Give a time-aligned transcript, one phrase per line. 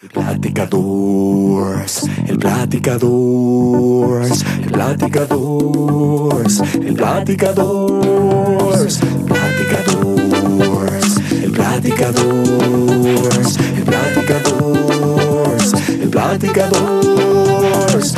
[0.00, 18.14] Platicadores, el platicadores, el platicadores, el platicadores, platicadores, el platicadores, el platicadores, el platicadores, platicadores,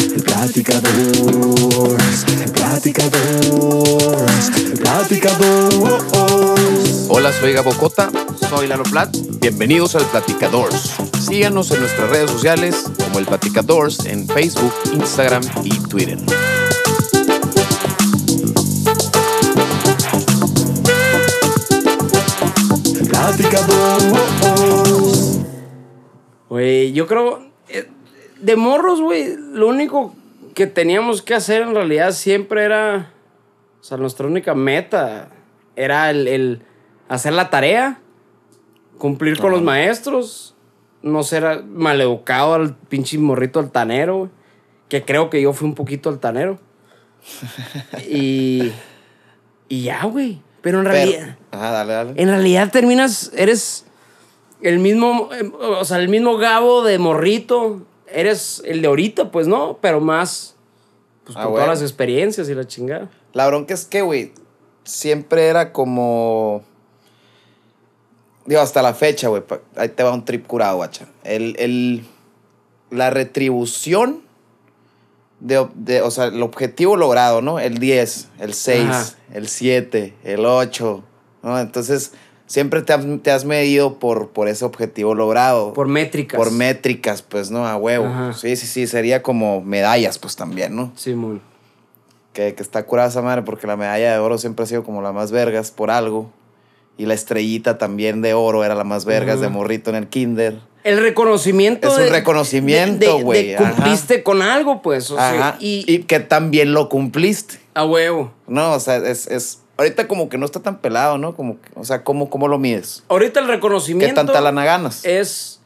[0.00, 7.06] el platicadores, el platicadores, el platicadores.
[7.10, 8.10] Hola, soy Gabo Cota.
[8.48, 9.14] Soy Lalo Plat.
[9.42, 10.94] Bienvenidos al Platicadores.
[11.20, 16.18] Síganos en nuestras redes sociales como el Platicadores en Facebook, Instagram y Twitter.
[24.02, 25.40] Platicadores.
[26.48, 27.46] Güey, yo creo.
[27.68, 27.88] eh,
[28.40, 30.14] De morros, güey, lo único
[30.54, 33.12] que teníamos que hacer en realidad siempre era.
[33.80, 35.28] O sea, nuestra única meta
[35.76, 36.62] era el, el
[37.08, 38.00] hacer la tarea,
[39.02, 40.54] cumplir con los maestros,
[41.02, 44.30] no ser maleducado al pinche morrito altanero, güey,
[44.88, 46.60] que creo que yo fui un poquito altanero.
[48.08, 48.70] y.
[49.68, 50.40] Y ya, güey.
[50.60, 51.36] Pero en realidad.
[51.50, 52.12] Ajá, dale, dale.
[52.14, 53.86] En realidad terminas, eres
[54.60, 57.82] el mismo, eh, o sea, el mismo Gabo de morrito.
[58.06, 60.54] Eres el de ahorita, pues no, pero más,
[61.24, 63.10] pues Ah, con todas las experiencias y la chingada.
[63.32, 64.32] La bronca es que, güey,
[64.84, 66.62] siempre era como.
[68.46, 69.42] Digo, hasta la fecha, güey.
[69.76, 71.06] Ahí te va un trip curado, guacha.
[71.24, 72.04] El, el,
[72.90, 74.20] la retribución
[75.40, 77.58] de, de- O sea, el objetivo logrado, ¿no?
[77.58, 79.04] El 10, el 6, Ajá.
[79.32, 81.02] el 7, el 8,
[81.42, 81.58] ¿no?
[81.60, 82.12] Entonces,
[82.46, 85.72] siempre te has, te has medido por, por ese objetivo logrado.
[85.72, 86.38] Por métricas.
[86.38, 87.66] Por métricas, pues, ¿no?
[87.66, 88.06] A huevo.
[88.06, 88.32] Ajá.
[88.34, 88.86] Sí, sí, sí.
[88.86, 90.92] Sería como medallas, pues, también, ¿no?
[90.96, 91.40] Simón.
[92.32, 95.00] que, que está curada esa madre porque la medalla de oro siempre ha sido como
[95.02, 96.30] la más vergas por algo.
[96.98, 100.58] Y la estrellita también de oro era la más vergas de morrito en el kinder.
[100.84, 101.88] El reconocimiento.
[101.88, 105.10] Es un de- reconocimiento, güey, cumpliste con algo, pues.
[105.10, 105.56] O sea, Ajá.
[105.60, 107.60] y, Y, que también lo cumpliste.
[107.74, 108.32] a huevo.
[108.46, 109.60] No, o sea, es, es...
[109.78, 111.34] Ahorita como que no está tan pelado, ¿no?
[111.34, 113.04] Como, que- o sea, ¿cómo, cómo lo mides?
[113.08, 114.14] Ahorita el ¿Qué reconocimiento.
[114.14, 115.04] tanta lana ganas?
[115.04, 115.60] es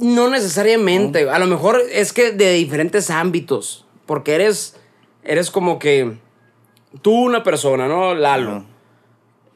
[0.00, 1.28] no necesariamente.
[1.30, 3.84] A lo mejor es que de diferentes ámbitos.
[4.06, 4.74] Porque eres.
[5.24, 6.16] Eres como que.
[7.02, 8.14] Tú, una persona, ¿no?
[8.14, 8.50] Lalo.
[8.50, 8.64] Ajá.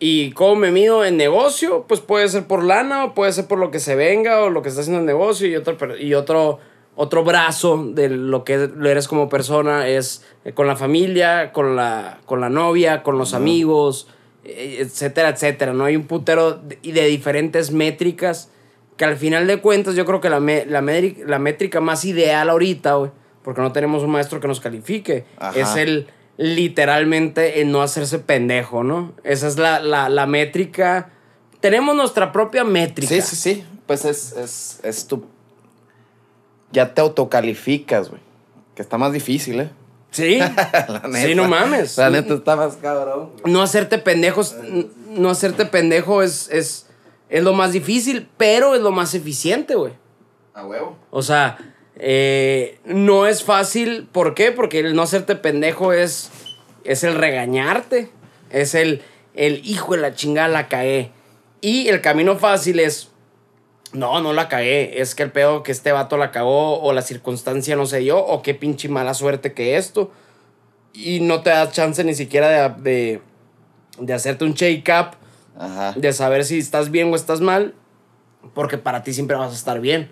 [0.02, 3.58] Y cómo me mido en negocio, pues puede ser por lana o puede ser por
[3.58, 6.58] lo que se venga o lo que está haciendo el negocio y otro, y otro,
[6.96, 12.18] otro brazo de lo que eres como persona es eh, con la familia, con la,
[12.24, 14.08] con la novia, con los amigos,
[14.42, 15.74] eh, etcétera, etcétera.
[15.74, 15.84] ¿no?
[15.84, 18.50] Hay un putero de, y de diferentes métricas
[18.96, 22.06] que al final de cuentas yo creo que la, me- la, médri- la métrica más
[22.06, 23.10] ideal ahorita, güey,
[23.42, 25.60] porque no tenemos un maestro que nos califique, Ajá.
[25.60, 26.06] es el
[26.40, 29.12] literalmente en no hacerse pendejo, ¿no?
[29.24, 31.10] Esa es la, la, la métrica.
[31.60, 33.14] Tenemos nuestra propia métrica.
[33.14, 33.64] Sí, sí, sí.
[33.86, 35.26] Pues es, es, es tu...
[36.72, 38.22] Ya te autocalificas, güey.
[38.74, 39.70] Que está más difícil, ¿eh?
[40.12, 40.38] Sí.
[40.88, 41.26] La neta.
[41.26, 41.98] Sí, no mames.
[41.98, 43.32] La neta está más cabrón.
[43.44, 46.86] No hacerte pendejos, n- no hacerte pendejo es, es,
[47.28, 49.92] es lo más difícil, pero es lo más eficiente, güey.
[50.54, 50.96] A huevo.
[51.10, 51.69] O sea,
[52.02, 54.08] eh, no es fácil.
[54.10, 54.52] ¿Por qué?
[54.52, 56.30] Porque el no hacerte pendejo es,
[56.84, 58.10] es el regañarte.
[58.48, 59.02] Es el,
[59.34, 61.12] el hijo de la chingada la cagué.
[61.60, 63.10] Y el camino fácil es,
[63.92, 65.02] no, no la cagué.
[65.02, 68.18] Es que el pedo que este vato la cagó o la circunstancia no sé yo
[68.18, 70.10] o qué pinche mala suerte que esto.
[70.94, 73.22] Y no te das chance ni siquiera de, de,
[73.98, 75.16] de hacerte un shake-up,
[75.96, 77.74] de saber si estás bien o estás mal,
[78.54, 80.10] porque para ti siempre vas a estar bien.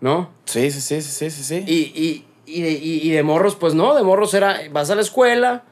[0.00, 0.30] ¿No?
[0.44, 1.64] Sí, sí, sí, sí, sí, sí.
[1.66, 4.94] Y, y, y, de, y- y de morros, pues no, de morros era, vas a
[4.94, 5.64] la escuela,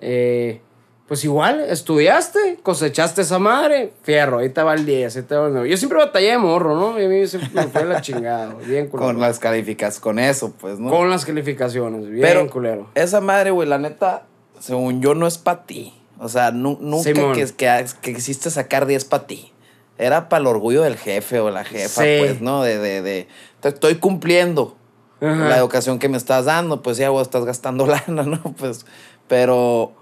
[0.00, 0.60] eh,
[1.08, 5.48] pues igual, estudiaste, cosechaste esa madre, fierro, ahí te va el 10, ahí te va
[5.48, 5.68] el 9.
[5.68, 6.98] Yo siempre batallé de morro, ¿no?
[6.98, 9.08] Y a mí siempre me fue la chingada, bien culero.
[9.08, 10.90] con las calificas, con eso, pues, ¿no?
[10.90, 12.88] Con las calificaciones, bien Pero culero.
[12.94, 14.24] esa madre, güey, la neta,
[14.58, 15.92] según yo, no es para ti.
[16.18, 17.34] O sea, nu- nunca Simón.
[17.34, 19.52] que, que, que quisiste sacar 10 para ti.
[19.98, 22.16] Era para el orgullo del jefe o la jefa, Sí.
[22.18, 22.62] pues, ¿no?
[22.62, 23.28] De, de, de,
[23.60, 24.76] te estoy cumpliendo
[25.20, 25.48] Ajá.
[25.48, 28.40] la educación que me estás dando, pues ya, güey, estás gastando lana, ¿no?
[28.58, 28.86] Pues,
[29.28, 29.92] pero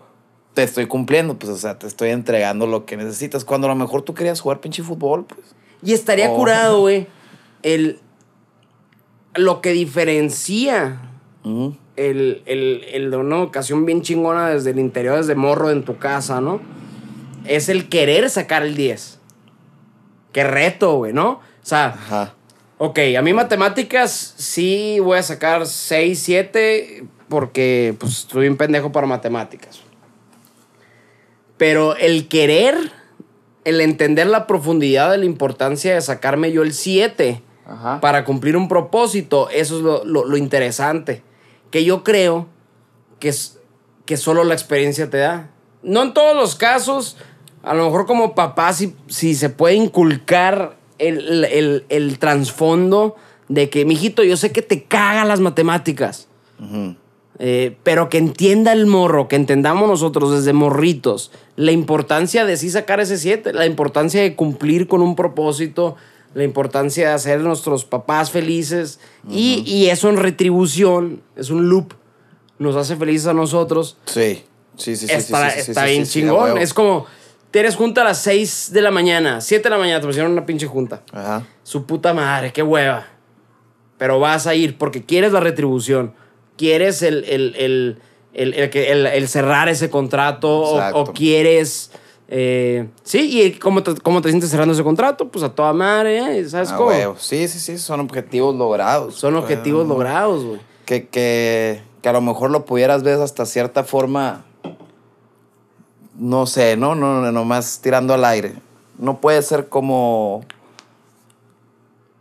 [0.54, 3.44] te estoy cumpliendo, pues, o sea, te estoy entregando lo que necesitas.
[3.44, 5.40] Cuando a lo mejor tú querías jugar pinche fútbol, pues.
[5.82, 6.36] Y estaría Oh.
[6.36, 7.06] curado, güey,
[7.62, 7.98] el,
[9.34, 11.00] lo que diferencia
[11.96, 15.98] el, el, el de una ocasión bien chingona desde el interior, desde morro en tu
[15.98, 16.60] casa, ¿no?
[17.46, 19.19] Es el querer sacar el 10.
[20.32, 21.28] Qué reto, güey, ¿no?
[21.30, 22.34] O sea, Ajá.
[22.78, 28.92] ok, a mí matemáticas sí voy a sacar 6, 7 porque pues estoy un pendejo
[28.92, 29.80] para matemáticas.
[31.56, 32.76] Pero el querer
[33.64, 38.00] el entender la profundidad de la importancia de sacarme yo el 7 Ajá.
[38.00, 41.22] para cumplir un propósito, eso es lo, lo- lo interesante.
[41.70, 42.48] Que yo creo
[43.20, 43.58] que, es,
[44.06, 45.50] que solo la experiencia te da.
[45.82, 47.16] No en todos los casos,
[47.62, 53.16] a lo mejor como papá, si, si se puede inculcar el, el, el trasfondo
[53.48, 56.28] de que, mijito, yo sé que te cagan las matemáticas.
[57.42, 62.68] Eh, pero que entienda el morro, que entendamos nosotros desde morritos la importancia de sí
[62.68, 65.96] sacar ese 7, la importancia de cumplir con un propósito,
[66.34, 71.70] la importancia de hacer a nuestros papás felices y, y eso en retribución, es un
[71.70, 71.94] loop,
[72.58, 73.96] nos hace felices a nosotros.
[74.04, 74.44] Sí.
[74.76, 75.12] Sí, sí, sí.
[75.12, 76.58] está sí, está sí, bien chingón.
[76.58, 77.06] es como,
[77.50, 80.32] te eres junta a las 6 de la mañana, 7 de la mañana, te pusieron
[80.32, 81.02] una pinche junta.
[81.12, 81.46] Ajá.
[81.62, 83.06] Su puta madre, qué hueva.
[83.98, 86.14] Pero vas a ir porque quieres la retribución.
[86.56, 88.02] Quieres el, el, el,
[88.32, 90.48] el, el cerrar ese contrato
[90.94, 91.90] o, quieres...
[92.28, 96.38] eh, sí, y cómo te, cómo te sientes cerrando ese contrato, pues a toda madre,
[96.40, 96.48] ¿eh?
[96.48, 96.88] ¿sabes cómo?
[96.90, 97.16] huevo.
[97.18, 99.14] Sí, sí, sí, son objetivos logrados.
[99.16, 100.60] Son objetivos Bueno, logrados, güey.
[100.84, 104.44] Que, que, que a lo mejor lo pudieras ver hasta cierta forma,
[106.20, 106.94] no sé, ¿no?
[106.94, 108.54] No, no, nomás tirando al aire.
[108.98, 110.44] No puede ser como...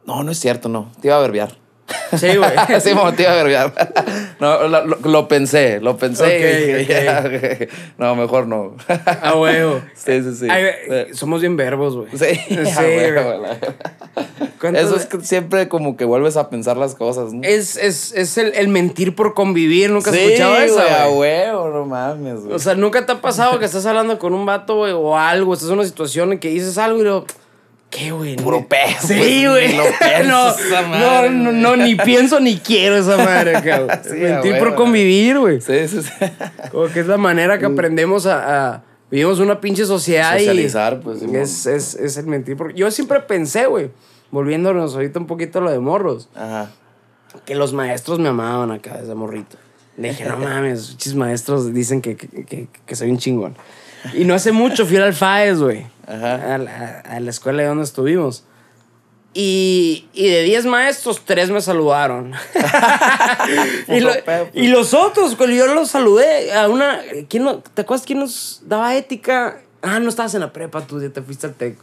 [0.05, 0.89] No, no es cierto, no.
[1.01, 1.57] Te iba a verbiar.
[2.17, 2.51] Sí, güey.
[2.81, 3.73] sí, mo, te iba a verbiar.
[4.39, 6.23] No, lo, lo- pensé, lo pensé.
[6.23, 7.59] y Ok, dije, ok.
[7.59, 8.75] ya, No, mejor no.
[9.21, 9.81] A huevo.
[9.95, 10.47] Sí, sí, sí.
[10.49, 12.07] Ay, somos bien verbos, güey.
[12.11, 13.41] Sí, Sí, huevo, güey.
[13.41, 13.57] la-
[14.59, 17.41] ¿Cuántas- Eso es que siempre como que vuelves a pensar las cosas, ¿no?
[17.43, 19.89] Es, es, es el, el mentir por convivir.
[19.91, 22.53] ¿Nunca has sí, escuchado eso, güey, a huevo, no mames, güey.
[22.55, 25.53] O sea, ¿nunca te ha pasado que estás hablando con un vato, güey, o algo,
[25.53, 27.25] estás en una situación en que dices algo y luego,
[27.89, 28.35] ¿qué, güey?
[28.35, 29.67] Puro pedo, Sí, pues, güey.
[29.99, 30.25] piensas,
[30.89, 33.89] no, no, no, no, ni pienso ni quiero esa madre, cabrón.
[34.03, 35.61] Sí, Mentir por convivir, güey.
[35.61, 36.11] Sí, sí, sí.
[36.71, 38.73] Como que es la manera que aprendemos a...
[38.75, 41.03] a- vivimos una pinche sociedad Socializar, y...
[41.03, 41.35] pues, Simón.
[41.37, 42.55] es, es, es el mentir.
[42.55, 43.89] Porque yo siempre pensé, güey,
[44.29, 46.69] volviéndonos ahorita un poquito a lo de morros, Ajá.
[47.45, 49.57] que los maestros me amaban acá desde morrito.
[49.97, 53.55] Le dije, no mames, muchos maestros dicen que, que, que- que soy un chingón.
[54.13, 55.85] Y no hace mucho fui al Alfaes, güey.
[56.07, 56.55] Ajá.
[56.55, 58.43] A la, a la escuela de donde estuvimos.
[59.33, 62.33] Y, y de 10 maestros, 3 me saludaron.
[63.87, 64.47] y, lo- pues.
[64.53, 67.01] y los otros, cuando yo los saludé, a una.
[67.29, 69.61] ¿quién no- ¿Te acuerdas quién nos daba ética?
[69.81, 71.77] Ah, no estabas en la prepa, tú ya te fuiste al TEC.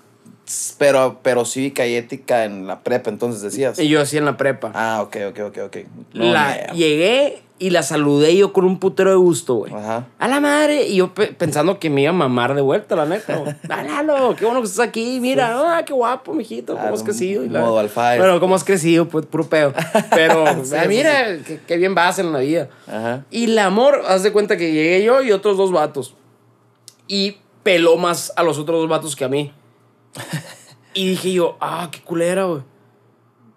[0.78, 3.78] Pero, pero cívica y ética en la prepa, entonces decías.
[3.78, 4.70] Y yo así en la prepa.
[4.74, 5.76] Ah, ok, ok, ok, ok.
[6.14, 9.72] No, la, llegué y la saludé yo con un putero de gusto, güey.
[9.74, 10.06] Ajá.
[10.18, 10.86] A la madre.
[10.86, 13.38] Y yo pe- pensando que me iba a mamar de vuelta, la neta.
[13.38, 13.54] güey.
[13.68, 15.18] Ah, Lalo, qué bueno que estás aquí.
[15.20, 16.74] Mira, ah, qué guapo, mijito.
[16.76, 17.44] ¿Cómo Ah, has crecido?
[17.44, 18.20] Y la- modo alfaes.
[18.20, 19.08] Bueno, ¿cómo has crecido?
[19.08, 19.72] Pues puro pedo.
[20.10, 22.68] Pero, Sí, ah, sí, mira, qué, qué bien vas en la vida.
[22.86, 23.24] Ajá.
[23.32, 26.14] Y el amor, haz de cuenta que llegué yo y otros dos vatos.
[27.08, 29.50] Y peló más a los otros dos vatos que a mí.
[30.94, 32.62] Y dije yo, ah, qué culera, güey.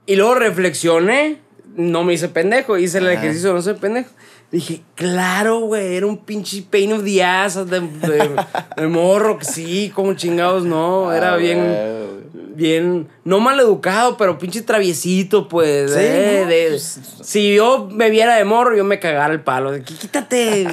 [0.06, 1.38] Y luego reflexioné,
[1.76, 3.14] no me hice pendejo, hice el Ajá.
[3.14, 4.10] ejercicio, no soy pendejo.
[4.52, 8.36] Dije, claro, güey, era un pinche pain of the ass de, de-
[8.78, 12.24] de morro, que sí, como chingados, no, era Ah, bien,
[12.56, 15.92] bien, no mal educado, pero pinche traviesito, pues.
[15.92, 16.50] Sí, eh, ¿no?
[16.50, 19.72] de- Pues- si yo me viera de morro, yo me cagara el palo.
[19.72, 20.66] De quítate,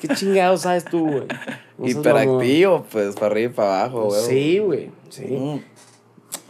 [0.00, 1.22] qué chingados sabes tú, güey.
[1.78, 1.88] No.
[1.88, 4.20] Hiperactivo, pues, para arriba y para abajo, güey.
[4.24, 5.24] Sí, güey, sí.
[5.24, 5.60] Mm.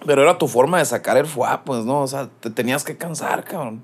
[0.07, 2.03] Pero era tu forma de sacar el fuá, pues, ¿no?
[2.03, 3.83] O sea, te tenías que cansar, cabrón.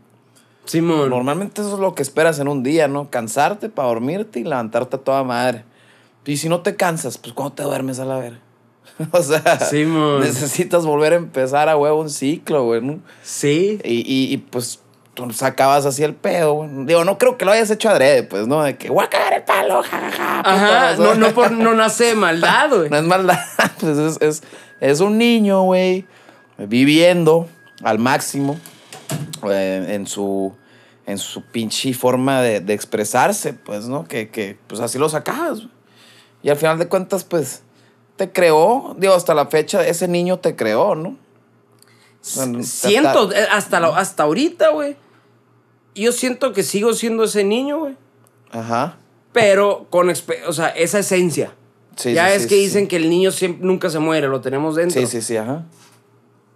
[0.64, 1.10] Simón.
[1.10, 3.10] Normalmente eso es lo que esperas en un día, ¿no?
[3.10, 5.64] Cansarte para dormirte y levantarte a toda madre.
[6.24, 8.38] Y si no te cansas, pues ¿cuándo te duermes a la ver?
[9.12, 10.20] o sea, Simón.
[10.20, 12.82] necesitas volver a empezar a huevo un ciclo, güey.
[12.82, 12.98] ¿no?
[13.22, 13.80] Sí.
[13.82, 14.80] Y, y, y, pues
[15.14, 16.70] tú sacabas así el pedo, güey.
[16.84, 18.62] Digo, no creo que lo hayas hecho adrede, pues, ¿no?
[18.62, 20.40] De que voy a cagar el palo, jajaja.
[20.40, 22.90] Ajá, puto", o no, no, por, no nace de maldad, güey.
[22.90, 23.38] no es maldad,
[23.80, 24.42] pues es, es,
[24.80, 26.06] es un niño, güey,
[26.58, 27.48] viviendo
[27.82, 28.58] al máximo
[29.50, 30.54] eh, en su
[31.06, 34.04] en su pinche forma de, de expresarse, pues, ¿no?
[34.06, 35.60] Que, que, pues así lo sacabas.
[35.60, 35.70] güey.
[36.42, 37.62] Y al final de cuentas, pues,
[38.16, 41.16] te creó, digo, hasta la fecha, ese niño te creó, ¿no?
[42.64, 44.96] Siento, eh, hasta, lo- hasta ahorita, güey.
[45.94, 47.96] Yo siento que sigo siendo ese niño, güey.
[48.50, 48.98] Ajá.
[49.32, 51.54] Pero con, o sea, esa esencia.
[51.98, 54.40] Sí, ya sí, es sí, que dicen que el niño siempre, nunca se muere, lo
[54.40, 55.00] tenemos dentro.
[55.00, 55.64] Sí, sí, sí, ajá.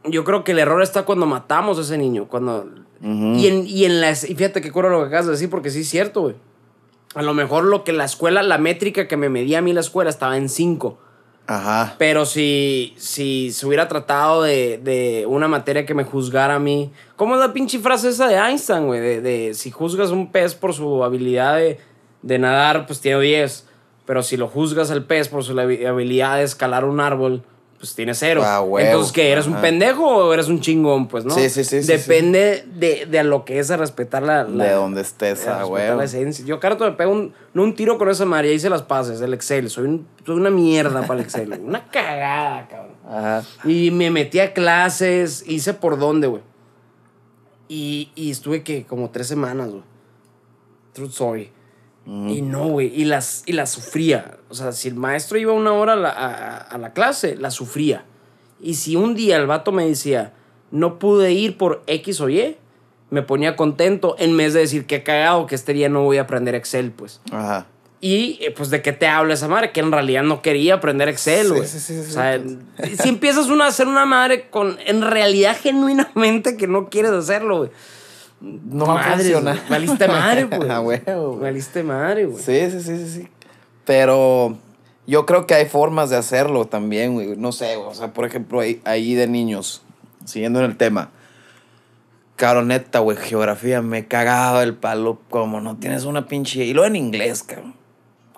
[0.04, 2.28] Yo creo que el error está cuando matamos a ese niño.
[2.28, 2.68] Cuando...
[3.02, 4.22] y, en, y en las...
[4.28, 6.36] Y fíjate qué cura lo que acabas de decir, porque sí es cierto, güey.
[7.14, 9.80] A lo mejor lo que la escuela, la métrica que me medía a mí la
[9.80, 10.98] escuela estaba en 5.
[11.46, 11.96] Ajá.
[11.98, 16.92] Pero si, si se hubiera tratado de, de una materia que me juzgara a mí.
[17.16, 19.00] ¿Cómo es la pinche frase esa de Einstein, güey?
[19.00, 21.78] De, de si juzgas un pez por su habilidad de,
[22.22, 23.66] de nadar, pues tiene 10.
[24.06, 27.42] Pero si lo juzgas al pez por su habi- habilidad de escalar un árbol,
[27.78, 28.42] pues tienes cero.
[28.44, 28.78] Ah, huevo.
[28.86, 29.32] Entonces, ¿qué?
[29.32, 31.08] ¿Eres un pendejo o eres un chingón?
[31.08, 31.34] Pues, ¿no?
[31.34, 34.44] Sí, sí, sí, sí, Depende De, de a lo que es a respetar la...
[34.44, 35.98] la- De donde estés, a ah, huevo.
[35.98, 36.44] la esencia.
[36.44, 39.20] Yo, Carto, me pego un, no un tiro con esa madre, ya hice las pases,
[39.20, 39.68] el Excel.
[39.70, 41.52] Soy, un- soy una mierda para el Excel.
[41.60, 42.92] Una cagada, cabrón.
[43.08, 43.42] Ajá.
[43.64, 46.42] Y me metí a clases, hice por dónde, güey.
[47.68, 49.82] Y, y estuve que como tres semanas, güey.
[50.92, 51.50] True story.
[52.06, 52.92] Y no, güey.
[52.94, 54.38] Y las, y las sufría.
[54.48, 57.50] O sea, si el maestro iba una hora a la, a- a la clase, la
[57.50, 58.04] sufría.
[58.60, 60.32] Y si un día el vato me decía,
[60.70, 62.56] no pude ir por X o Y,
[63.10, 66.22] me ponía contento en vez de decir que cagado que este día no voy a
[66.22, 67.20] aprender Excel, pues.
[67.30, 67.66] Ajá.
[68.00, 71.08] Y eh, pues de qué te habla esa madre, que en realidad no quería aprender
[71.08, 71.66] Excel, güey.
[71.68, 72.40] sí, sí, sí, o sea,
[73.00, 77.58] si empiezas una, a hacer una madre con en realidad genuinamente que no quieres hacerlo,
[77.58, 77.70] güey.
[78.42, 79.58] No güey.
[79.68, 80.68] Valiste madre, pues.
[80.68, 81.00] Ah, güey.
[81.40, 82.42] Valiste madre, güey.
[82.42, 83.28] Sí, sí, sí, sí, sí.
[83.84, 84.56] Pero
[85.06, 87.36] yo creo que hay formas de hacerlo también, güey.
[87.36, 87.88] No sé, güey.
[87.88, 89.82] o sea, por ejemplo, ahí, ahí de niños,
[90.24, 91.10] siguiendo en el tema.
[92.34, 96.64] Caro, neta, güey, geografía, me cagaba el palo como no tienes una pinche...
[96.64, 97.74] Y lo en inglés, cabrón.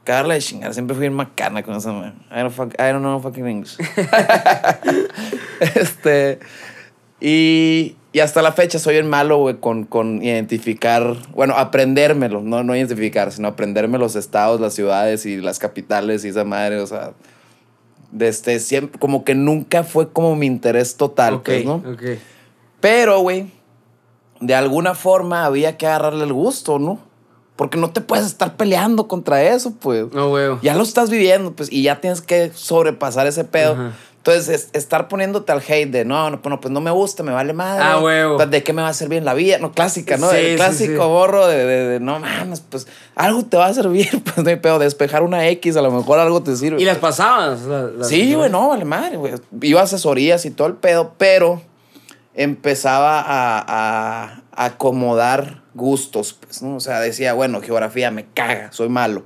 [0.03, 2.27] Cagarla de chingar, siempre fui bien macana con esa man.
[2.31, 3.79] I don't, fuck- I don't know fucking English.
[5.61, 6.41] este...
[7.21, 12.63] Y, y hasta la fecha soy el malo, güey, con, con identificar, bueno, aprendérmelo, no,
[12.63, 16.87] no identificar, sino aprenderme los estados, las ciudades y las capitales y esa madre, o
[16.87, 17.11] sea,
[18.13, 21.75] desde siempre, como que nunca fue como mi interés total, Ok, pues, ¿no?
[21.75, 22.03] ok.
[22.81, 23.51] Pero, güey,
[24.41, 27.01] de alguna forma había que agarrarle el gusto, ¿no?
[27.57, 30.13] Porque no te puedes estar peleando contra eso, pues.
[30.13, 30.57] No, güey.
[30.63, 33.73] Ya lo estás viviendo, pues, y ya tienes que sobrepasar ese pedo.
[33.73, 33.93] Ajá.
[34.27, 37.23] Entonces, es- estar poniéndote al hate de, no, no, pues, no, pues no me gusta,
[37.23, 37.85] me vale madre.
[37.85, 38.37] Ah, huevo.
[38.39, 39.59] Pues, ¿De qué me va a servir en la vida?
[39.59, 40.31] No, clásica, ¿no?
[40.31, 41.09] Sí, El clásico sí.
[41.09, 44.57] gorro de, de- de, no mames, pues, algo te va a servir, pues, no hay
[44.57, 44.79] pedo.
[44.79, 46.81] Despejar una X, a lo mejor algo te sirve.
[46.81, 47.61] ¿Y las pasabas?
[47.63, 49.35] Las- Sí, güey, no, vale madre, güey.
[49.61, 51.61] Iba a asesorías y todo el pedo, pero
[52.35, 56.77] empezaba a, a- a acomodar gustos, pues, ¿no?
[56.77, 59.25] O sea, decía, bueno, geografía me caga, soy malo.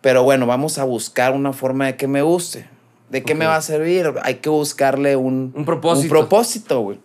[0.00, 2.66] Pero bueno, vamos a buscar una forma de que me guste.
[3.10, 4.12] ¿De qué me va a servir?
[4.22, 6.04] Hay que buscarle un, Un propósito.
[6.04, 6.98] Un propósito, güey.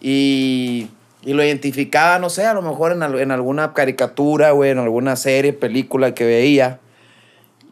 [0.00, 0.88] Y,
[1.22, 5.16] y lo identificaba, no sé, a lo mejor en, en alguna caricatura, güey, en alguna
[5.16, 6.80] serie, película que veía.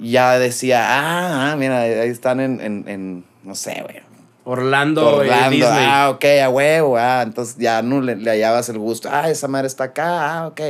[0.01, 3.97] Ya decía, ah, ah, mira, ahí están en, en, en, no sé, güey,
[4.45, 5.51] Orlando, Orlando.
[5.51, 5.87] Disney.
[5.87, 6.97] Ah, ok, a huevo.
[6.97, 9.09] Ah, entonces ya no le, le hallabas el gusto.
[9.13, 10.39] Ah, esa madre está acá.
[10.39, 10.61] Ah, ok.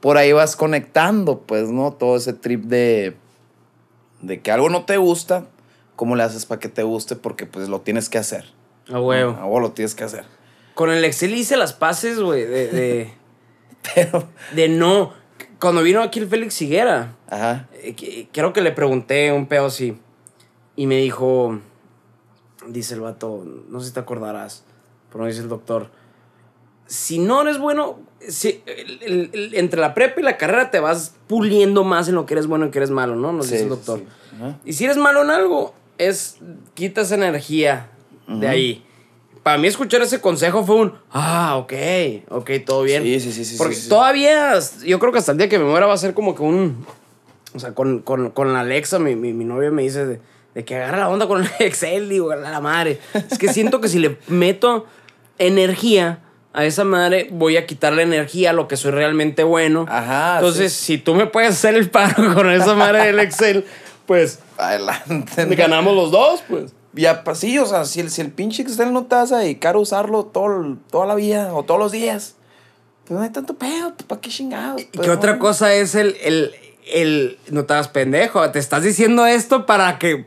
[0.00, 1.92] Por ahí vas conectando, pues, ¿no?
[1.92, 3.16] Todo ese trip de,
[4.22, 5.44] de que algo no te gusta.
[5.96, 7.16] ¿Cómo le haces para que te guste?
[7.16, 8.44] Porque, pues, lo tienes que hacer.
[8.92, 9.32] A huevo.
[9.40, 10.24] A vos lo tienes que hacer.
[10.74, 13.10] Con el Excel hice las pases, güey, de, de,
[13.94, 15.12] Pero, de no.
[15.58, 17.66] Cuando vino aquí el Félix Higuera, ajá.
[17.82, 19.98] eh, que- creo que le pregunté un pedo así.
[20.76, 21.60] Y me dijo,
[22.68, 24.64] dice el vato, no sé si te acordarás,
[25.10, 25.90] pero me dice el doctor,
[26.86, 30.78] si no eres bueno, si, el- el- el- entre la prepa y la carrera te
[30.78, 33.32] vas puliendo más en lo que eres bueno y que eres malo, ¿no?
[33.32, 34.00] Nos Sí, dice el doctor.
[34.00, 34.06] sí.
[34.66, 36.38] Y si eres malo en algo, es
[36.74, 37.88] quitas energía
[38.26, 38.82] de ahí.
[39.42, 41.72] Para mí escuchar ese consejo fue un, ah, ok,
[42.30, 43.04] ok, todo bien.
[43.04, 43.88] Sí, sí, sí, sí, Porque sí, sí.
[43.88, 46.42] todavía, yo creo que hasta el día que me muera va a ser como que
[46.42, 46.84] un,
[47.54, 50.20] o sea, con, con, con la Alexa, mi, mi, mi novia me dice de,
[50.54, 52.98] de que agarra la onda con el Excel, digo, a la madre.
[53.30, 54.86] Es que siento que si le meto
[55.38, 56.20] energía
[56.52, 59.84] a esa madre, voy a quitarle energía a lo que soy realmente bueno.
[59.88, 63.66] Ajá, Entonces, si tú me puedes hacer el paro con esa madre del Excel,
[64.06, 65.44] pues Adelante.
[65.56, 66.72] ganamos los dos, pues.
[66.92, 69.38] Ya, pues sí, o sea, si el, si el pinche Excel no te vas a
[69.38, 72.36] dedicar a usarlo todo, toda la vida o todos los días,
[73.04, 74.80] pues no hay tanto pedo, pues para qué chingados.
[74.80, 76.54] ¿Y Pues, qué otra cosa es el, el,
[76.90, 77.38] el...
[77.50, 80.24] No te hagas pendejo, te estás diciendo esto para que...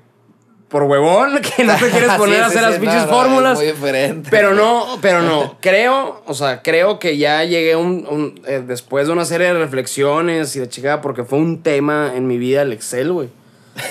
[0.70, 3.58] Por huevón, que no te quieres Sí, poner a hacer sí, las pinches no, fórmulas.
[3.58, 4.28] muy diferente.
[4.30, 5.58] Pero no, pero no.
[5.62, 9.54] Creo, o sea, creo que ya llegué un, un- eh, después de una serie de
[9.56, 13.30] reflexiones y de chica, porque fue un tema en mi vida el Excel, güey.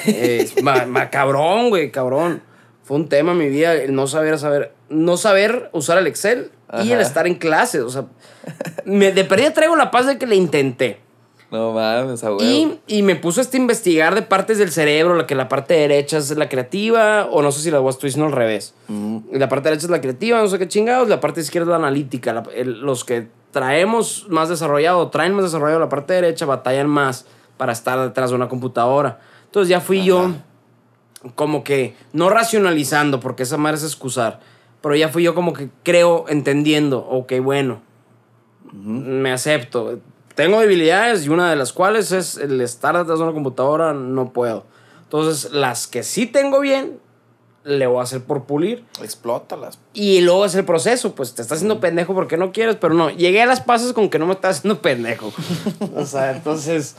[0.07, 2.43] Eh, ma- ma- cabrón, güey, cabrón.
[2.85, 6.51] Fue un tema en mi vida el no saber, saber, no saber usar el Excel
[6.83, 7.03] y el Ajá.
[7.03, 7.83] estar en clases.
[7.83, 8.07] O sea,
[8.85, 11.01] me, de perdida traigo la paz de que le intenté.
[11.51, 12.43] No mames, a huevo.
[12.43, 15.75] Y, y me puse este a investigar de partes del cerebro, la que la parte
[15.75, 18.75] derecha es la creativa, o no sé si la voy a estoy diciendo al revés.
[19.33, 21.77] La parte derecha es la creativa, no sé qué chingados, la parte izquierda es la
[21.77, 22.35] analítica.
[22.35, 27.25] La- el- los que traemos más desarrollado, traen más desarrollado la parte derecha, batallan más
[27.57, 29.19] para estar detrás de una computadora.
[29.49, 30.35] Entonces ya fui yo
[31.35, 34.41] como que, no racionalizando, porque esa madre es excusar,
[34.81, 37.81] pero ya fui yo como que creo, entendiendo, ok, bueno,
[38.73, 39.99] me acepto.
[40.35, 44.33] Tengo debilidades y una de las cuales es el estar detrás de una computadora, no
[44.33, 44.65] puedo.
[45.03, 47.01] Entonces, las que sí tengo bien,
[47.65, 48.85] le voy a hacer por pulir.
[49.03, 49.79] Explótalas.
[49.95, 53.11] Y luego es el proceso, pues te estás haciendo pendejo porque no quieres, pero no,
[53.11, 55.33] llegué a las pasas con que no me estás haciendo pendejo.
[55.97, 56.97] o sea, entonces,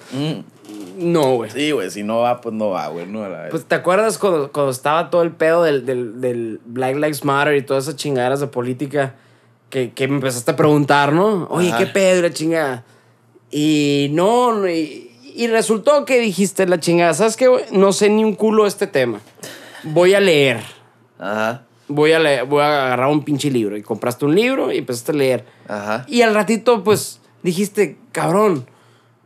[1.00, 1.50] no, güey.
[1.51, 3.06] Sí, güey, si no va, pues no va, güey.
[3.06, 6.96] No, la Pues te acuerdas cuando, cuando estaba todo el pedo del, del, del Black
[6.96, 9.15] Lives Matter y todas esas chingaderas de política
[9.70, 11.48] que, que me empezaste a preguntar, ¿no?
[11.50, 11.77] Oye, Ajá.
[11.77, 12.84] ¿qué pedo y la chingada?
[13.51, 17.48] Y no, y, y resultó que dijiste la chingada, ¿sabes qué?
[17.48, 17.63] güey?
[17.72, 19.22] No sé ni un culo este tema.
[19.84, 20.62] Voy a leer.
[21.18, 23.75] Ajá, Voy a, leer, voy a agarrar un pinche libro.
[23.75, 25.46] Y compraste un libro y empezaste a leer.
[25.68, 26.06] ajá.
[26.08, 28.68] Y al ratito, pues, dijiste, cabrón,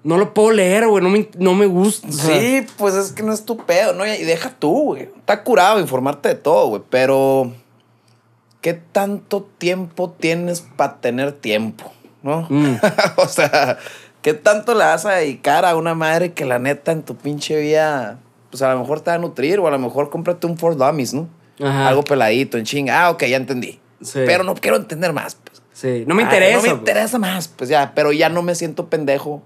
[0.04, 2.08] no lo puedo leer, güey, no me, no me gusta.
[2.08, 4.06] o sea, Sí, pues es que no es tu pedo, ¿no?
[4.06, 5.04] Y deja tú, güey.
[5.04, 6.82] Está curado informarte de todo, güey.
[6.90, 7.54] Pero,
[8.62, 11.92] ¿qué tanto tiempo tienes para tener tiempo?
[12.22, 12.48] ¿No?
[12.50, 12.76] Mm.
[13.18, 13.78] o sea,
[14.22, 17.60] ¿qué tanto le vas a dedicar a una madre que la neta en tu pinche
[17.60, 18.20] vida,
[18.52, 20.78] pues a lo mejor te va a nutrir o a lo mejor cómprate un Ford
[20.78, 21.30] Dummies, ¿no?
[21.62, 21.88] Ajá.
[21.88, 23.06] Algo peladito, en chinga.
[23.06, 23.80] Ah, ok, ya entendí.
[24.02, 24.20] Sí.
[24.26, 25.62] Pero no quiero entender más, pues.
[25.72, 26.58] Sí, no me interesa.
[26.58, 26.80] No me pues.
[26.80, 29.42] interesa más, pues ya, pero ya no me siento pendejo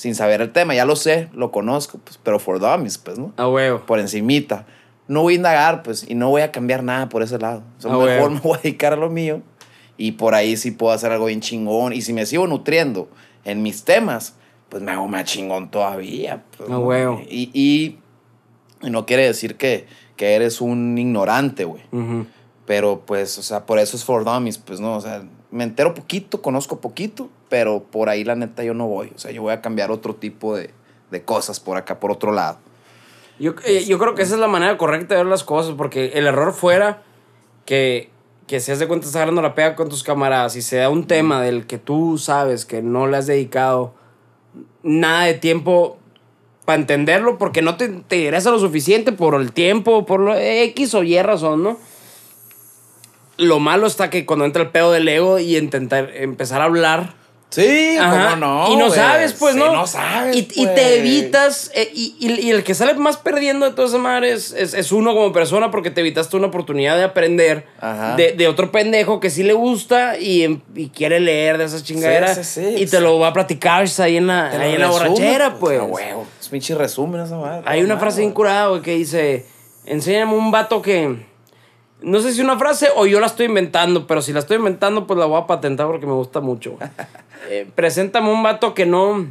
[0.00, 0.74] sin saber el tema.
[0.74, 3.34] Ya lo sé, lo conozco, pues, pero for dummies, pues, ¿no?
[3.36, 3.80] A huevo.
[3.84, 4.64] Por encimita.
[5.08, 7.62] No voy a indagar, pues, y no voy a cambiar nada por ese lado.
[7.76, 8.30] O sea, Ah, mejor huevo.
[8.34, 9.42] me voy a dedicar a lo mío
[9.98, 11.92] y por ahí sí puedo hacer algo bien chingón.
[11.92, 13.10] Y si me sigo nutriendo
[13.44, 14.36] en mis temas,
[14.70, 16.44] pues me hago más chingón todavía.
[16.56, 16.78] pues, ¿no?
[16.80, 17.20] huevo.
[17.28, 17.98] Y, y,
[18.86, 21.82] y no quiere decir que, que eres un ignorante, güey.
[21.92, 22.24] Ujú.
[22.64, 25.92] Pero pues, o sea, por eso es for dummies, pues no, o sea, me entero
[25.92, 29.12] poquito, conozco poquito, pero por ahí la neta yo no voy.
[29.14, 30.70] O sea, yo voy a cambiar otro tipo de,
[31.10, 32.58] de cosas por acá, por otro lado.
[33.38, 36.12] Yo, eh, yo creo que esa es la manera correcta de ver las cosas, porque
[36.14, 37.02] el error fuera
[37.66, 38.08] que,
[38.46, 40.88] que si has de cuenta estás agarrando la pega con tus camaradas y se da
[40.88, 43.94] un tema del que tú sabes que no le has dedicado
[44.82, 45.98] nada de tiempo
[46.64, 50.94] para entenderlo, porque no te, te interesa lo suficiente por el tiempo, por lo X
[50.94, 51.78] o Y razón, ¿no?
[53.38, 57.19] Lo malo está que cuando entra el pedo del ego y intentar empezar a hablar
[57.50, 58.30] Sí, Ajá.
[58.30, 58.72] ¿cómo no?
[58.72, 59.72] Y no sabes, pues, Sí, ¿no?
[59.74, 60.36] no sabes.
[60.36, 60.74] Y, y pues.
[60.76, 61.70] te evitas.
[61.74, 64.72] eh, y, y- y el que sale más perdiendo de toda esa madre es, es,
[64.72, 67.66] es uno como persona porque te evitaste una oportunidad de aprender
[68.16, 70.60] de, de otro pendejo que sí le gusta y, em-
[70.94, 72.36] quiere leer de esas chingaderas.
[72.36, 72.82] Sí, sí, sí.
[72.82, 75.80] y te lo va a platicar ahí en la, ahí en la borrachera, pues.
[75.80, 76.26] A huevo.
[76.40, 77.62] Es pinche resumen esa madre.
[77.66, 78.26] Hay una No, frase güey.
[78.26, 79.44] bien curada, güey, que dice:
[79.86, 81.28] Enséñame un vato que.
[82.02, 85.06] No sé si una frase o yo la estoy inventando, pero si la estoy inventando,
[85.06, 86.76] pues la voy a patentar porque me gusta mucho.
[87.48, 89.26] Eh, preséntame un vato que no.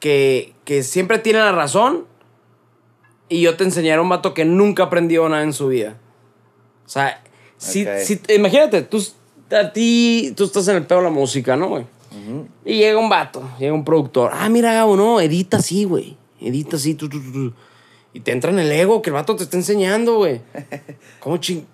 [0.00, 2.04] Que, que siempre tiene la razón.
[3.28, 5.96] Y yo te enseñaré un vato que nunca aprendió nada en su vida.
[6.84, 7.22] O sea,
[7.56, 7.86] si,
[8.34, 9.02] imagínate, tú,
[9.50, 11.86] a ti, tú estás en el pedo de la música, ¿no, güey?
[12.64, 14.32] Y llega un vato, llega un productor.
[14.34, 16.16] Ah, mira, Gabo, no, edita así, güey.
[16.40, 17.52] Edita así, tú, tú, tú.
[18.14, 20.40] Y te entra en el ego que el vato te está enseñando, güey.
[21.20, 21.66] ¿Cómo ching?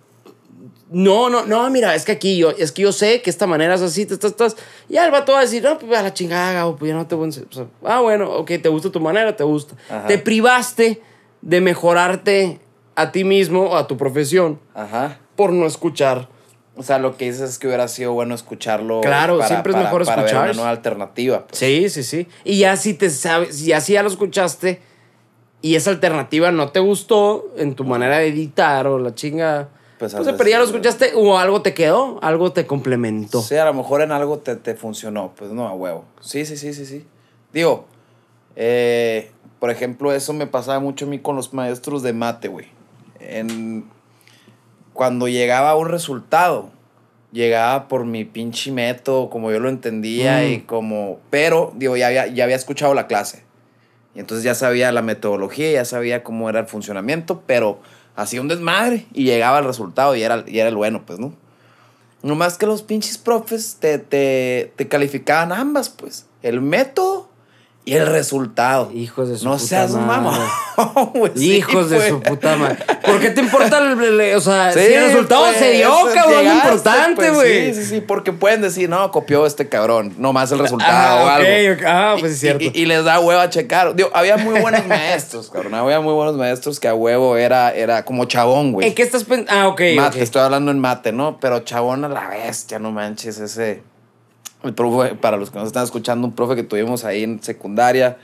[0.91, 3.75] No, no, no, mira, es que aquí yo, es que yo sé que esta manera
[3.75, 4.57] es así, te estás, estás.
[4.89, 7.07] Ya el vato va a decir, no, pues a la chingada, Gabo, pues ya no
[7.07, 7.49] te voy a enseñar.
[7.51, 9.75] O sea, ah, bueno, ok, te gusta tu manera, te gusta.
[9.91, 10.07] Ajá.
[10.07, 11.03] Te privaste
[11.43, 12.61] de mejorarte
[12.95, 15.19] a ti mismo o a tu profesión Ajá.
[15.37, 16.29] por no escuchar.
[16.75, 19.01] O sea, lo que dices es que hubiera sido bueno escucharlo.
[19.01, 20.45] Claro, siempre es mejor para ver escuchar.
[20.47, 21.47] una nueva alternativa.
[21.47, 21.59] pues.
[21.59, 22.29] Sí, sí, sí.
[22.45, 24.81] Y ya si te sabes, ya si ya lo escuchaste
[25.63, 29.69] y esa alternativa no te gustó en tu manera de editar o la chinga.
[29.99, 33.43] Pues, haces- pero ya lo escuchaste o algo te quedó, algo te complementó.
[33.43, 36.05] Sí, a lo mejor en algo te, te funcionó, pues no, a huevo.
[36.21, 37.05] Sí, sí, sí, sí, sí.
[37.53, 37.87] Digo,
[38.55, 42.67] eh, por ejemplo, eso me pasaba mucho a mí con los maestros de mate, güey.
[43.19, 43.85] En,
[44.93, 46.71] cuando llegaba un resultado,
[47.33, 50.53] llegaba por mi pinche método, como yo lo entendía Mm.
[50.53, 51.19] y como...
[51.31, 53.43] Pero, digo, ya había, ya había escuchado la clase.
[54.15, 57.81] Y entonces ya sabía la metodología, ya sabía cómo era el funcionamiento, pero
[58.17, 61.33] hacía un desmadre y llegaba el resultado y era, y era el bueno, pues, ¿no?
[62.23, 66.27] Nomás que los pinches profes te, te, te calificaban ambas, pues.
[66.43, 67.29] El método
[67.89, 68.91] y el resultado.
[68.95, 69.93] Hijos de su no puta seas.
[71.35, 72.09] Sí, Hijos de pues.
[72.09, 72.77] su puta madre.
[73.05, 75.89] ¿Por qué te importa el, el- o sea, Sí, si el resultado pues, se dio,
[76.15, 76.33] cabrón?
[76.35, 77.75] Es llegaste, importante, pues, güey.
[77.75, 81.29] Sí, sí, sí, porque pueden decir, no, copió este cabrón, nomás el resultado Ah, o
[81.29, 81.49] algo.
[81.49, 81.85] ok, ok.
[81.87, 82.65] Ah, pues es cierto.
[82.65, 83.95] Y, y les da huevo a checar.
[83.97, 85.75] Digo, había muy buenos maestros, cabrón.
[85.75, 88.89] Había muy buenos maestros que a huevo era, era como chabón, güey.
[88.89, 89.53] ¿En qué estás pensando?
[89.53, 89.81] Ah, ok.
[89.97, 91.39] Mate, estoy hablando en mate, ¿no?
[91.41, 93.83] Pero chabón a la bestia, no manches, ese.
[94.65, 98.17] El profe, para los que nos están escuchando, un profe que tuvimos ahí en secundaria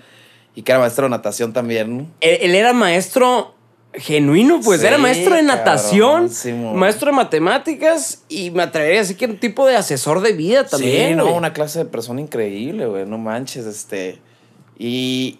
[0.55, 2.07] y que era maestro de natación también, ¿no?
[2.21, 3.55] Él, él era maestro
[3.93, 4.81] genuino, pues.
[4.81, 6.29] Sí, era maestro de natación,
[6.75, 10.33] maestro de matemáticas y me atrevería a decir que era un tipo de asesor de
[10.33, 11.11] vida también.
[11.11, 14.19] sí, no, una clase de persona increíble, güey, no manches, este.
[14.79, 15.39] Y,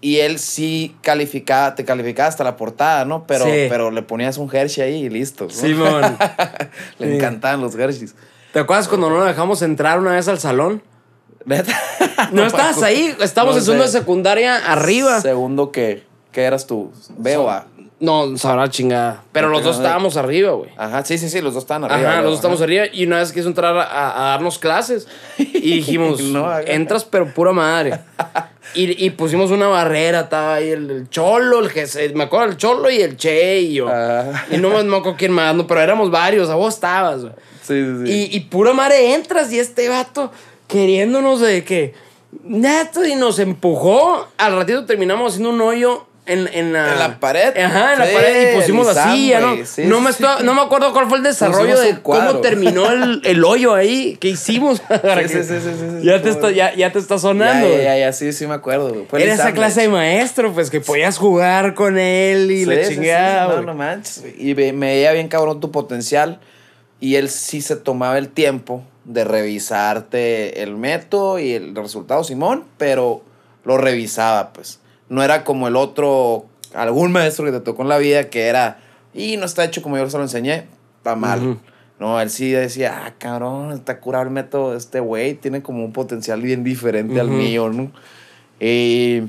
[0.00, 3.26] Y él sí calificaba, te calificaba hasta la portada, ¿no?
[3.26, 3.66] Pero, Sí.
[3.68, 5.44] pero le ponías un Hershey ahí y listo.
[5.46, 5.50] ¿no?
[5.50, 6.02] Simón.
[7.00, 7.16] le Sí.
[7.16, 8.14] encantaban los Hershey's.
[8.58, 10.82] ¿Te acuerdas cuando no lo dejamos entrar una vez al salón?
[11.44, 11.72] Neta.
[12.32, 15.20] No, estabas ahí, estábamos No en segundo de secundaria arriba.
[15.20, 16.90] Segundo que, ¿qué eras tú?
[17.18, 17.66] ¿B o A?
[18.00, 19.22] No, sabrá chingada.
[19.30, 19.84] Pero los dos Ajá.
[19.84, 20.70] estábamos arriba, güey.
[20.76, 22.10] Ajá, sí, sí, sí, los dos estaban arriba.
[22.10, 22.64] Ajá, los dos estamos ajá.
[22.64, 25.06] arriba y una vez quiso entrar a, a darnos clases
[25.38, 25.44] y
[25.76, 28.00] dijimos, No, entras pero pura madre.
[28.74, 32.56] Y, y pusimos una barrera, estaba ahí el, el cholo, el Jesse- me acuerdo el
[32.56, 33.86] cholo y el che y yo.
[33.88, 34.32] Ah.
[34.50, 37.20] Y no me no me acuerdo quién más, no, pero éramos varios, a vos estabas.
[37.20, 37.32] güey.
[37.68, 38.12] Sí, sí, sí.
[38.32, 40.32] Y, y pura madre entras y este vato
[40.66, 41.94] queriéndonos de que,
[42.44, 44.26] y nos empujó.
[44.38, 46.04] Al ratito terminamos haciendo un hoyo.
[46.26, 47.56] En, en, la, En la pared.
[47.56, 48.52] Ajá, en la pared.
[48.52, 49.56] Y pusimos la silla, ¿no?
[49.64, 50.22] Sí, no, me sí.
[50.22, 54.18] estoy- no me acuerdo cuál fue el desarrollo de cómo terminó el, el hoyo ahí.
[54.20, 54.82] ¿Qué hicimos?
[54.90, 57.66] Que- sí, sí, sí, sí, sí, ya, te está, ya, ya te está ya, sonando.
[57.66, 57.82] ya, güey.
[57.84, 59.06] ya, ya, sí, sí me acuerdo.
[59.08, 63.54] Fue Era esa clase de maestro, pues que podías jugar con él y chingaba.
[63.56, 64.22] No, no manches.
[64.36, 66.40] Y me veía bien cabrón tu potencial.
[67.00, 72.64] Y él sí se tomaba el tiempo de revisarte el método y el resultado, Simón,
[72.76, 73.22] pero
[73.64, 74.80] lo revisaba, pues.
[75.08, 78.80] No era como el otro, algún maestro que te tocó en la vida que era,
[79.14, 80.66] y no está hecho como yo se lo enseñé,
[80.98, 81.58] está mal.
[81.98, 85.84] No, él sí decía, ah, cabrón, está curado el método de este güey, tiene como
[85.84, 87.90] un potencial bien diferente al mío, ¿no?
[88.60, 89.22] Y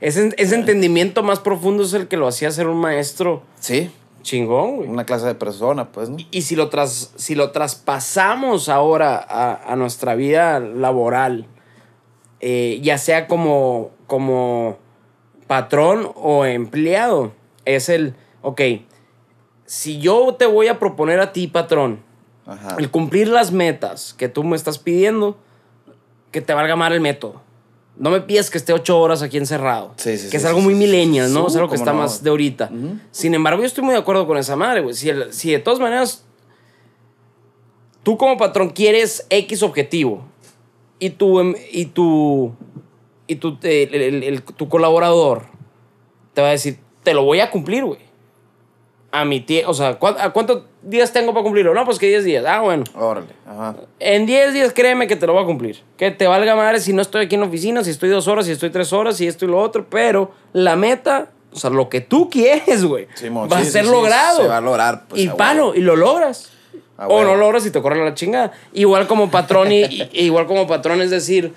[0.00, 3.90] Ese, ese entendimiento más profundo es el que lo hacía ser un maestro sí,
[4.22, 4.88] chingón, güey.
[4.88, 6.16] una clase de persona, pues, ¿no?
[6.30, 11.46] Y si lo, tras, si lo traspasamos ahora a, a nuestra vida laboral,
[12.40, 14.78] eh, ya sea como, como
[15.46, 17.32] patrón o empleado,
[17.64, 18.60] es el, ok,
[19.66, 22.00] si yo te voy a proponer a ti, patrón,
[22.46, 22.76] Ajá.
[22.78, 25.36] el cumplir las metas que tú me estás pidiendo,
[26.30, 27.42] que te valga mal el método.
[27.98, 29.92] No me pidas que esté ocho horas aquí encerrado.
[29.96, 30.78] Sí, sí, que sí, es algo muy sí.
[30.80, 31.48] millennial, ¿no?
[31.48, 31.98] Es algo que está no.
[32.00, 32.70] más de ahorita.
[33.10, 34.94] Sin embargo, yo estoy muy de acuerdo con esa madre, güey.
[34.94, 36.24] Si, el- si de todas maneras
[38.02, 40.24] tú como patrón quieres X objetivo
[40.98, 42.54] y tu, em- y tu,
[43.26, 45.46] y tu, el- el- el- tu colaborador
[46.34, 48.00] te va a decir, te lo voy a cumplir, güey.
[49.10, 51.72] A mi tiempo, o sea, ¿cuán- ¿a cuántos días tengo para cumplirlo?
[51.72, 52.44] No, pues que 10 días.
[52.46, 52.84] Ah, bueno.
[52.94, 53.74] Órale, ajá.
[54.00, 55.82] En 10 días créeme que te lo voy a cumplir.
[55.96, 58.44] Que te valga madre si no estoy aquí en la oficina, si estoy dos horas,
[58.44, 59.86] si estoy tres horas, si esto y lo otro.
[59.88, 63.06] Pero la meta, o sea, lo que tú quieres, güey,
[63.50, 64.42] va a ser sí, logrado.
[64.42, 66.50] se va a lograr, pues, y palo, y lo logras.
[66.98, 68.52] O no logras y te corre la chingada.
[68.74, 71.54] Igual como patrón, y, y- igual como patrón es decir,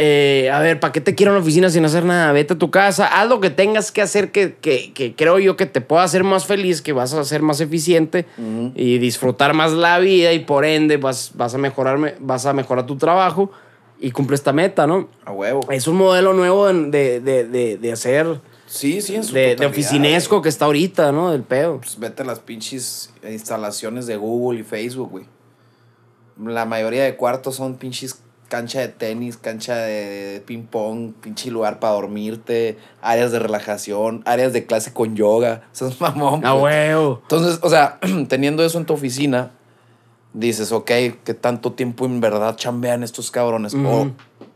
[0.00, 2.30] eh, a ver, ¿para qué te quiero en la oficina sin hacer nada?
[2.30, 5.56] Vete a tu casa, haz lo que tengas que hacer que, que, que creo yo
[5.56, 8.24] que te pueda hacer más feliz, que vas a ser más eficiente
[8.76, 12.86] y disfrutar más la vida y por ende vas, vas, a mejorar, vas a mejorar
[12.86, 13.50] tu trabajo
[13.98, 15.08] y cumple esta meta, ¿no?
[15.24, 15.60] A huevo.
[15.70, 19.64] Es un modelo nuevo de, de, de, de hacer, Sí, sí, en su de, de
[19.66, 21.32] oficinesco que está ahorita, ¿no?
[21.32, 21.78] Del pedo.
[21.80, 25.24] Pues vete a las pinches instalaciones de Google y Facebook, güey.
[26.44, 31.78] La mayoría de cuartos son pinches cancha de tenis, cancha de ping pong, pinche lugar
[31.78, 35.62] para dormirte, áreas de relajación, áreas de clase con yoga.
[35.72, 36.44] Es mamón.
[36.44, 37.20] Ah, huevo.
[37.22, 39.52] Entonces, o sea, teniendo eso en tu oficina,
[40.32, 40.86] dices, ok,
[41.24, 43.74] ¿qué tanto tiempo en verdad chambean estos cabrones?
[43.74, 44.10] O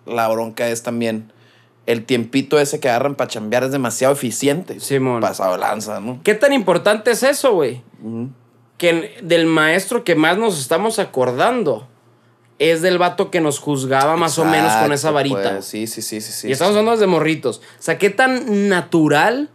[0.06, 1.32] la bronca es también,
[1.86, 4.80] el tiempito ese que agarran para chambear es demasiado eficiente.
[4.80, 5.20] Simón.
[5.20, 6.20] Pasado lanza, ¿no?
[6.22, 7.82] ¿Qué tan importante es eso, güey?
[8.78, 11.88] Que del maestro que más nos estamos acordando
[12.70, 15.52] es del vato que nos juzgaba más o menos con esa varita.
[15.54, 16.48] pues, sí, sí, sí, sí, sí.
[16.48, 16.78] y estamos sí.
[16.78, 17.58] hablando desde morritos.
[17.78, 19.50] O sea, ¿qué tan natural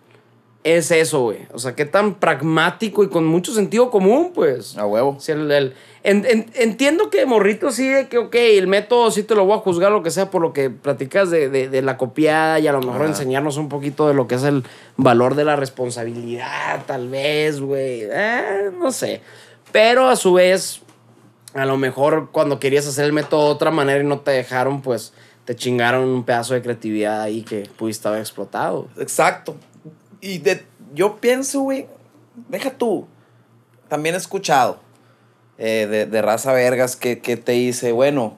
[0.63, 1.39] es eso, güey?
[1.53, 4.77] O sea, ¿qué tan pragmático y con mucho sentido común, pues?
[4.77, 5.17] A huevo.
[5.19, 9.23] Sea, el- el- en- en- entiendo que morrito sí, de que, ok, el método sí
[9.23, 11.81] te lo voy a juzgar, lo que sea, por lo que platicas de, de- de
[11.81, 13.05] la copiada y a lo mejor Ajá.
[13.11, 14.63] enseñarnos un poquito de lo que es el
[14.97, 18.01] valor de la responsabilidad, tal vez, güey.
[18.03, 19.21] Eh, no sé.
[19.71, 20.81] Pero a su vez,
[21.59, 24.81] a lo mejor cuando querías hacer el método de otra manera y no te dejaron,
[24.81, 25.13] pues
[25.45, 28.87] te chingaron un pedazo de creatividad ahí que pudiste haber explotado.
[28.97, 29.55] Exacto.
[30.21, 31.87] Y de, yo pienso, güey,
[32.49, 33.07] deja tú.
[33.87, 34.79] También he escuchado
[35.57, 38.35] eh, de, de raza vergas que, que te dice, bueno,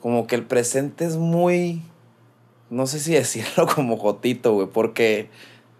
[0.00, 1.82] como que el presente es muy,
[2.70, 5.30] no sé si decirlo como jotito, güey, porque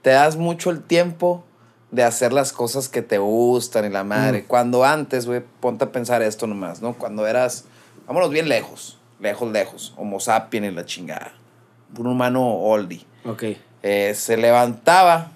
[0.01, 1.45] te das mucho el tiempo
[1.93, 4.45] de hacer las cosas que te gustan y la madre.
[4.45, 6.95] Cuando antes, güey, ponte a pensar esto nomás, ¿no?
[6.95, 7.67] Cuando eras,
[8.09, 11.33] vámonos bien lejos, lejos, lejos, homo sapiens y la chingada.
[11.97, 13.45] Un humano oldie Ok.
[13.83, 15.33] eh, se levantaba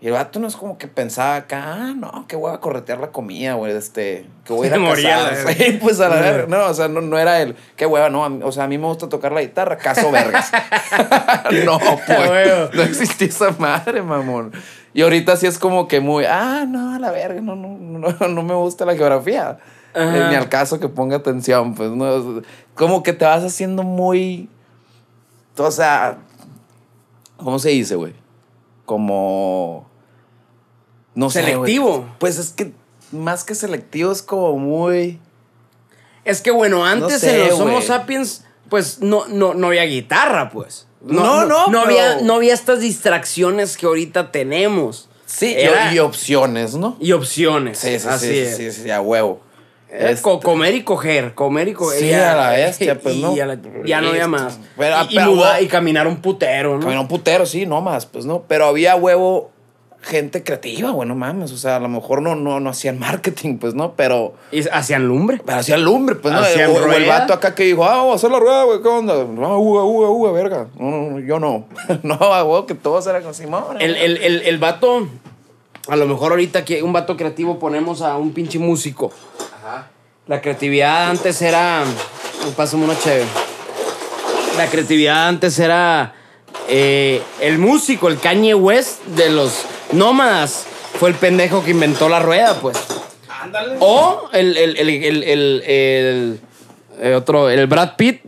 [0.00, 3.00] Y el vato no es como que pensaba acá, ah, no, que voy a corretear
[3.00, 5.54] la comida, güey, este, que voy a ir a moría casar.
[5.54, 6.46] Sí, pues a la verga.
[6.46, 7.56] No, o sea, no, no era él.
[7.74, 8.30] Qué hueva, no.
[8.30, 10.52] mí- o sea, a mí me gusta tocar la guitarra, caso vergas.
[11.64, 12.74] no, pues.
[12.74, 14.52] No existía esa madre, mamón.
[14.94, 18.28] Y ahorita sí es como que muy, ah, no, a la verga, no, no, no,
[18.28, 19.58] no me gusta la geografía.
[19.94, 22.42] Eh, Ni al caso que ponga atención, pues, no.
[22.74, 24.48] Como que te vas haciendo muy.
[25.56, 26.18] O sea,
[27.36, 28.14] ¿cómo se dice, güey?
[28.84, 29.86] Como.
[31.14, 31.42] No sé.
[31.42, 32.06] Selectivo.
[32.18, 32.72] Pues es que
[33.12, 35.20] más que selectivo es como muy.
[36.24, 40.50] Es que bueno, antes sé, en los Homo sapiens, pues no, no, no había guitarra,
[40.50, 40.87] pues.
[41.00, 45.08] No, no, No, pero- había, no había estas distracciones que ahorita tenemos.
[45.26, 46.96] Sí, y- Era- y, opciones, ¿no?
[47.00, 47.78] Y opciones.
[47.78, 48.56] Sí, sí, Así sí, es.
[48.56, 49.40] sí, sí, a huevo.
[49.90, 51.98] Este- co- comer y coger, comer y coger.
[52.00, 53.34] Sí, a la bestia, pues, y ¿no?
[53.34, 54.28] la- ya no había Listo.
[54.44, 54.58] más.
[54.76, 56.80] Pero- y, y pero- y caminar un putero, ¿no?
[56.80, 58.42] Caminó un putero, sí, no más, pues no.
[58.48, 59.50] Pero había huevo
[60.00, 61.52] gente creativa, güey, no mames.
[61.52, 64.34] O sea, a lo mejor no, no, no hacían marketing, pues no, pero.
[64.52, 65.40] Y hacían lumbre.
[65.44, 66.40] Pero hacían lumbre, pues no.
[66.40, 68.80] Hacían O, o el vato acá que dijo, ah, vamos a hacer la rueda, güey,
[68.82, 69.14] ¿qué onda?
[69.24, 70.66] No, uga, uga, uga, verga.
[70.78, 71.66] No, no, yo no.
[72.02, 73.80] no, a huevo, que todos eran con Simón.
[73.80, 75.08] El, el, el, el vato,
[75.88, 79.12] a lo mejor ahorita que un vato creativo ponemos a un pinche músico.
[79.62, 79.88] Ajá.
[80.26, 81.84] La creatividad antes era.
[82.56, 83.24] Pásame una chévere.
[84.56, 86.14] La creatividad antes era.
[86.68, 90.66] eh, el músico, el Kanye West de los nómadas.
[90.98, 92.76] Fue el pendejo que inventó la rueda, pues.
[93.28, 93.76] Ándale.
[93.80, 95.62] O el, el, el, el,
[97.00, 98.22] el- otro, el Brad Pitt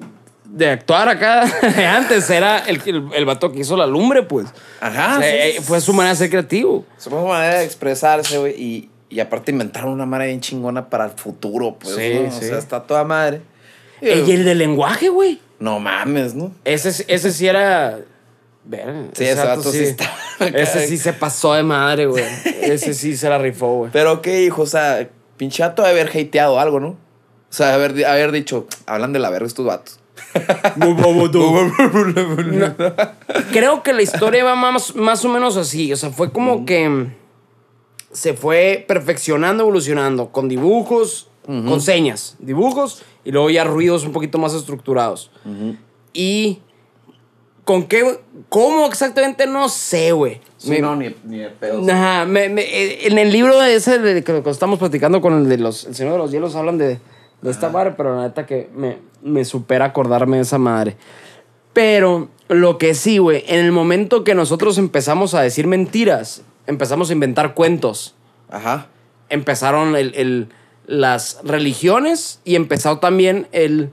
[0.44, 1.42] de actuar acá.
[1.96, 4.46] Antes era el, el, el vato que hizo la lumbre, pues.
[4.81, 5.16] Ajá.
[5.18, 6.85] O sea, sí, eh, fue su manera de ser creativo.
[6.99, 8.55] Su manera de expresarse, güey.
[8.62, 11.96] Y, y aparte inventaron una manera bien chingona para el futuro, pues.
[11.96, 12.31] Sí, ¿no?
[12.31, 12.44] sí.
[12.44, 13.40] O sea, está toda madre.
[14.01, 15.40] Y- Y el del lenguaje, güey.
[15.59, 16.53] No mames, ¿no?
[16.64, 17.99] Ese, ese sí era.
[18.70, 20.09] Verga, Sí, ese vato sí está.
[20.54, 22.24] Ese sí se pasó de madre, güey.
[22.62, 23.90] Ese sí se la rifó, güey.
[23.92, 26.88] Pero qué hijo, o sea, pinche vato de haber hateado algo, ¿no?
[26.88, 26.96] O
[27.52, 29.98] sea, haber, haber dicho, hablan de la verga estos vatos.
[33.50, 35.92] Creo que la historia va más, más o menos así.
[35.92, 37.09] O sea, fue como que
[38.12, 44.38] se fue perfeccionando, evolucionando con dibujos, con señas, dibujos y luego ya ruidos un poquito
[44.38, 45.33] más estructurados.
[46.12, 46.61] Y
[47.64, 48.18] con qué,
[48.49, 50.40] cómo exactamente no sé, güey.
[50.57, 51.88] Sí, Me- no, ni, ni de pedos.
[51.88, 55.59] Ajá, me- me- eh, en el libro ese de que estamos platicando con el de
[55.59, 56.99] los El Señor de los Hielos hablan de,
[57.42, 60.96] de esta madre, pero la neta que me, me supera acordarme de esa madre.
[61.73, 67.11] Pero lo que sí, güey, en el momento que nosotros empezamos a decir mentiras, empezamos
[67.11, 68.14] a inventar cuentos,
[68.51, 68.88] Ajá.
[69.29, 70.49] empezaron el, el-
[70.87, 73.90] las religiones y empezó también el,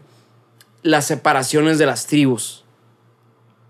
[0.82, 2.64] las separaciones de las tribus.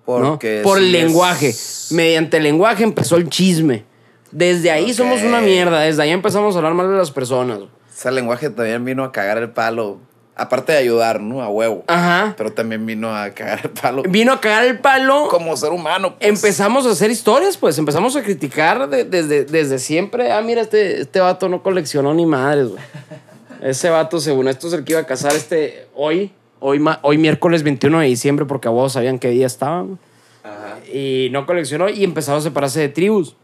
[0.07, 1.53] Por el es- lenguaje.
[1.91, 3.83] Mediante el lenguaje empezó el chisme.
[4.31, 5.81] Desde ahí somos una mierda.
[5.81, 7.59] Desde ahí empezamos a hablar mal de las personas.
[7.95, 9.99] Ese lenguaje también vino a cagar el palo.
[10.39, 11.41] Aparte de ayudar, ¿no?
[11.41, 11.83] A huevo.
[11.87, 12.35] Ajá.
[12.37, 15.27] Pero también vino a cagar el palo Vino a cagar el palo.
[15.29, 16.15] como ser humano.
[16.17, 16.29] pues.
[16.29, 17.77] Empezamos a hacer historias, pues.
[17.79, 20.31] Empezamos a criticar de- desde, desde siempre.
[20.31, 22.81] Ah, mira, este, este vato no coleccionó ni madres, güey.
[23.63, 26.31] Ese vato, según esto, es el que iba a casar este hoy.
[26.59, 29.99] Hoy, ma- hoy miércoles 21 de diciembre, porque a vos sabían qué día estaban.
[30.43, 30.79] Ajá.
[30.93, 33.35] y no coleccionó y empezó a separarse de tribus.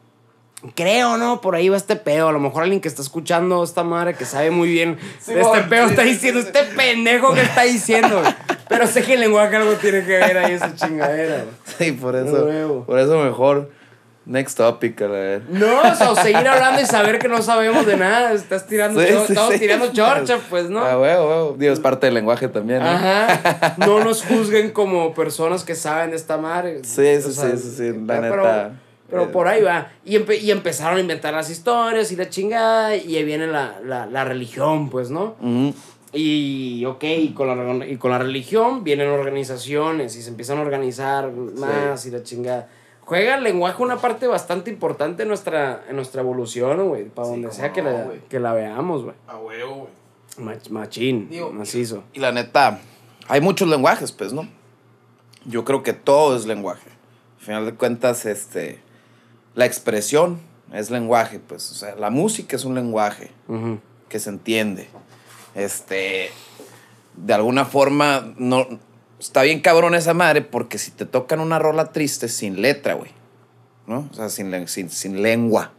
[0.75, 1.41] Creo, ¿no?
[1.41, 2.29] Por ahí va este pedo.
[2.29, 4.97] A lo mejor alguien que está escuchando esta madre que sabe muy bien
[5.27, 6.47] de este pedo sí, está sí, diciendo, sí.
[6.47, 8.21] este pendejo que está diciendo.
[8.21, 8.33] güey".
[8.69, 11.43] Pero sé que el lenguaje algo tiene que ver ahí esa chingadera.
[11.77, 12.85] Sí, por eso.
[12.87, 13.69] Por eso mejor.
[14.25, 15.41] Next topic, a ver.
[15.49, 18.31] No, o sea, seguir hablando y saber que no sabemos de nada.
[18.31, 19.59] Estás tirando, Sí, chor- sí, estamos sí.
[19.59, 20.79] tirando chorcha, pues, ¿no?
[20.79, 21.55] Ah, huevo, huevo.
[21.59, 22.89] Digo, es parte del lenguaje también, ¿no?
[22.89, 23.75] Ajá.
[23.77, 26.79] No nos juzguen como personas que saben de esta madre.
[26.83, 28.71] Sí, sí, O sea, sí, sí, sí, la pero, neta.
[29.09, 29.91] Pero Eh, por ahí va.
[30.05, 32.95] Y, empe- y empezaron a inventar las historias y la chingada.
[32.95, 35.35] Y ahí viene la, la, la religión, pues, ¿no?
[36.13, 40.61] Y, ok, y con, la, y con la religión vienen organizaciones y se empiezan a
[40.61, 42.69] organizar más y la chingada.
[43.05, 47.05] Juega el lenguaje una parte bastante importante en nuestra, en nuestra evolución, güey.
[47.05, 49.15] Para donde sea que, la, que la veamos, güey.
[49.27, 49.75] A huevo,
[50.37, 50.47] güey.
[50.57, 52.03] Mach- machín, Digo, macizo.
[52.13, 52.79] Y la neta,
[53.27, 54.47] hay muchos lenguajes, pues, ¿no?
[55.45, 56.89] Yo creo que todo es lenguaje.
[57.39, 58.79] Al final de cuentas, este,
[59.53, 60.39] la expresión
[60.71, 61.69] es lenguaje, pues.
[61.71, 63.31] O sea, la música es un lenguaje
[64.09, 64.87] que se entiende.
[65.55, 66.31] Este,
[67.17, 68.65] de alguna forma, no,
[69.23, 73.11] está bien cabrón esa madre porque si te tocan una rola triste sin letra, güey,
[73.87, 74.07] ¿no?
[74.11, 75.71] O sea, sin, sin, sin lengua.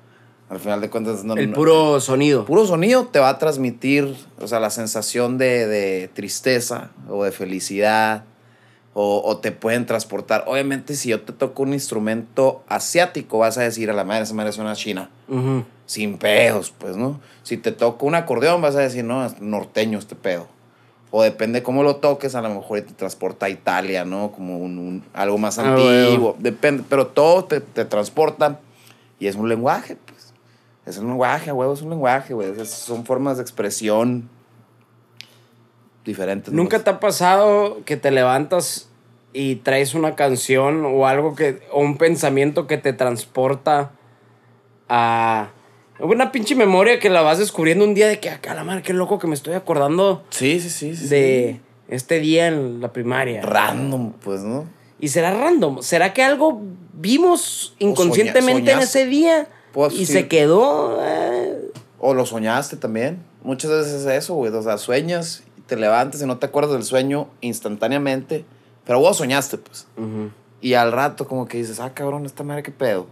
[0.51, 1.35] Al final de cuentas, no.
[1.35, 2.45] El no- puro sonido.
[2.45, 7.33] puro sonido te va a transmitir, o sea, la sensación de, de tristeza o de
[7.33, 8.25] felicidad
[8.97, 10.45] O, o te pueden transportar.
[10.47, 14.35] Obviamente, si yo te toco un instrumento asiático, vas a decir a la madre, esa
[14.35, 15.11] madre es una china.
[15.87, 17.21] Sin pedos, pues, ¿no?
[17.43, 20.47] Si te toco un acordeón, vas a decir, no, es norteño este pedo.
[21.17, 24.33] O depende cómo lo toques, a lo mejor te transporta a Italia, ¿no?
[24.33, 26.35] Como un, un- algo más Ah, antiguo.
[26.41, 28.59] Depende, pero todo te, te transporta
[29.21, 30.35] y es un lenguaje, pues.
[30.87, 32.53] Es un lenguaje, huevo, es un lenguaje, güey.
[32.67, 34.29] Son formas de expresión
[36.05, 36.53] diferentes.
[36.53, 38.89] ¿Nunca te ha pasado que te levantas
[39.33, 43.93] y traes una canción o algo que, o un pensamiento que te transporta
[44.89, 45.51] a
[46.01, 48.93] una pinche memoria que la vas descubriendo un día de que acá la madre, qué
[48.93, 50.97] loco que me estoy acordando Sí, sí, sí.
[50.97, 53.43] sí, de este día en la primaria?
[53.43, 54.67] Random, pues, ¿no?
[55.01, 55.83] ¿Y será random?
[55.83, 56.61] ¿Será que algo
[56.95, 59.01] vimos inconscientemente en soñaste.
[59.01, 60.13] ese día Pues, y sí.
[60.13, 60.99] se quedó?
[61.03, 61.59] eh?
[62.01, 63.19] O lo soñaste también.
[63.43, 64.53] Muchas veces es eso, güey.
[64.53, 68.45] O sea, sueñas te levantas y no te acuerdas del sueño instantáneamente.
[68.85, 69.87] Pero vos soñaste, pues.
[69.97, 70.31] Ujú.
[70.61, 73.07] Y al rato como que dices, ah, cabrón, esta madre qué pedo.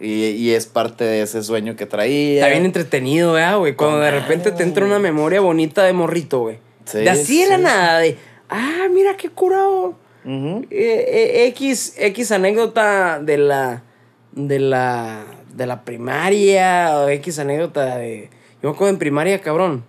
[0.00, 2.40] Y, y es parte de ese sueño que traía.
[2.40, 3.76] Está bien entretenido, ¿verdad, güey?
[3.76, 6.58] Cuando de repente te entra una memoria bonita de morrito, güey.
[6.84, 7.62] Sí, de así de la sí.
[7.62, 9.94] nada, de, ah, mira qué curado.
[10.26, 13.82] Eh, eh, X, X anécdota de la,
[14.32, 18.30] de la, de la primaria, o X anécdota de...
[18.62, 19.84] Yo me acuerdo en primaria, cabrón,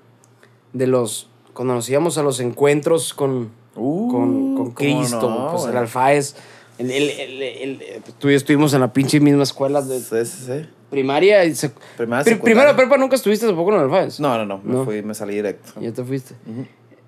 [0.74, 5.52] de los, cuando nos íbamos a los encuentros con, Uh, con, con ¿cómo Cristo, no,
[5.52, 5.82] pues el güey?
[5.82, 6.38] alfaes, el, el,
[6.78, 7.42] el- el-
[7.82, 10.70] el- tú y yo estuvimos en la pinche misma escuela de Sí, sí, sí.
[10.90, 12.42] primaria y sec- Primaria, Pri- secundaria.
[12.44, 14.20] primero de prepa nunca estuviste tampoco en el alfaes.
[14.20, 14.62] No, no, no.
[14.64, 14.86] Me No.
[14.86, 15.80] fui, me salí directo.
[15.80, 16.36] Ya te fuiste.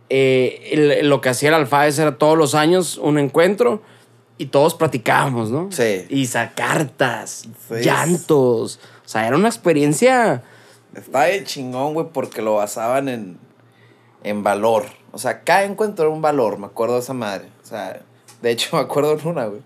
[0.09, 3.81] Eh, el- lo que hacía el alfaes era todos los años un encuentro
[4.37, 5.69] y todos platicábamos, ¿no?
[5.71, 6.05] Sí.
[6.09, 7.47] Y cartas,
[7.81, 8.79] llantos.
[9.05, 10.43] O sea, era una experiencia.
[10.95, 13.37] Está de chingón, güey, porque lo basaban en,
[14.23, 14.85] en valor.
[15.11, 17.47] O sea, cada encuentro era un valor, me acuerdo de esa madre.
[17.63, 18.01] O sea,
[18.41, 19.61] de hecho, me acuerdo en una, güey.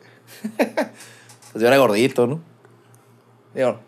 [0.58, 2.40] pues yo era gordito, ¿no?
[3.54, 3.80] Digo,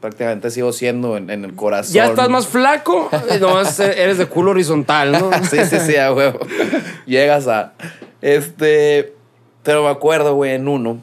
[0.00, 1.94] prácticamente sigo siendo en, en el corazón.
[1.94, 5.30] Ya estás más flaco, y nomás eres de culo horizontal, ¿no?
[5.50, 6.38] sí, sí, sí, a huevo.
[7.06, 7.72] Llegas a.
[8.20, 9.14] Este.
[9.62, 10.98] Pero me acuerdo, güey, en uno,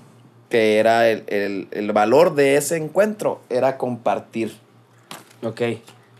[0.49, 4.55] que era el, el, el valor de ese encuentro, era compartir.
[5.43, 5.61] ok.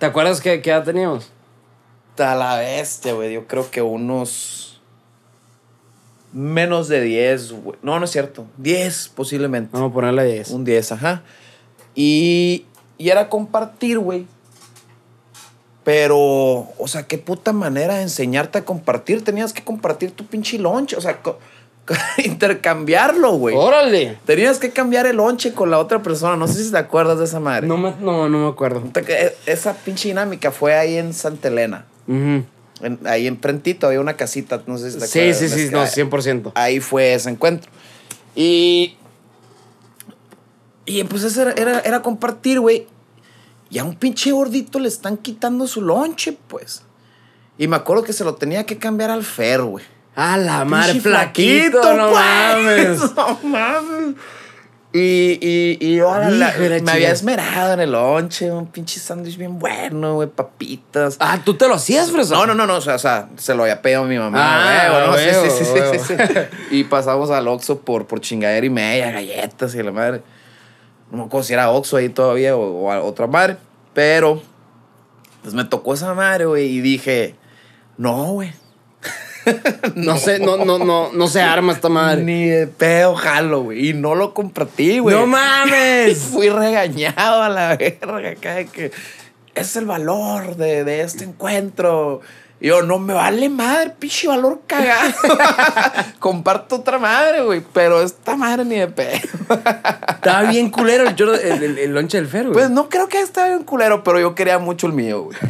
[0.04, 1.32] ¿Te acuerdas qué, qué edad teníamos?
[2.18, 3.34] A la bestia, güey.
[3.34, 4.73] Yo creo que unos.
[6.34, 7.78] Menos de 10, güey.
[7.84, 8.46] No, no es cierto.
[8.58, 9.70] 10 posiblemente.
[9.74, 10.50] Vamos a ponerle 10.
[10.52, 11.22] Un 10, ajá.
[11.96, 12.66] Y,
[12.98, 14.26] y era compartir, güey.
[15.84, 19.24] Pero, o sea, qué puta manera de enseñarte a compartir.
[19.24, 20.96] Tenías que compartir tu pinche lonche.
[20.96, 21.20] O sea,
[22.24, 23.56] intercambiarlo, güey.
[23.56, 24.18] ¡Órale!
[24.26, 26.38] Tenías que cambiar el lonche con la otra persona.
[26.38, 27.68] No sé si te acuerdas de esa madre.
[27.68, 28.82] No me, no, no me acuerdo.
[29.08, 31.86] E- Esa pinche dinámica fue ahí en Santa Elena.
[32.08, 32.44] Ujú.
[32.84, 35.40] En- ahí enfrentito había una casita, no sé si te Sí, acuerdas.
[35.40, 36.52] sí, sí, que no, ahí- 100%.
[36.56, 37.72] Ahí fue ese encuentro.
[38.36, 38.96] Y.
[40.86, 42.88] Y pues eso era, era, era compartir, güey.
[43.70, 46.84] Y a un pinche gordito le están quitando su lonche, pues.
[47.58, 49.86] Y me acuerdo que se lo tenía que cambiar al Fer, güey.
[50.16, 50.94] ¡Ah, la madre!
[50.94, 51.94] Pinche ¡Flaquito!
[51.96, 52.22] ¡No pues.
[52.22, 53.00] mames!
[53.16, 54.16] No mames.
[54.96, 56.54] Y, y, y yo la- la-
[56.84, 61.18] me había esmerado en el lonche, un pinche sándwich bien bueno, güey, papitas.
[61.20, 62.36] Ah, ¿tú te lo hacías, Fresa?
[62.36, 64.38] No, no, no, no, o sea, o sea, se lo había pedido a mi mamá.
[64.40, 65.18] Ah, huevo, ¿no?
[65.18, 65.94] Sí, sí, sí, sí, huevo.
[65.96, 66.16] sí, sí.
[66.70, 70.22] Y pasamos al Oxxo por, por chingadera y media, galletas y la madre.
[71.10, 73.58] No me acuerdo si era Oxxo ahí todavía o, o otra madre.
[73.96, 74.44] Pero,
[75.42, 77.36] pues me tocó esa madre, güey, y dije,
[77.98, 78.54] no, güey.
[79.96, 82.24] No sé, no, no, no, no se arma esta madre.
[82.24, 83.90] Ni de pedo jalo, güey.
[83.90, 85.16] Y no lo compartí, güey.
[85.16, 86.18] ¡No Y mames!
[86.32, 88.92] fui regañado a la verga acá de que
[89.56, 92.22] es el valor de, de este encuentro.
[92.64, 95.12] Y yo, no me vale madre, pinche valor cagado.
[96.20, 97.62] Comparto otra madre, güey.
[97.74, 99.20] Pero esta madre ni de pedo.
[100.08, 102.54] Estaba bien culero el, el, el, el lonche del fer, güey.
[102.54, 105.38] Pues no creo que estaba bien culero, pero yo quería mucho el mío, güey.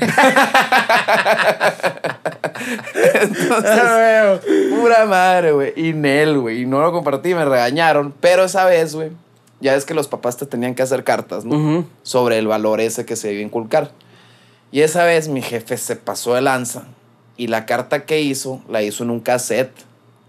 [3.13, 4.39] Entonces, Ah,
[4.71, 5.73] pura madre, güey.
[5.75, 6.63] Y Nel, güey.
[6.63, 8.11] Y no lo compartí, me regañaron.
[8.21, 9.11] Pero esa vez, güey,
[9.61, 11.85] ya es que los papás te tenían que hacer cartas, ¿no?
[12.01, 13.91] Sobre el valor ese que se a inculcar.
[14.71, 16.85] Y esa vez mi jefe se pasó de lanza.
[17.43, 19.73] Y la carta que hizo, la hizo en un cassette.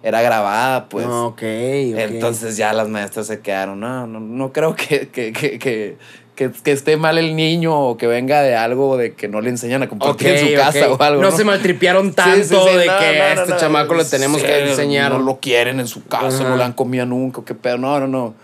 [0.02, 1.06] Era grabada, pues.
[1.08, 1.42] Ah, ok, ok.
[1.42, 5.96] Entonces ya las maestras se quedaron, no, no, no creo que, que, que, que,
[6.34, 9.50] que- que esté mal el niño o que venga de algo de que no le
[9.50, 11.22] enseñan a compartir en su casa o algo.
[11.22, 11.36] No, ¿no?
[11.36, 13.94] se maltripearon Sí, tanto sí, sí, de no, que no, a no, este no, chamaco
[13.94, 15.12] le tenemos sí, que enseñar.
[15.12, 16.48] No lo quieren en su casa, Ajá.
[16.48, 17.78] no le han comido nunca, qué pedo.
[17.78, 18.34] No, no, no.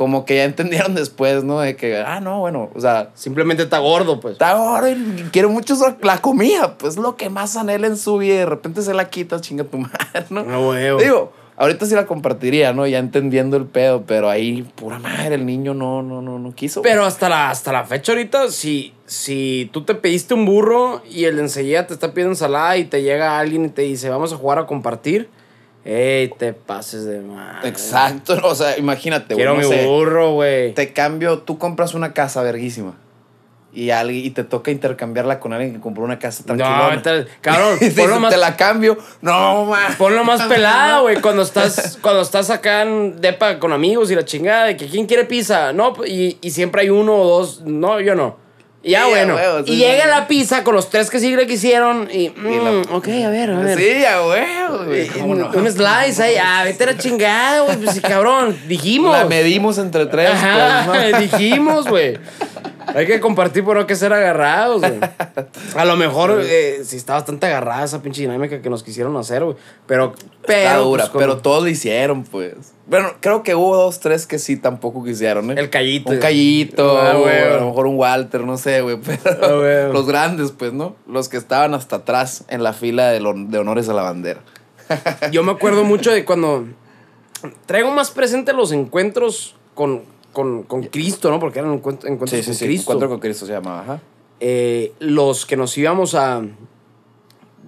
[0.00, 1.60] Como que ya entendieron después, ¿no?
[1.60, 4.32] De que, ah, no, bueno, o sea, Simplemente está gordo, pues.
[4.32, 8.32] está gordo y quiere mucho la comida, pues lo que más anhela en su vida
[8.32, 10.40] y de repente se la quita, chinga tu madre, ¿no?
[10.48, 11.00] Ah, huevo.
[11.00, 12.86] Digo, Ahorita sí la compartiría, ¿no?
[12.86, 16.80] Ya entendiendo el pedo, pero ahí, pura madre, el niño no, no, no, no quiso.
[16.80, 21.26] Pero hasta la, hasta la fecha ahorita, si, si tú te pediste un burro y
[21.26, 24.36] el enseguida te está pidiendo ensalada y te llega alguien y te dice, vamos a
[24.36, 25.28] jugar a compartir,
[25.84, 27.68] ey, te pases de madre.
[27.68, 29.38] Exacto, o sea, imagínate, güey.
[29.46, 30.74] Quiero no mi sé, burro, güey.
[30.74, 32.94] Te cambio, tú compras una casa verguísima.
[33.72, 37.02] Y, alguien, y te toca intercambiarla con alguien que compró una casa No, tranquilona.
[37.02, 38.98] te- cabrón, ponlo más, te la cambio.
[39.22, 39.94] No, man.
[39.96, 44.24] ponlo más pelada, güey, cuando estás, cuando estás acá en depa con amigos y la
[44.24, 48.00] chingada de que quién quiere pizza, no, y, y siempre hay uno o dos, no,
[48.00, 48.39] yo no.
[48.82, 49.34] Y ya, bueno.
[49.34, 53.08] huevo, y llega la pizza con los tres que sí le quisieron y, mm, ok,
[53.08, 53.78] a ver, a ver.
[53.78, 55.02] Sí, a huevo, güey.
[55.04, 55.50] Y- ¿Cómo no?
[55.50, 59.12] Un slice ahí, ah, vete a la chingada, güey, pues sí, cabrón, dijimos.
[59.12, 60.30] La medimos entre tres.
[60.30, 61.18] Ajá, pues, ¿no?
[61.38, 62.18] dijimos, güey.
[62.94, 64.98] Hay que compartir por no que ser agarrados, güey.
[65.76, 69.44] A lo mejor eh, sí está bastante agarrada esa pinche dinámica que nos quisieron hacer,
[69.44, 69.56] güey.
[69.86, 70.14] Pero,
[70.46, 70.58] pero.
[70.60, 72.54] Está dura, pues, pero todos lo hicieron, pues.
[72.86, 75.54] Bueno, creo que hubo dos, tres que sí tampoco quisieron, ¿eh?
[75.56, 76.10] El callito.
[76.10, 77.52] Un callito, Ah, güey, güey.
[77.54, 78.98] a lo mejor un Walter, no sé, güey.
[79.22, 79.92] Pero Ah, güey.
[79.92, 80.96] los grandes, pues, ¿no?
[81.06, 84.40] Los que estaban hasta atrás en la fila de, de honores a la bandera.
[85.30, 86.66] Yo me acuerdo mucho de cuando.
[87.66, 90.02] Traigo más presente los encuentros con,
[90.32, 91.38] con, con Cristo, ¿no?
[91.40, 92.64] Porque eran encuent- encuentros con Cristo.
[92.92, 94.00] Encuentro con Cristo se llamaba, ajá.
[94.40, 96.42] Eh, los que nos íbamos a.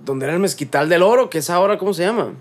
[0.04, 2.32] Donde era el Mezquital del Oro, que es ahora, ¿cómo se llama?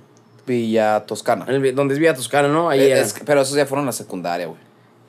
[0.48, 1.46] Villa Toscana.
[1.48, 2.70] El- donde es Villa Toscana, ¿no?
[2.70, 4.60] Ahí Eh, es- pero esos ya fueron la secundaria, güey.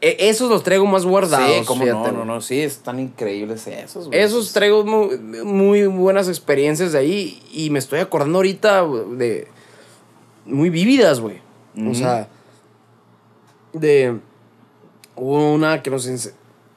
[0.01, 1.59] E- Esos los traigo más guardados.
[1.61, 4.19] Sí, como no, no, no, sí, están increíbles esos, güey.
[4.19, 9.47] Esos traigo muy, muy buenas experiencias de ahí y me estoy acordando ahorita de
[10.45, 11.41] muy vívidas, güey.
[11.89, 12.27] O sea,
[13.73, 14.19] de
[15.23, 16.07] hubo una que nos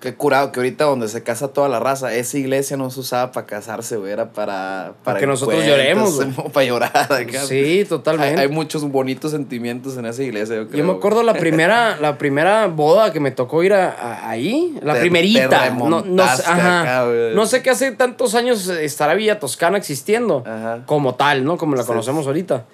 [0.01, 3.31] Qué curado que ahorita donde se casa toda la raza, esa iglesia no se usaba
[3.31, 4.93] para casarse, güey, era para...
[5.03, 6.27] Para que nosotros lloremos, güey.
[6.53, 6.91] Para llorar.
[7.11, 7.39] acá.
[7.45, 8.39] Sí, totalmente.
[8.39, 10.79] hay muchos bonitos sentimientos en esa iglesia, yo creo.
[10.85, 14.77] Yo me acuerdo la primera, la primera boda que me tocó ir a, a- ahí,
[14.83, 15.63] la Te- primerita.
[15.63, 16.81] te no, no, sé- remontaste ajá.
[16.81, 17.33] acá, güey.
[17.33, 20.83] no sé qué hace tantos años estará Villa Toscana existiendo Ajá.
[20.85, 21.57] como tal, ¿no?
[21.57, 21.87] Como la Sí.
[21.87, 22.65] conocemos ahorita.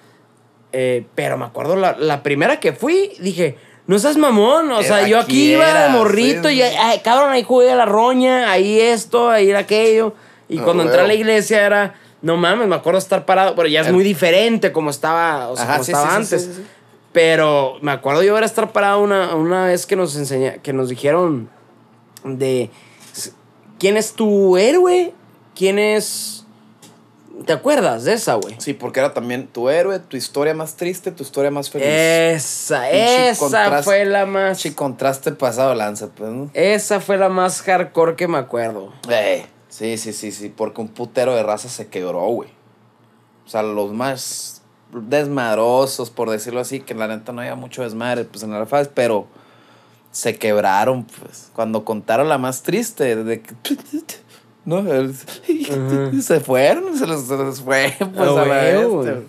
[0.72, 3.56] Eh, pero me acuerdo la, la primera que fui, dije,
[3.92, 4.72] no seas mamón.
[4.72, 6.54] O sea, Era yo aquí iba de era, morrito sí.
[6.56, 10.14] y, ay, cabrón, ahí jugué a la roña, ahí esto, ahí era aquello.
[10.48, 13.68] Y Ah, cuando entré a la iglesia era, no mames, me acuerdo estar parado, pero
[13.68, 16.50] ya es muy diferente como estaba, o sea, Ajá, como sí, estaba sí, antes.
[17.12, 20.88] Pero me acuerdo yo ver estar parado una, una vez que nos enseña, que nos
[20.88, 21.50] dijeron
[22.24, 22.70] de
[23.78, 25.12] quién es tu héroe,
[25.54, 26.41] quién es.
[27.46, 28.54] ¿Te acuerdas de esa, güey?
[28.58, 31.86] Sí, porque era también tu héroe, tu historia más triste, tu historia más feliz.
[31.88, 34.60] Esa, esa fue la más.
[34.60, 36.50] Sí, contraste pasado lanza, pues, ¿no?
[36.54, 38.92] Esa fue la más hardcore que me acuerdo.
[39.08, 42.50] Eh, sí, sí, sí, sí, porque un putero de raza se quebró, güey.
[43.46, 44.62] O sea, los más
[44.92, 48.88] desmadrosos, por decirlo así, que la neta no había mucho desmadre, pues en la faz,
[48.88, 49.26] pero
[50.12, 51.50] se quebraron, pues.
[51.54, 53.54] Cuando contaron la más triste, de que.
[54.64, 54.82] No,
[56.22, 59.20] se fueron, se les, se les fue, pues a la.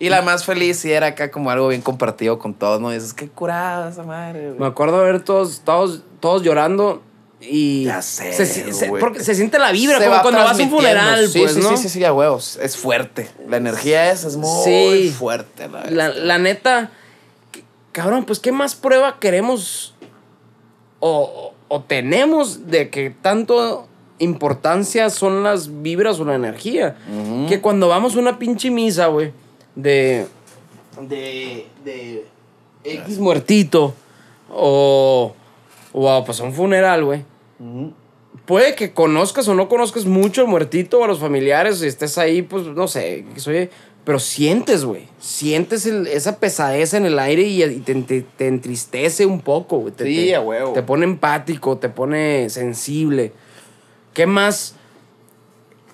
[0.00, 2.92] Y la más feliz sí era acá como algo bien compartido con todos, ¿no?
[2.92, 4.54] Y dices, qué curada esa madre.
[4.56, 7.02] Me acuerdo ver todos, todos, todos llorando
[7.40, 7.84] y.
[7.84, 9.00] Ya sé, Se, se- güey.
[9.00, 11.54] porque se siente la vibra, Se como va cuando vas a un funeral, sí, pues,
[11.54, 11.70] sí, ¿no?
[11.70, 12.58] Sí, sí, sí, a huevos.
[12.62, 13.28] Es fuerte.
[13.48, 15.10] La energía es, es muy Sí.
[15.18, 15.68] fuerte.
[15.68, 16.92] La, La, la neta,
[17.90, 19.94] cabrón, pues qué más prueba queremos
[21.00, 26.96] o, o tenemos de que tanto importancia son las vibras o la energía.
[27.48, 29.32] Que cuando vamos a una pinche misa, güey,
[29.74, 30.26] de,
[31.00, 32.24] de, de
[32.84, 33.94] X muertito
[34.52, 35.34] o,
[35.92, 37.22] o a, pues, a un funeral, güey.
[38.46, 42.16] Puede que conozcas o no conozcas mucho al muertito o a los familiares y estés
[42.18, 43.68] ahí, pues no sé, que soy,
[44.04, 45.02] pero sientes, güey.
[45.20, 49.78] Sientes el- esa pesadez en el aire y, y te, te- te entristece un poco,
[49.80, 49.92] güey.
[49.92, 50.72] Te- Sí, te- a huevo.
[50.72, 53.32] Te pone empático, te pone sensible.
[54.18, 54.74] ¿Qué más?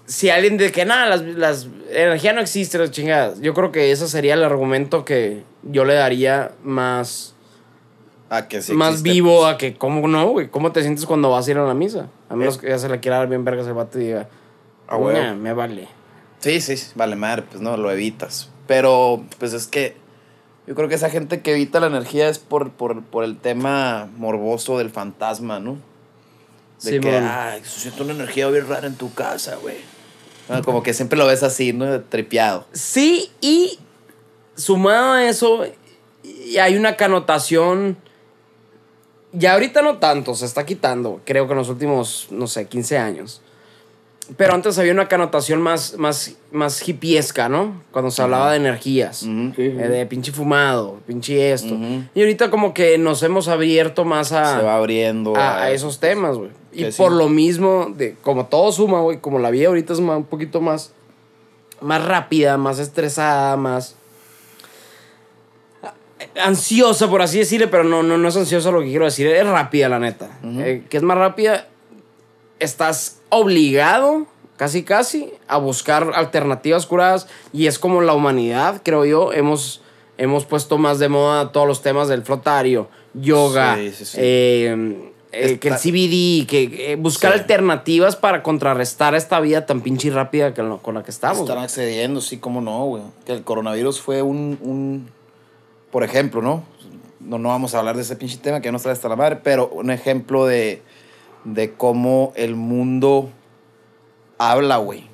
[0.07, 3.43] Si alguien de que nada, las, las la energía no existe, las chingadas.
[3.43, 7.35] Yo creo que ese sería el argumento que yo le daría más,
[8.31, 9.11] Ah, que sí más existe.
[9.11, 10.49] vivo a que, ¿cómo no, güey?
[10.49, 12.09] ¿Cómo te sientes cuando vas a ir a la misa?
[12.31, 14.27] A menos que ya se le quiera dar bien vergas el vato y diga,
[14.89, 15.19] A huevo.
[15.21, 15.87] "Nah, me vale.
[16.39, 18.49] Sí, sí, sí, vale madre, pues no, lo evitas.
[18.67, 19.99] Pero, pues es que
[20.67, 24.09] yo creo que esa gente que evita la energía es por, por, por el tema
[24.17, 25.77] morboso del fantasma, ¿no?
[26.83, 27.21] De Sí, que,
[27.65, 29.77] se siente una energía bien rara en tu casa, güey.
[30.49, 32.01] Ah, Como que siempre lo ves así, ¿no?
[32.03, 32.67] Tripeado.
[32.73, 33.79] Sí, y
[34.57, 35.65] sumado a eso,
[36.23, 37.97] y hay una connotación.
[39.33, 42.99] Ya ahorita no tanto, se está quitando, creo que en los últimos, no sé, 15
[42.99, 43.41] años.
[44.37, 47.83] pero antes había una connotación más, más, más hippiesca, ¿no?
[47.91, 49.25] Cuando se hablaba de energías.
[49.25, 51.77] Eh, de pinche fumado, pinche esto.
[52.15, 55.37] Y ahorita como que nos hemos abierto más a, Se va abriendo.
[55.37, 56.51] a, a esos temas, güey.
[56.75, 56.99] Y sí.
[56.99, 60.25] por lo mismo, de, como todo suma, güey, como la vida ahorita es ma- un
[60.25, 60.93] poquito más,
[61.81, 63.97] más rápida, más estresada, más
[66.43, 69.47] ansiosa, por así decirle, pero no, no, no es ansiosa lo que quiero decir, es
[69.47, 70.39] rápida, la neta.
[70.45, 71.69] Eh, que es más rápida,
[72.59, 79.33] estás obligado, casi casi, a buscar alternativas curadas y es como la humanidad, creo yo,
[79.33, 79.83] hemos,
[80.19, 84.17] hemos puesto más de moda todos los temas del flotario, yoga, Sí, sí, sí.
[84.21, 87.41] eh, eh, que el Está- CBD, que eh, buscar Sí.
[87.41, 91.41] alternativas para contrarrestar esta vida tan pinche rápida que lo- con la que estamos.
[91.41, 93.03] Están accediendo, sí, cómo no, güey.
[93.27, 95.09] Que el coronavirus fue un, un-
[95.91, 96.65] por ejemplo, ¿no?
[97.21, 97.39] ¿no?
[97.39, 99.37] No vamos a hablar de ese pinche tema que ya nos trae hasta la madre,
[99.43, 100.83] pero un ejemplo de,
[101.45, 103.31] de cómo el mundo
[104.39, 105.07] habla, güey.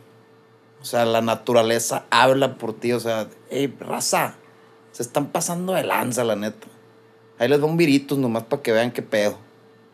[0.81, 2.93] O sea, la naturaleza habla por ti.
[2.93, 4.35] O sea, hey, raza,
[4.93, 6.67] se están pasando de lanza, la neta.
[7.39, 9.37] Ahí les va un viritus nomás para que vean qué pedo.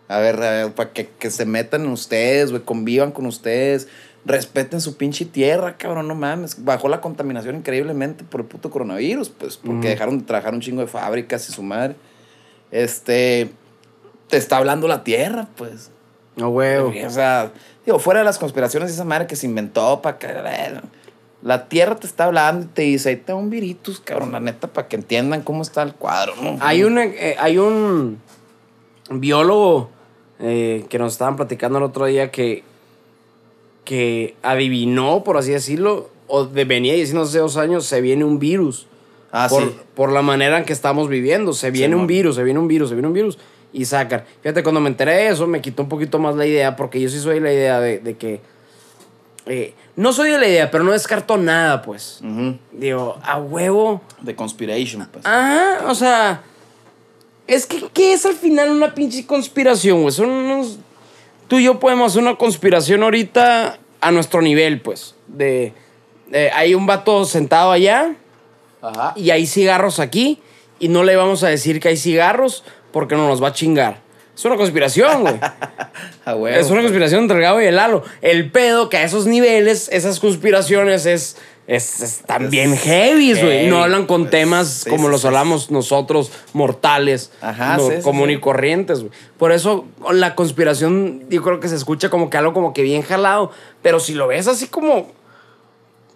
[0.08, 3.88] A ver, a ver, para que, que se metan en ustedes, güey, convivan con ustedes.
[4.24, 6.64] Respeten su pinche tierra, cabrón, no mames.
[6.64, 10.80] Bajó la contaminación increíblemente por el puto coronavirus, pues, porque dejaron de trabajar un chingo
[10.80, 11.94] de fábricas y su madre.
[12.70, 13.50] Este,
[14.28, 15.90] te está hablando la tierra, pues.
[16.34, 16.92] No, huevo.
[17.06, 17.52] O sea,
[17.84, 20.28] digo, fuera de las conspiraciones, esa madre que se inventó para que.
[21.42, 24.66] La tierra te está hablando y te dice, ahí te un viritus, cabrón, la neta,
[24.66, 26.58] para que entiendan cómo está el cuadro, ¿no?
[26.60, 28.20] Hay un, eh, hay un
[29.08, 29.90] biólogo
[30.40, 32.62] eh, que nos estaban platicando el otro día que,
[33.84, 38.38] que adivinó, por así decirlo, o de, venía diciendo hace dos años, se viene un
[38.38, 38.86] virus.
[39.32, 39.76] Ah, por, sí.
[39.94, 41.52] por la manera en que estamos viviendo.
[41.52, 43.38] Se viene un virus, se viene un virus, se viene un virus.
[43.72, 44.24] Y sacan.
[44.42, 47.08] Fíjate, cuando me enteré de eso, me quitó un poquito más la idea, porque yo
[47.08, 48.40] sí soy de la idea de, de que.
[49.46, 52.20] eh, no soy de la idea, pero no descarto nada, pues.
[52.22, 52.56] Ujú.
[52.72, 54.00] Digo, a huevo.
[54.22, 55.26] De conspiration, pues.
[55.26, 56.42] Ajá, o sea.
[57.46, 60.12] Es que, ¿qué es al final una pinche conspiración, güey?
[60.12, 60.78] Son unos.
[61.48, 65.14] Tú y yo podemos hacer una conspiración ahorita a nuestro nivel, pues.
[65.28, 65.72] De.
[66.28, 68.16] de- hay un vato sentado allá
[68.82, 69.12] Ajá.
[69.16, 70.40] y hay cigarros aquí
[70.80, 74.00] y no le vamos a decir que hay cigarros porque no nos va a chingar.
[74.36, 75.34] Es una conspiración, güey.
[76.26, 76.82] A huevo, es una pues.
[76.86, 78.02] conspiración entre el Gabo y el Lalo.
[78.20, 81.36] El pedo que a esos niveles, esas conspiraciones es,
[81.66, 83.66] es, es también heavy, güey.
[83.68, 85.26] No hablan con pues, temas sí, como sí, los sí.
[85.26, 89.12] hablamos nosotros, mortales, Ajá, no, común y corrientes, güey.
[89.38, 93.02] Por eso la conspiración, yo creo que se escucha como que algo como que bien
[93.02, 93.50] jalado.
[93.82, 95.08] Pero si lo ves así como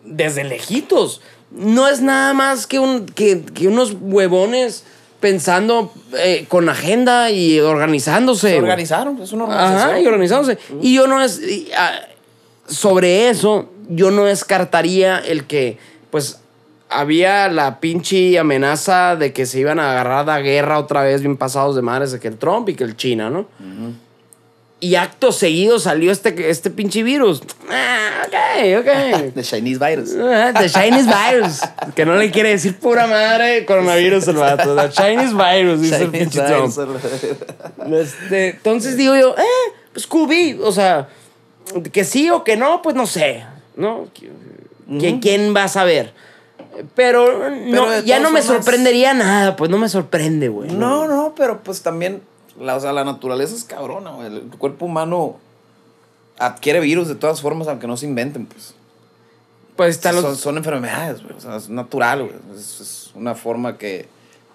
[0.05, 1.21] desde lejitos.
[1.51, 4.85] No es nada más que, un, que, que unos huevones
[5.19, 8.51] pensando eh, con agenda y organizándose.
[8.51, 9.91] Se organizaron, es una organización.
[9.91, 10.59] Ajá, y organizándose.
[10.81, 11.41] Y yo no es.
[11.41, 12.01] y, ah,
[12.67, 15.79] sobre eso, yo no descartaría el que,
[16.11, 16.41] pues,
[16.89, 21.37] había la pinche amenaza de que se iban a agarrar a guerra otra vez, bien
[21.37, 23.47] pasados de madres, de que el Trump y que el China, ¿no?
[24.83, 27.43] Y acto seguido salió este, este pinche virus.
[27.71, 29.33] Ah, ok, ok.
[29.35, 30.17] The Chinese virus.
[30.19, 31.61] Ah, The Chinese virus.
[31.95, 34.75] Que no le quiere decir pura madre coronavirus el vato.
[34.75, 36.73] The Chinese virus, dice el pinche Trump.
[37.93, 41.09] Este, entonces digo yo, eh, pues Scooby, o sea,
[41.93, 43.45] que sí o que no, pues no sé,
[43.81, 44.07] ¿no?
[44.99, 46.13] ¿Quién, quién va a saber?
[46.95, 50.71] Pero, no, ya no me formas- sorprendería nada, pues no me sorprende, güey.
[50.71, 52.23] No, no, pero pues también,
[52.59, 54.27] la, o sea, la naturaleza es cabrona, güey.
[54.29, 55.37] El cuerpo humano
[56.39, 58.75] adquiere virus de todas formas, aunque no se inventen, pues.
[59.77, 60.39] Pues están los...
[60.39, 61.35] son enfermedades, güey.
[61.37, 62.35] O sea, es natural, güey.
[62.55, 64.09] Es, es una forma que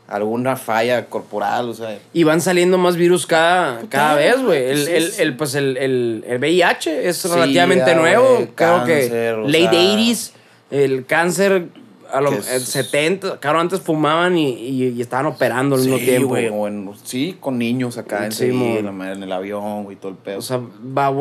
[0.07, 1.97] alguna falla corporal, o sea.
[2.13, 4.63] Y van saliendo más virus cada, cada vez, güey.
[4.63, 8.35] El, el, el, pues el, el, el VIH es Sí, relativamente ya, nuevo.
[8.35, 10.31] güey, Creo cáncer, que late sea, 80s,
[10.71, 11.67] el cáncer,
[12.11, 15.81] a lo, que es- el 70, claro, antes fumaban y, y, y estaban operando al
[15.81, 16.27] mismo Sí, tiempo.
[16.29, 16.49] güey.
[16.49, 19.01] o en- sí, con niños acá en, Sí, mon.
[19.03, 20.37] en el avión, güey, todo el pedo.
[20.37, 20.59] O sea,
[20.97, 21.11] va,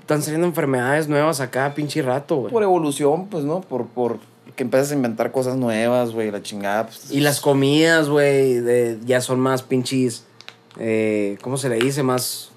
[0.00, 2.52] están saliendo enfermedades nuevas a cada pinche rato, güey.
[2.52, 3.60] por evolución, pues, ¿no?
[3.62, 4.18] Por, por
[4.56, 6.86] que empiezas a inventar cosas nuevas, güey, la chingada.
[6.86, 10.24] Pues, Y las comidas, güey, de- ya son más pinches,
[10.78, 12.02] eh, ¿cómo se le dice?
[12.02, 12.50] Más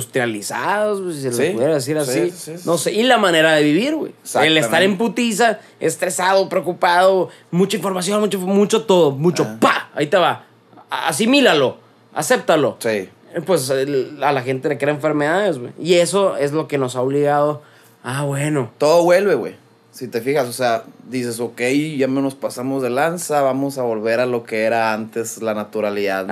[0.00, 2.30] industrializados, güey, si se Sí, le pudiera decir sí, así.
[2.30, 4.12] sí, sí, no sé, y la manera de vivir, güey.
[4.42, 9.56] El estar en putiza, estresado, preocupado, mucha información, mucho, mucho todo, mucho, Ah.
[9.60, 10.44] pa, ahí te va.
[10.90, 11.78] Asimílalo,
[12.14, 12.76] acéptalo.
[12.80, 12.88] Sí.
[12.88, 13.10] Eh,
[13.44, 15.72] Pues el- a la gente le crea enfermedades, güey.
[15.78, 17.62] Y eso es lo que nos ha obligado.
[18.02, 18.70] Ah, bueno.
[18.78, 19.56] Todo vuelve, güey.
[19.96, 21.58] Si te fijas, o sea, dices, ok,
[21.96, 25.54] ya me nos pasamos de lanza, vamos a volver a lo que era antes la
[25.54, 26.26] naturalidad.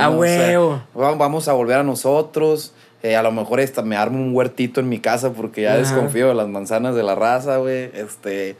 [0.95, 2.73] vamos a volver a nosotros.
[3.03, 5.79] Eh, a lo mejor esta, me armo un huertito en mi casa porque ya Ajá.
[5.79, 7.91] desconfío de las manzanas de la raza, güey.
[7.95, 8.57] Este,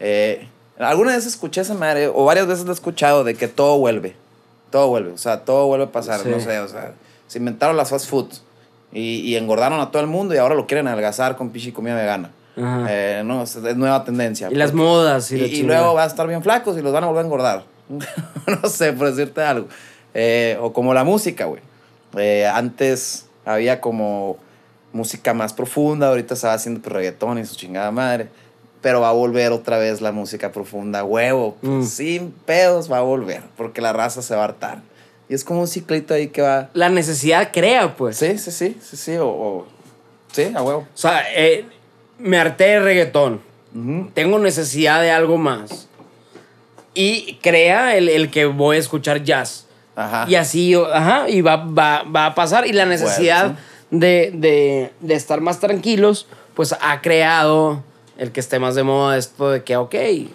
[0.00, 3.76] eh, alguna vez escuché esa madre, o varias veces lo he escuchado, de que todo
[3.78, 4.14] vuelve.
[4.70, 6.28] Todo vuelve, o sea, todo vuelve a pasar, Sí.
[6.30, 6.92] no sé, o sea,
[7.26, 8.42] se inventaron las fast foods
[8.94, 11.94] y, y engordaron a todo el mundo y ahora lo quieren adelgazar con pichi comida
[11.94, 12.30] vegana.
[12.88, 14.48] Eh, no, es, es nueva tendencia.
[14.50, 15.32] Y las Porque- modas.
[15.32, 17.26] Y, y, y luego van a estar bien flacos y los van a volver a
[17.26, 17.64] engordar.
[18.62, 19.68] no sé, por decirte algo.
[20.14, 21.62] Eh, o como la música, güey.
[22.16, 24.36] Eh, antes había como
[24.92, 28.28] música más profunda, ahorita se va haciendo pues, reggaetón y su chingada madre.
[28.80, 31.56] Pero va a volver otra vez la música profunda, huevo.
[31.60, 31.82] pues, Mm.
[31.84, 34.78] Sin pedos va a volver, porque la raza se va a hartar.
[35.28, 36.70] Y es como un ciclito ahí que va.
[36.74, 38.16] La necesidad crea, pues.
[38.16, 39.26] Sí, sí, sí, sí, sí, o.
[39.28, 39.66] o-
[40.32, 40.80] sí, a huevo.
[40.80, 41.66] O sea, eh,
[42.18, 43.40] me harté de reggaetón.
[44.14, 45.88] Tengo necesidad de algo más.
[46.94, 49.66] Y crea el, el que voy a escuchar jazz.
[49.94, 50.26] Ajá.
[50.28, 52.66] Y así, ajá, y va, va, va a pasar.
[52.66, 53.56] Y la necesidad
[53.90, 57.82] de, de, de estar más tranquilos, pues ha creado
[58.18, 59.94] el que esté más de moda esto de que, ok,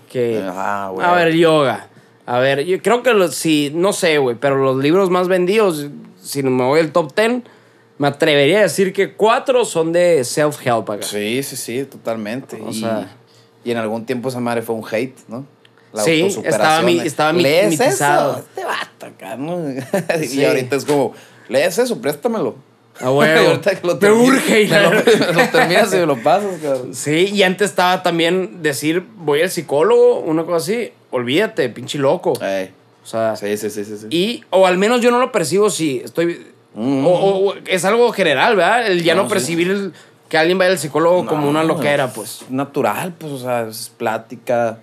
[0.09, 0.43] que...
[0.47, 1.05] Ajá, güey.
[1.05, 1.87] a ver, yoga.
[2.25, 5.87] A ver, yo creo que los, si, no sé, güey, pero los libros más vendidos,
[6.21, 7.43] si me voy al top 10,
[7.97, 11.05] me atrevería a decir que cuatro son de self-help acá.
[11.05, 12.59] Sí, sí, sí, totalmente.
[12.61, 13.15] O y, sea-
[13.63, 15.45] y en algún tiempo esa madre fue un hate, ¿no?
[16.03, 18.31] Sí, autosuperación estaba mi- estaba mi- "¿Lees mitizado".
[18.33, 18.39] eso?
[18.49, 19.59] Este vato acá, ¿no?
[20.27, 20.39] Sí.
[20.39, 21.13] Y ahorita es como,
[21.49, 22.55] lees eso, préstamelo.
[22.99, 23.41] A huevo.
[23.43, 26.59] Y ahorita que lo Me urge, me lo, me lo terminas y me lo pasas,
[26.61, 26.95] cabrón.
[26.95, 32.33] Sí, y antes estaba también decir, voy al psicólogo, una cosa así, olvídate, pinche loco.
[32.43, 32.71] Ey,
[33.03, 33.97] O sea, sí, sí, sí, sí.
[33.97, 34.07] sí.
[34.09, 36.47] y, o al menos yo no lo percibo si estoy...
[36.75, 37.05] Mm.
[37.05, 38.87] O, o- es algo general, ¿verdad?
[38.87, 39.33] El ya no, No, sí.
[39.33, 39.93] percibir el-
[40.29, 42.41] que alguien vaya al psicólogo como una loquera, pues.
[42.43, 44.79] es Natural, pues, o sea, es plática.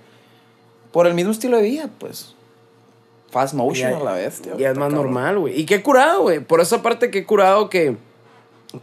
[0.93, 2.34] Por el mismo estilo de vida, pues.
[3.30, 4.57] Fast motion Ya- a la vez, tío.
[4.59, 5.07] Ya es más cabrón.
[5.12, 5.59] normal, güey.
[5.61, 6.41] Y qué curado, güey.
[6.41, 7.97] Por esa parte, qué curado que,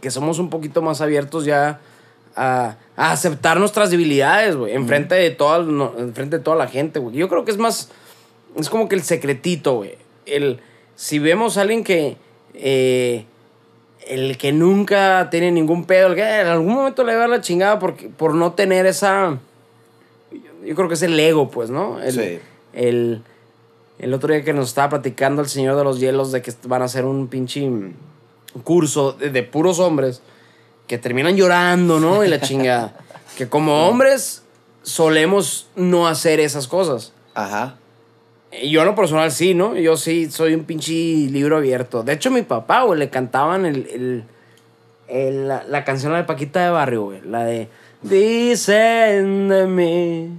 [0.00, 1.80] que somos un poquito más abiertos ya
[2.36, 4.74] a, a aceptar nuestras debilidades, güey.
[4.74, 7.16] Enfrente de toda, no, enfrente de toda la gente, güey.
[7.16, 7.90] Yo creo que es más.
[8.56, 9.96] Es como que el secretito, güey.
[10.26, 10.60] El.
[10.96, 12.16] Si vemos a alguien que.
[12.58, 13.24] Eh,
[14.06, 17.30] el que nunca tiene ningún pedo, el que en algún momento le va a dar
[17.30, 19.38] la chingada porque, por no tener esa.
[20.64, 22.00] Yo creo que es el ego, pues, ¿no?
[22.00, 22.38] El, Sí.
[22.72, 23.22] el,
[23.98, 26.82] el otro día que nos estaba platicando el señor de los hielos de que van
[26.82, 27.68] a hacer un pinche
[28.64, 30.20] curso de, de puros hombres
[30.86, 32.24] que terminan llorando, ¿no?
[32.24, 32.96] Y la chingada.
[33.36, 34.42] que como hombres
[34.82, 37.12] solemos no hacer esas cosas.
[37.34, 37.76] Ajá.
[38.64, 39.76] Yo en lo personal sí, ¿no?
[39.76, 42.02] Yo sí soy un pinche libro abierto.
[42.02, 44.24] De hecho, mi papá, güey, le cantaban el, el-
[45.08, 47.20] el- la, la canción de Paquita de Barrio, güey.
[47.22, 47.68] La de
[48.02, 50.30] Dicen de mí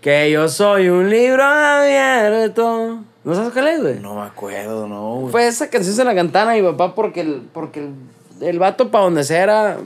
[0.00, 3.00] que yo soy un libro abierto.
[3.24, 4.00] ¿No sabes cuál es, güey?
[4.00, 5.32] No me acuerdo, no, güey.
[5.32, 7.92] Fue esa canción se la cantaban a mi papá porque el, porque el,
[8.40, 9.78] el vato para donde sea era...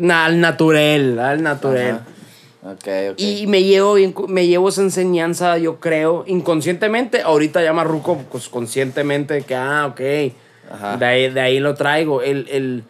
[0.00, 1.90] mm, al natural, al natural.
[1.90, 2.06] Ajá.
[2.64, 3.18] Ok, ok.
[3.20, 7.22] Y me llevo, bien, me llevo esa enseñanza, yo creo, inconscientemente.
[7.22, 10.00] Ahorita ya marruco, pues conscientemente, que, ah, ok.
[10.72, 10.96] Ajá.
[10.96, 12.22] De ahí, de ahí lo traigo.
[12.22, 12.84] El, el,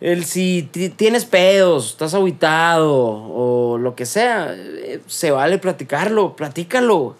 [0.00, 6.34] el si ti- tienes pedos, estás aguitado o lo que sea, eh, se vale platicarlo,
[6.34, 7.14] platícalo.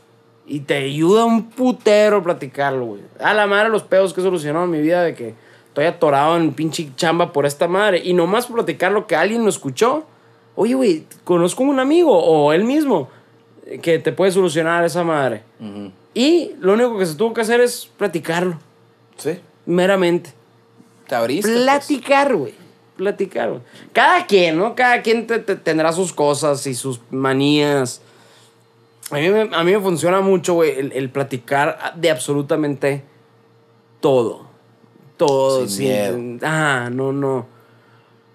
[0.44, 3.00] Y te ayuda un putero platicarlo, güey.
[3.20, 4.20] A la madre los pedos que
[4.64, 5.34] en mi vida de que
[5.68, 8.02] estoy atorado en pinche chamba por esta madre.
[8.04, 10.04] Y nomás platicarlo que alguien lo escuchó.
[10.54, 13.08] Oye, güey, conozco un amigo o él mismo
[13.80, 15.42] que te puede solucionar esa madre.
[16.14, 18.58] Y lo único que se tuvo que hacer es platicarlo,
[19.16, 19.38] Sí.
[19.66, 20.32] meramente.
[21.08, 21.50] Te abriste.
[21.50, 21.62] pues.
[21.64, 22.54] Platicar, güey.
[22.96, 23.62] Platicar, güey.
[23.92, 24.74] Cada quien, ¿no?
[24.74, 28.02] Cada quien te- te- tendrá sus cosas y sus manías.
[29.10, 33.02] A mí me, a mí me funciona mucho, güey, el, el platicar de absolutamente
[34.00, 34.46] todo.
[35.16, 35.66] Todo.
[35.68, 36.38] Sin miedo.
[36.42, 37.46] Ah, no, no.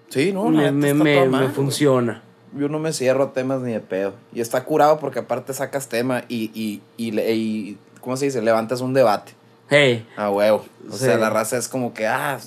[0.09, 2.21] Sí, no, me, me, me- me funciona.
[2.53, 4.13] Yo no me cierro a temas ni de pedo.
[4.33, 8.41] Y está curado porque aparte sacas tema y, y, y, y ¿cómo se dice?
[8.41, 9.33] Levantas un debate.
[9.69, 10.07] Hey.
[10.15, 10.65] A huevo.
[10.89, 11.05] O Sí.
[11.05, 12.39] sea, la raza es como que, ah,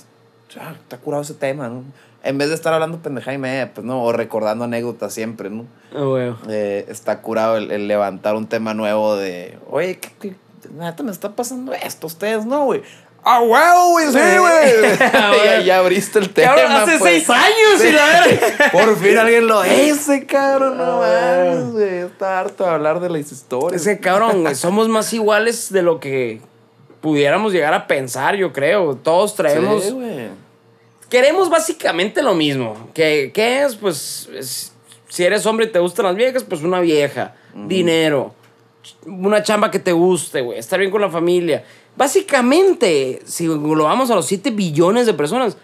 [0.53, 1.83] ya, está curado ese tema, ¿no?
[2.23, 5.65] En vez de estar hablando pendeja y media, pues no, o recordando anécdotas siempre, ¿no?
[5.95, 6.33] Ah, güey.
[6.49, 10.35] Eh, está curado el, el levantar un tema nuevo de, oye, ¿qué, qué,
[10.77, 12.07] neta me está pasando esto?
[12.07, 12.81] Ustedes no, güey.
[13.23, 14.07] ¡Ah, huevo, güey!
[14.07, 14.97] ¡Sí, güey!
[14.99, 16.55] ya, ya abriste el tema.
[16.55, 17.11] Cabrón, hace pues.
[17.25, 18.69] seis años y la verga.
[18.71, 20.77] Por fin alguien lo dice, cabrón.
[20.77, 21.97] No mames, güey.
[21.99, 23.79] Está harto de hablar de las historias.
[23.81, 26.41] Ese cabrón, güey, somos más iguales de lo que
[27.01, 28.95] pudiéramos llegar a pensar, yo creo.
[28.95, 29.83] Todos traemos.
[29.83, 30.29] Sí, güey.
[31.09, 32.89] queremos básicamente lo mismo.
[32.95, 33.75] ¿Qué, qué es?
[33.75, 34.73] Pues es-
[35.09, 37.35] si eres hombre y te gustan las viejas, pues una vieja.
[37.53, 38.33] Dinero.
[39.05, 41.63] una chamba que te guste, güey, estar bien con la familia.
[41.97, 45.57] Básicamente, si lo vamos a los 7 billones de personas,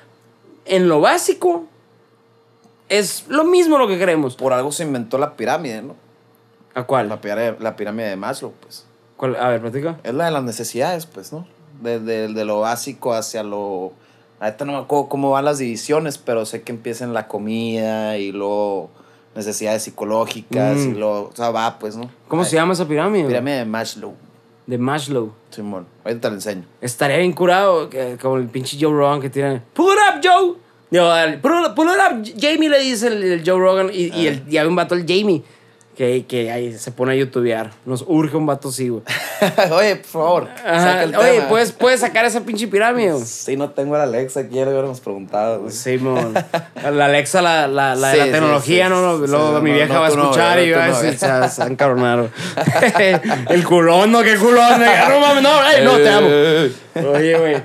[0.66, 1.66] en lo básico
[2.90, 4.36] es lo mismo lo que queremos.
[4.36, 5.96] Por algo se inventó la pirámide, ¿no?
[6.74, 7.10] ¿A cuál?
[7.10, 8.86] La pirámide, la pirámide de Maslow, pues.
[9.16, 9.36] ¿Cuál?
[9.38, 9.98] A ver, platica.
[10.04, 11.48] Es la de las necesidades, pues, ¿no?
[11.82, 13.94] De, de- de lo básico hacia lo...
[14.40, 18.18] Ahorita no me acuerdo cómo van las divisiones, pero sé que empieza en la comida
[18.18, 18.90] y luego
[19.36, 20.92] necesidades psicológicas Mm.
[20.92, 21.30] y luego...
[21.34, 22.10] O sea, va, pues, ¿no?
[22.28, 23.28] ¿Cómo se llama esa pirámide?
[23.28, 24.14] Pirámide de Maslow,
[24.68, 25.32] De Maslow.
[25.50, 25.88] Simón.
[26.04, 26.64] Ahorita te lo enseño.
[26.82, 29.62] Estaría bien curado, que- como el pinche Joe Rogan que tiene.
[29.74, 30.56] Pull it up, Joe.
[30.92, 31.10] Digo,
[31.42, 33.90] pull, it- up, Jamie le dice el, el Joe Rogan.
[33.94, 35.42] Y, y, el, y un vato, el Jamie,
[35.98, 37.72] que, que ahí se pone a youtubear.
[37.86, 39.02] Nos urge un vato así, güey.
[39.72, 41.48] Oye, por favor, saca el Oye, tema.
[41.50, 43.12] ¿puedes, puedes sacar esa pinche pirámide.
[43.14, 43.24] güey?
[43.26, 45.62] Sí, no tengo a la Alexa aquí, ya le hubiéramos preguntado.
[45.62, 45.72] güey.
[45.74, 46.34] Simón.
[46.92, 49.18] La Alexa, la, la, la de Sí, la sí, tecnología, sí, ¿no?
[49.18, 51.28] sí, Luego sí, mi vieja no va a escuchar no y va a decir, se,
[51.28, 52.30] va- se va a encabronar.
[53.50, 54.22] El culón, ¿no?
[54.22, 54.80] ¿Qué culón?
[54.80, 56.28] No mames, no, no, te amo.
[56.30, 56.72] Eh,
[57.16, 57.64] Oye, güey.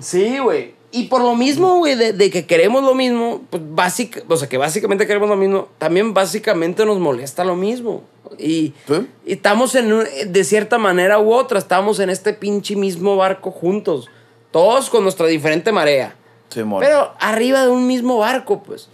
[0.00, 0.74] Sí, güey.
[0.92, 4.48] Y por lo mismo, güey, de, de que queremos lo mismo, pues básica, o sea,
[4.48, 8.02] que básicamente queremos lo mismo, también básicamente nos molesta lo mismo.
[8.38, 9.06] Y, ¿Sí?
[9.24, 13.52] y estamos en, un- de cierta manera u otra, estamos en este pinche mismo barco
[13.52, 14.08] juntos.
[14.50, 16.16] Todos con nuestra diferente marea.
[16.48, 16.80] Simón.
[16.80, 18.88] Pero arriba de un mismo barco, pues.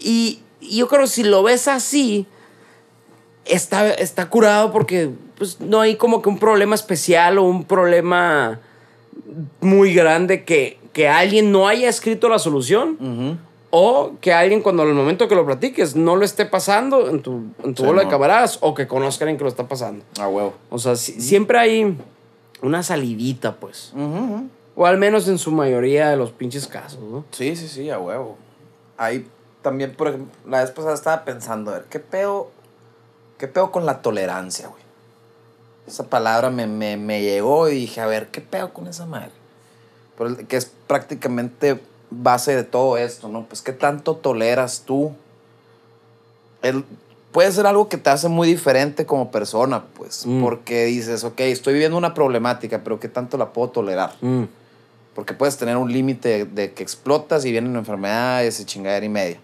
[0.00, 2.26] Y, y yo creo que si lo ves así,
[3.46, 8.60] está, está curado porque pues, no hay como que un problema especial o un problema
[9.60, 13.38] muy grande que, que alguien no haya escrito la solución.
[13.72, 17.44] O que alguien cuando al momento que lo platiques no lo esté pasando en tu,
[17.62, 20.04] en tu Sí, bola de camaradas o que conozcan a alguien que lo está pasando.
[20.18, 20.54] A huevo.
[20.70, 21.96] O sea, si- siempre hay
[22.62, 23.92] una salidita, pues.
[24.74, 27.24] O al menos en su mayoría de los pinches casos, ¿no?
[27.30, 28.36] Sí, sí, sí, a huevo.
[28.96, 29.24] Ahí
[29.62, 32.50] también, por ejemplo, la vez pasada estaba pensando, a ver, ¿qué pedo,
[33.38, 34.82] qué pedo con la tolerancia, güey?
[35.86, 39.30] Esa palabra me, me, me llegó y dije, a ver, ¿qué pedo con esa madre?
[40.48, 43.44] Que es prácticamente base de todo esto, ¿no?
[43.46, 45.12] Pues, ¿qué tanto toleras tú?
[46.62, 46.84] El,
[47.32, 50.42] puede ser algo que te hace muy diferente como persona, pues, Mm.
[50.42, 54.12] porque dices, ok, estoy viviendo una problemática, pero ¿qué tanto la puedo tolerar?
[54.20, 54.44] Mm.
[55.14, 59.40] Porque puedes tener un límite de que explotas y vienen enfermedades y chingadera y media.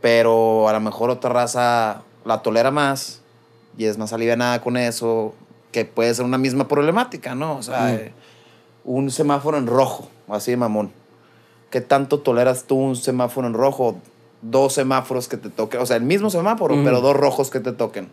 [0.00, 3.20] Pero a lo mejor otra raza la tolera más
[3.78, 5.34] y es más alivianada con eso,
[5.70, 7.56] que puede ser una misma problemática, ¿no?
[7.56, 7.94] O sea, Mm.
[7.94, 8.12] eh,
[8.84, 10.92] un semáforo en rojo, así de mamón.
[11.70, 13.96] ¿Qué tanto toleras tú un semáforo en rojo?
[14.42, 17.72] Dos semáforos que te toquen, o sea, el mismo semáforo, pero dos rojos que te
[17.72, 18.08] toquen.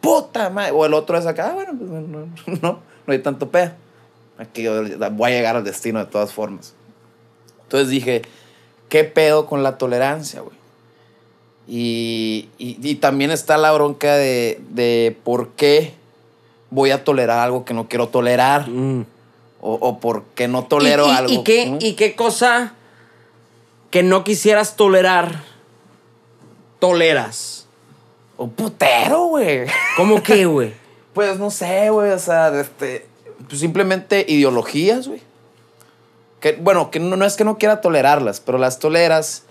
[0.00, 0.72] ¡Puta madre!
[0.72, 2.02] O el otro es acá, ah, bueno, pues no,
[2.62, 3.72] no, no, hay tanto pedo.
[4.38, 6.74] Aquí yo voy a llegar al destino de todas formas.
[7.62, 8.22] Entonces dije,
[8.88, 10.56] ¿qué pedo con la tolerancia, güey?
[11.66, 15.94] Y, y, y también está la bronca de, de por qué
[16.70, 18.68] voy a tolerar algo que no quiero tolerar.
[18.68, 19.06] Mm.
[19.66, 21.32] O, o por qué no tolero ¿Y, y- algo.
[21.32, 21.76] ¿y qué.
[21.80, 22.74] ¿Y qué cosa
[23.90, 25.40] que no quisieras tolerar
[26.78, 27.66] toleras?
[28.36, 29.66] Un putero, güey.
[29.96, 30.74] ¿Cómo qué, güey?
[31.12, 32.10] Pues no sé, güey.
[32.10, 33.06] O sea, este,
[33.48, 35.22] pues simplemente ideologías, güey.
[36.40, 39.44] Que, bueno, que no, no es que no quiera tolerarlas, pero las toleras,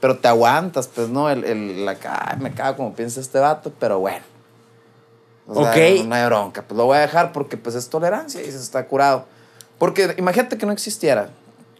[0.00, 1.30] pero te aguantas, pues, ¿no?
[1.30, 1.96] El, el, la,
[2.26, 4.24] ay, me cago como piensa este vato, pero bueno.
[5.46, 6.04] O sea, Ok.
[6.06, 6.62] no hay bronca.
[6.62, 9.26] Pues lo voy a dejar porque, pues, es tolerancia y se está curado.
[9.82, 11.30] Porque imagínate que no existiera.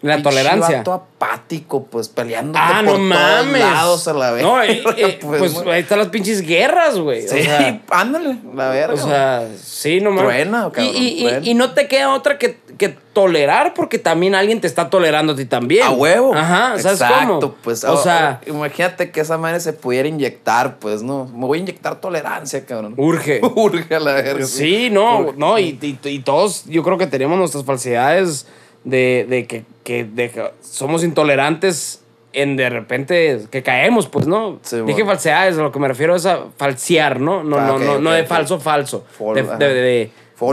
[0.03, 0.83] La Pinche tolerancia.
[0.85, 3.61] apático, pues, peleando Ah, por no todos mames.
[3.61, 4.43] lados a la vez.
[4.43, 5.71] No, eh, eh, pues, ¿no?
[5.71, 7.23] ahí están las pinches guerras, güey.
[7.23, 8.95] Sí, O sea, ándale, la verga.
[8.95, 10.25] o sea, sí, no mames.
[10.25, 14.91] Truena, cabrón, y, no te queda otra que, que tolerar porque también alguien te está
[14.91, 15.85] tolerando a ti también.
[15.85, 16.35] A huevo.
[16.35, 17.55] Ajá, ¿sabes Exacto, cómo?
[17.63, 17.85] pues.
[17.85, 21.27] o sea, imagínate que esa madre se pudiera inyectar, pues, ¿no?
[21.27, 22.95] Me voy a inyectar tolerancia, cabrón.
[22.97, 23.41] urge.
[23.55, 24.45] Urge a la verga.
[24.47, 25.35] Sí, no, Urge.
[25.39, 28.47] no, y, y- y todos yo creo que tenemos nuestras falsedades
[28.85, 32.01] de, de que, que- de que somos intolerantes
[32.33, 34.59] en de repente que caemos, pues, ¿no?
[34.63, 35.07] Sí, Dije bueno.
[35.07, 37.45] falsedades, a lo que me refiero es a falsear, ¿no?
[37.45, 38.27] No, Ah, no, no, no de ok.
[38.29, 39.05] falso, falso.
[39.19, 40.11] Fol- de, de,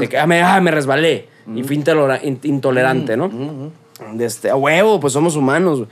[0.09, 3.71] que, ah, me, ah, me resbalé y fui intolera- in- intolerante, ¿no?
[4.13, 5.83] De este, a huevo, pues somos humanos.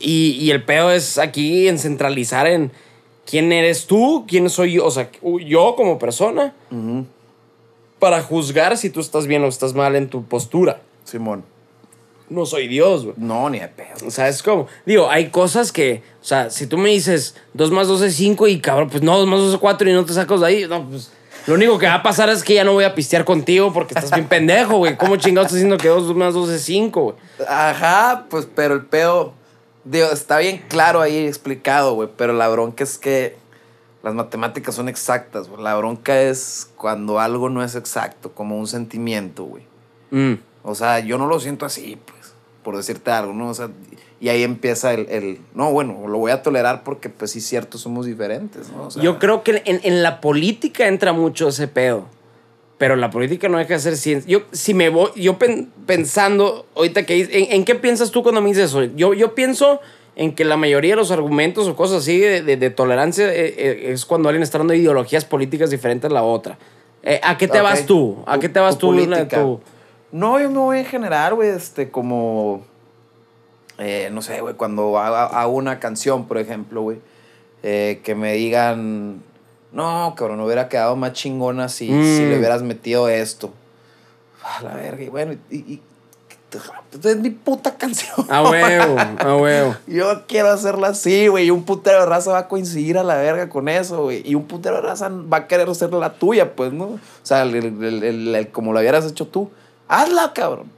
[0.00, 2.72] Y, y el pedo es aquí en centralizar en
[3.26, 5.10] quién eres tú, quién soy yo, o sea,
[5.44, 6.54] yo como persona
[7.98, 10.80] para juzgar si tú estás bien o estás mal en tu postura.
[11.04, 11.44] Simón.
[12.30, 13.14] No soy Dios, güey.
[13.16, 14.06] No, ni de pedo.
[14.06, 17.70] O sea, es como, digo, hay cosas que, o sea, si tú me dices 2
[17.70, 20.04] más 2 es 5 y cabrón, pues no, 2 más 2 es 4 y no
[20.04, 21.10] te sacas de ahí, no, pues
[21.48, 23.94] lo único que va a pasar es que ya no voy a pistear contigo porque
[23.94, 24.98] estás bien pendejo, güey.
[24.98, 27.14] ¿Cómo chingados estás diciendo que 2 más 2 es 5, güey?
[27.48, 29.32] Ajá, pues, pero el pedo.
[29.84, 32.10] Digo, está bien claro ahí explicado, güey.
[32.18, 33.36] Pero la bronca es que
[34.02, 35.62] las matemáticas son exactas, güey.
[35.62, 39.62] La bronca es cuando algo no es exacto, como un sentimiento, güey.
[40.10, 40.34] Mm.
[40.64, 42.17] O sea, yo no lo siento así, pues,
[42.62, 43.48] por decirte algo, ¿no?
[43.50, 43.70] O sea,
[44.20, 47.78] y ahí empieza el, el no, bueno, lo voy a tolerar porque, pues sí, cierto,
[47.78, 48.84] somos diferentes, ¿no?
[48.86, 52.06] O sea, Yo creo que en, en la política entra mucho ese pedo.
[52.78, 54.30] Pero la política no deja de ser ciencia.
[54.30, 58.40] Yo, si me voy, yo pen- pensando, ahorita que ¿en, en qué piensas tú cuando
[58.40, 58.84] me dices eso?
[58.84, 59.80] Yo, yo pienso
[60.14, 63.54] en que la mayoría de los argumentos o cosas así de, de- de tolerancia eh,
[63.58, 66.56] eh, es cuando alguien está dando ideologías políticas diferentes a la otra.
[67.02, 67.64] Eh, ¿A qué te Ok.
[67.64, 68.18] vas tú?
[68.26, 68.86] ¿A Tu- qué te vas tu tú?
[68.92, 69.16] política.
[69.22, 69.60] Luna, tú?
[70.12, 72.62] No, yo me voy en general, güey, este, como,
[73.78, 76.98] eh, no sé, güey, cuando hago, hago una canción, por ejemplo, güey,
[77.62, 79.22] eh, que me digan,
[79.72, 82.28] no, cabrón, hubiera quedado más chingona si, si Mm.
[82.30, 83.52] le hubieras metido esto.
[84.42, 85.82] A la verga, y bueno, y, y-
[87.04, 88.26] es mi puta canción.
[88.30, 89.76] A huevo, a huevo.
[89.86, 91.44] Yo quiero hacerla así, güey.
[91.44, 94.22] Y un putero de raza va a coincidir a la verga con eso, güey.
[94.26, 96.84] Y un putero de raza va a querer hacer la tuya, pues, ¿no?
[96.86, 99.50] O sea, el- el- el- el- el- como lo hubieras hecho tú.
[99.88, 100.70] Hazla, cabrón.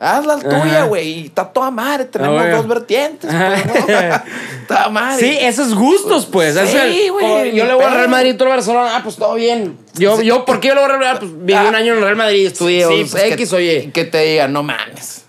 [0.00, 1.08] Hazla tuya, güey.
[1.08, 2.04] Y está toda madre.
[2.04, 2.52] Tenemos güey.
[2.52, 4.22] dos vertientes, pues, ¿no?
[4.68, 5.18] Toda madre.
[5.20, 6.54] Sí, esos gustos, pues.
[6.56, 7.94] Sí, güey, ni Yo le voy al.
[7.94, 8.94] Real Madrid, tú al Barcelona.
[8.96, 9.76] Ah, pues todo bien.
[9.94, 11.28] Yo, yo ¿por qué yo le voy al Real Madrid?
[11.28, 11.66] Pues viví Ah.
[11.68, 13.90] un año en el Real Madrid, estudié Sí, pues, X que, o Y.
[13.90, 15.24] Que te diga, no mames.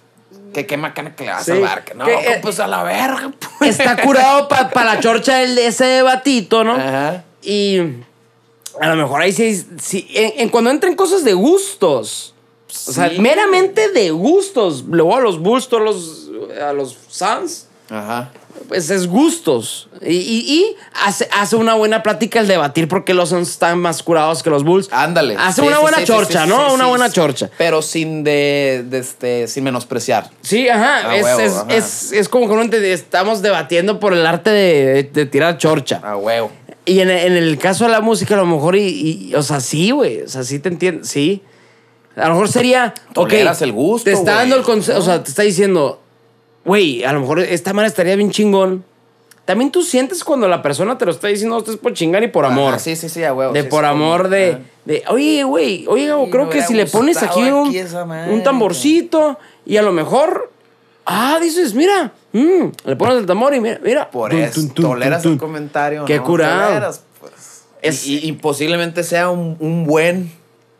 [0.54, 1.52] Que qué macana que le vas Sí.
[1.52, 1.84] a salvar.
[1.84, 3.80] Que no, Que, eh, pues a la verga, pues.
[3.80, 6.74] Está curado para la chorcha ese batito, ¿no?
[6.76, 7.24] Ajá.
[7.42, 7.80] Y
[8.80, 12.36] a lo mejor ahí sí, sí en, en cuando entren cosas de gustos.
[12.88, 14.84] O sea, meramente de gustos.
[14.88, 18.32] Luego a los Bulls, todos los, a los Suns, Ajá.
[18.68, 19.90] pues es gustos.
[20.02, 23.80] Y, y- y hace, hace una buena plática el debatir por qué los Suns están
[23.80, 24.88] más curados que los Bulls.
[24.92, 25.36] Ándale.
[25.38, 26.74] Hace Sí, una sí, buena chorcha, ¿no?
[26.74, 27.50] una buena chorcha.
[27.58, 30.30] Pero sin de, de este, sin menospreciar.
[30.42, 31.16] Sí, ajá.
[31.16, 31.76] Es, huevo, es, ajá.
[31.76, 36.00] es- es como que estamos debatiendo por el arte de, de tirar chorcha.
[36.04, 36.52] A huevo.
[36.86, 39.60] Y en, en el caso de la música, a lo mejor, y, y- o sea,
[39.60, 40.22] sí, güey.
[40.22, 41.42] O sea, sí te entiendo, sí.
[42.20, 42.94] A lo mejor sería.
[43.10, 46.00] ok, Toleras el gusto, Te está dando el consejo, o sea, te está diciendo,
[46.66, 48.84] güey, a lo mejor esta manera estaría bien chingón.
[49.46, 52.28] También tú sientes cuando la persona te lo está diciendo, esto es por chingar y
[52.28, 52.80] por amor.
[52.80, 53.52] Sí, sí, sí, a huevo.
[53.52, 56.86] De sí, por sí, amor de, de, oye, güey, oye, Gabo, creo que si le
[56.86, 57.82] pones aquí un, aquí
[58.30, 60.52] un tamborcito y a lo mejor,
[61.08, 64.12] ah, dices, mira, mm, le pones el tambor y mira, mira.
[64.12, 66.06] Por tun, eso, tun, tun, toleras el comentario.
[66.06, 66.24] Qué ¿no?
[66.26, 66.68] curado.
[66.68, 67.34] Toleras, pues.
[67.82, 70.32] Es- y, y- y posiblemente sea un, un buen.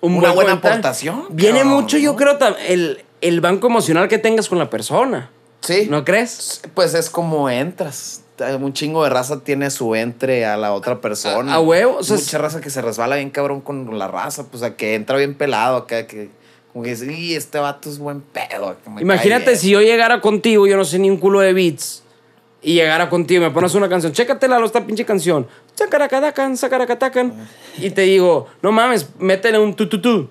[0.02, 1.26] Un una buen buena aportación.
[1.30, 2.38] Viene mucho, yo creo,
[2.68, 5.30] el, el banco emocional que tengas con la persona.
[5.62, 5.88] Sí.
[5.90, 6.62] ¿No crees?
[6.74, 8.22] Pues es como entras.
[8.62, 11.52] Un chingo de raza tiene su entre a la otra persona.
[11.52, 14.46] A- a huevo, o sea, Mucha raza que se resbala bien cabrón con la raza.
[14.50, 16.08] Pues a que entra bien pelado acá.
[16.08, 16.30] Que,
[16.72, 18.78] como que dice, "Y este vato es buen pedo.
[18.90, 19.58] me Imagínate bien".
[19.58, 22.04] si yo llegara contigo, yo no sé ni un culo de beats,
[22.62, 25.48] y llegara contigo y me pones una canción, chécatela, esta pinche canción,
[25.80, 27.34] chacaracatacan, sacaracatacan,
[27.78, 30.30] y te digo, no mames, métele un tututú.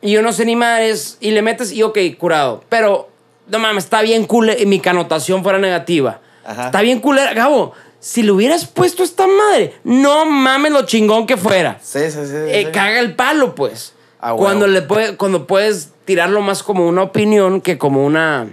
[0.00, 2.62] Y yo no sé ni madres, y le metes, y ok, curado.
[2.68, 3.08] Pero,
[3.48, 6.20] no mames, está bien cool, y mi canotación fuera negativa.
[6.44, 6.66] Ajá.
[6.66, 7.72] Está bien culera, Gabo.
[8.00, 11.78] Si le hubieras puesto esta madre, no mames lo chingón que fuera.
[11.82, 12.34] Sí, sí, sí.
[12.34, 12.72] Eh, sí.
[12.72, 13.92] caga el palo, pues.
[14.20, 18.48] Ah, cuando, le puede, cuando puedes tirarlo más como una opinión que como una,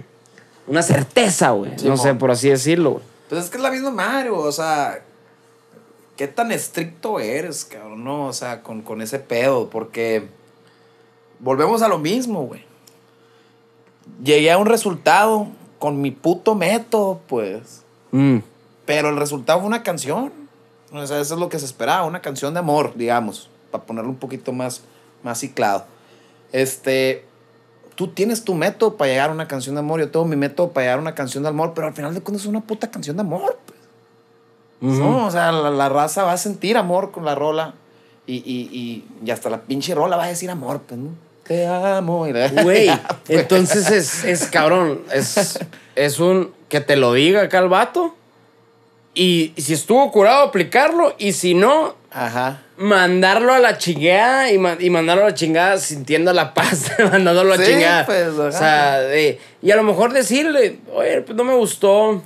[0.66, 1.72] una certeza, güey.
[1.76, 3.04] Sí, no sé, por así decirlo, güey.
[3.28, 5.00] Pues es que es la misma madre, güey, o sea,
[6.16, 8.04] ¿qué tan estricto eres, cabrón?
[8.04, 10.28] No, o sea, con, con ese pedo, porque
[11.38, 12.64] volvemos a lo mismo, güey.
[14.22, 15.48] Llegué a un resultado
[15.78, 18.38] con mi puto método, pues, Mm.
[18.86, 20.32] pero el resultado fue una canción.
[20.92, 24.08] O sea, eso es lo que se esperaba, una canción de amor, digamos, para ponerlo
[24.10, 24.82] un poquito más,
[25.24, 25.84] más ciclado.
[26.52, 27.24] Este,
[27.96, 30.70] tú tienes tu método para llegar a una canción de amor, yo tengo mi método
[30.70, 32.90] para llegar a una canción de amor, pero al final de cuentas es una puta
[32.90, 33.58] canción de amor,
[34.80, 37.74] No, o sea, la, la raza va a sentir amor con la rola
[38.26, 41.10] y, y, y, y hasta la pinche rola va a decir amor, pues, ¿no?
[41.46, 42.26] Te amo.
[42.62, 42.90] Güey,
[43.24, 45.00] Pues, entonces es, es cabrón.
[45.12, 45.58] Es,
[45.94, 48.14] es un que te lo diga acá el vato.
[49.14, 51.14] Y si estuvo curado, aplicarlo.
[51.18, 52.62] Y si no, Ajá.
[52.76, 57.54] mandarlo a la chingada y, ma- y mandarlo a la chingada sintiendo la paz, mandándolo
[57.54, 58.04] a la Sí, chingada.
[58.06, 62.20] pues, o sea, de- y a lo mejor decirle, oye, pues no me gustó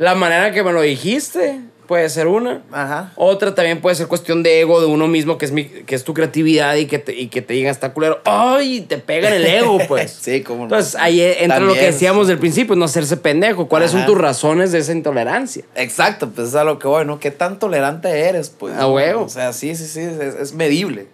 [0.00, 2.62] la manera que me lo dijiste, puede ser una.
[2.72, 3.12] Ajá.
[3.16, 6.04] Otra también puede ser cuestión de ego de uno mismo, que es, mi, que es
[6.04, 8.18] tu creatividad y que te, y que te digan, está culero.
[8.24, 8.80] ¡Ay!
[8.80, 10.16] Te pega en el ego, pues.
[10.18, 10.64] Sí, cómo no.
[10.64, 13.68] Entonces ahí entra lo que decíamos del principio, no hacerse pendejo.
[13.68, 15.64] ¿Cuáles son tus razones de esa intolerancia?
[15.74, 17.20] Exacto, pues es a lo que voy, ¿no?
[17.20, 18.74] ¿Qué tan tolerante eres, pues?
[18.78, 19.24] A huevo.
[19.24, 21.08] O sea, sí, sí, sí, es, es medible.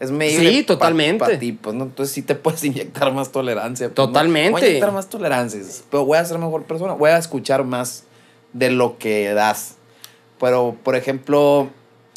[0.00, 0.50] Es medible.
[0.50, 1.24] Sí, totalmente.
[1.24, 1.84] pa' ti, pues, ¿no?
[1.84, 3.86] Entonces sí te puedes inyectar más tolerancia.
[3.86, 4.06] pues, ¿no?
[4.06, 4.50] Totalmente.
[4.50, 7.62] Voy a inyectar más tolerancia, dices, pero voy a ser mejor persona, voy a escuchar
[7.62, 8.02] más
[8.52, 9.76] de lo que das.
[10.40, 11.68] Pero, por ejemplo,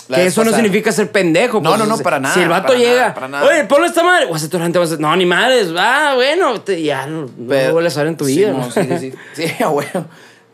[0.07, 1.61] La que eso no significa ser pendejo.
[1.61, 3.45] No, pues, no, no, para nada, Si el vato para llega, nada, nada.
[3.47, 6.13] oye, ponle esta madre, o sea, tu gente va a decir, no, ni madres, ah,
[6.15, 8.51] bueno, te- ya no, no Pero- lo vuelves a ver en tu Sí, vida.
[8.51, 8.71] no, ¿no?
[8.71, 9.13] sí, sí, sí.
[9.33, 10.07] Sí, bueno.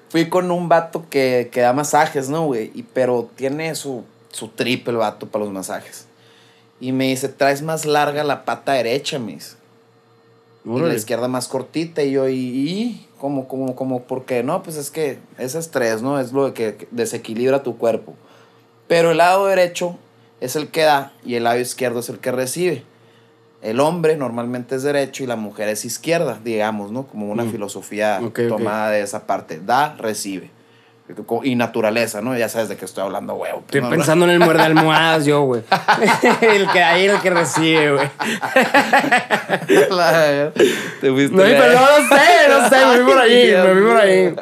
[0.09, 2.69] Fui con un vato que, que da masajes, ¿no, güey?
[2.75, 6.05] Y, pero tiene su, su trip el vato para los masajes.
[6.81, 9.31] Y me dice, traes más larga la pata derecha, me
[10.65, 12.03] Y la izquierda más cortita.
[12.03, 12.35] Y yo, ¿y?
[12.35, 13.07] y?
[13.19, 14.03] ¿Cómo, cómo, cómo?
[14.03, 14.43] ¿Por qué?
[14.43, 16.19] No, pues es que ese estrés, ¿no?
[16.19, 18.13] Es lo que desequilibra tu cuerpo.
[18.87, 19.97] Pero el lado derecho
[20.39, 22.83] es el que da y el lado izquierdo es el que recibe.
[23.61, 27.05] El hombre normalmente es derecho y la mujer es izquierda, digamos, ¿no?
[27.05, 27.51] Como una Mm.
[27.51, 28.47] filosofía Ok, ok.
[28.49, 29.59] tomada de esa parte.
[29.63, 30.49] Da, recibe.
[31.43, 32.37] Y naturaleza, ¿no?
[32.37, 35.41] Ya sabes de qué estoy hablando, pues, Estoy no, pensando en el muerde almohadas yo,
[35.41, 35.63] güey.
[36.41, 38.09] el que ahí, el que recibe, güey.
[39.89, 43.81] La- Te fuiste No, pero no, sé, no sé, me vi por ahí, me vi
[43.87, 44.35] por ahí.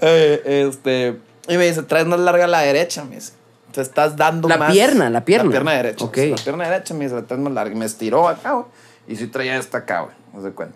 [0.00, 1.18] Eh, este,
[1.48, 3.32] y me dice, traes más larga la derecha, me dice.
[3.72, 4.72] Te estás dando La más.
[4.72, 5.44] pierna, la pierna.
[5.44, 6.04] La pierna derecha.
[6.04, 6.16] Ok.
[6.16, 7.72] La pierna derecha, me dice, la traes más larga.
[7.72, 8.66] Y me estiró acá, güey.
[9.06, 10.14] Y sí traía esta acá, güey.
[10.32, 10.74] No se cuenta.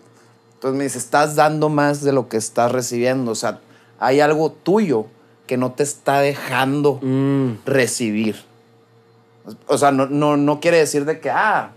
[0.53, 3.31] Entonces me dice, estás dando más de lo que estás recibiendo.
[3.31, 3.59] O sea,
[4.05, 5.05] hay algo tuyo
[5.47, 8.35] que no te está dejando Mm, recibir.
[9.67, 11.71] O sea, no, no, no quiere decir de que, ah,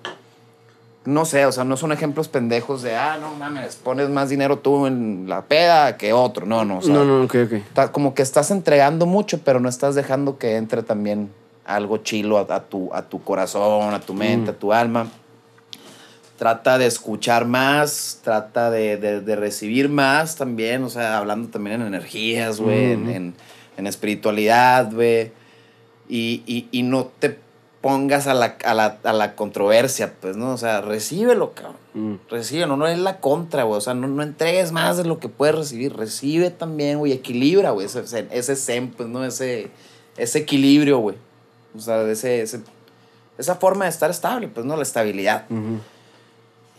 [1.05, 4.59] no sé, o sea, no son ejemplos pendejos de, ah, no mames, pones más dinero
[4.59, 6.47] tú en la peda que otro.
[6.47, 7.91] No, no, o sea, no, no, ok, ok.
[7.93, 11.31] como que estás entregando mucho, pero no estás dejando que entre también
[11.67, 14.55] algo chilo a, a tu, a tu corazón, a tu mente, Mm.
[14.55, 15.07] a tu alma.
[16.39, 21.81] Trata de escuchar más, trata de, de- de recibir más también, o sea, hablando también
[21.83, 23.11] en energías, güey, en- Ujú.
[23.11, 23.35] en,
[23.77, 25.33] en espiritualidad, güey.
[26.09, 27.39] Y, y- y no te
[27.81, 30.53] pongas a la, a, la, a la controversia, pues, ¿no?
[30.53, 31.77] O sea, recíbelo, cabrón.
[31.95, 32.15] Mm.
[32.31, 33.79] Recíbelo, no es la contra, güey.
[33.79, 35.97] O sea, no, no entregues más de lo que puedes recibir.
[35.97, 37.13] Recibe también, güey.
[37.13, 37.87] Equilibra, güey.
[37.87, 39.25] Ese, ese, zen, pues, ¿no?
[39.25, 39.71] Ese,
[40.17, 41.17] ese equilibrio, güey.
[41.77, 42.63] O sea, ese, ese-
[43.39, 44.77] esa forma de estar estable, pues, ¿no?
[44.77, 45.45] La estabilidad.
[45.51, 45.79] Ujú.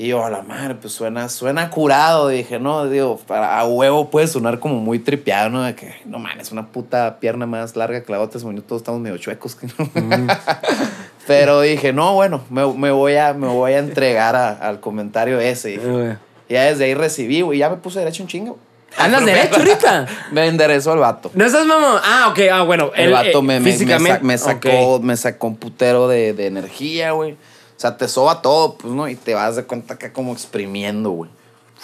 [0.01, 2.29] Y yo, a la madre, pues suena, suena curado.
[2.29, 5.61] Dije, no, digo, para, a huevo puede sonar como muy tripeado, ¿no?
[5.63, 8.39] De que, no mames, una puta pierna más larga que la otra.
[8.39, 9.57] según yo, todos estamos medio chuecos.
[9.95, 10.27] no.
[11.27, 15.39] Pero dije, no, bueno, me, me voy, a, me voy a entregar a- al comentario
[15.39, 15.75] ese.
[15.75, 16.17] Eh.
[16.47, 17.59] Y ya desde ahí recibí, güey.
[17.59, 18.57] Ya me puse derecho un chingo.
[18.97, 20.07] ¿Andas derecho ahorita?
[20.31, 21.29] Me enderezó el vato.
[21.35, 22.01] No estás mamá.
[22.03, 22.89] Ah, ok, ah, bueno.
[22.95, 24.17] El él, vato eh, me, me- me, físicamente.
[24.19, 27.35] sa- me sacó, me sacó un putero de, de energía, güey.
[27.79, 29.07] O sea, te soba todo, pues, ¿no?
[29.07, 31.31] Y te vas de cuenta acá como exprimiendo, güey.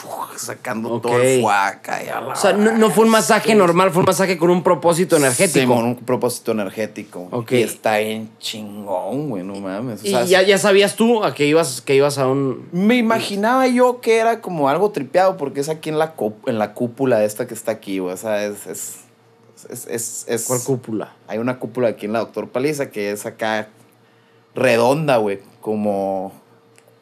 [0.03, 3.55] Uf, Sacando todo el fuaca y a la O sea, no, no fue un masaje
[3.55, 5.57] normal, fue un masaje con un propósito energético.
[5.61, 7.29] Sí, con un propósito energético.
[7.31, 7.53] Ok.
[7.53, 10.03] Y está bien chingón, güey, no mames.
[10.03, 12.67] O y sea, ya, ya sabías tú a que ibas, que ibas a un.
[12.73, 16.13] Me imaginaba yo que era como algo tripeado porque es aquí en la,
[16.45, 18.13] en la cúpula esta que está aquí, güey.
[18.13, 18.67] O sea, es...
[18.67, 18.95] es,
[19.69, 21.13] es, es- es- ¿Cuál cúpula?
[21.29, 23.69] Hay una cúpula aquí en la Doctor Paliza que es acá
[24.53, 25.39] redonda, güey.
[25.65, 26.31] Como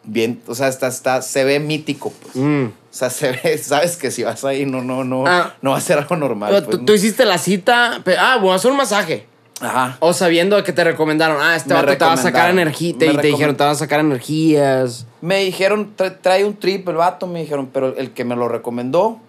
[0.05, 2.38] bien, o sea, está, está, se ve mítico, pues.
[2.38, 2.68] Mm.
[2.68, 5.53] O sea, se ve, sabes que si vas ahí no, no, no, Ah.
[5.61, 6.49] no va a ser algo normal.
[6.53, 7.99] Pero pues, tú, tú hiciste la cita.
[8.05, 9.28] pe- Ah, bueno, hacer un masaje.
[9.59, 9.97] Ajá.
[9.99, 12.93] O sabiendo que te recomendaron, ah, este vato te va a sacar energía.
[12.97, 15.07] Te, te recomen- dijeron, te va a sacar energías.
[15.20, 18.47] Me dijeron, tra- trae un trip el vato, me dijeron, pero el que me lo
[18.47, 19.20] recomendó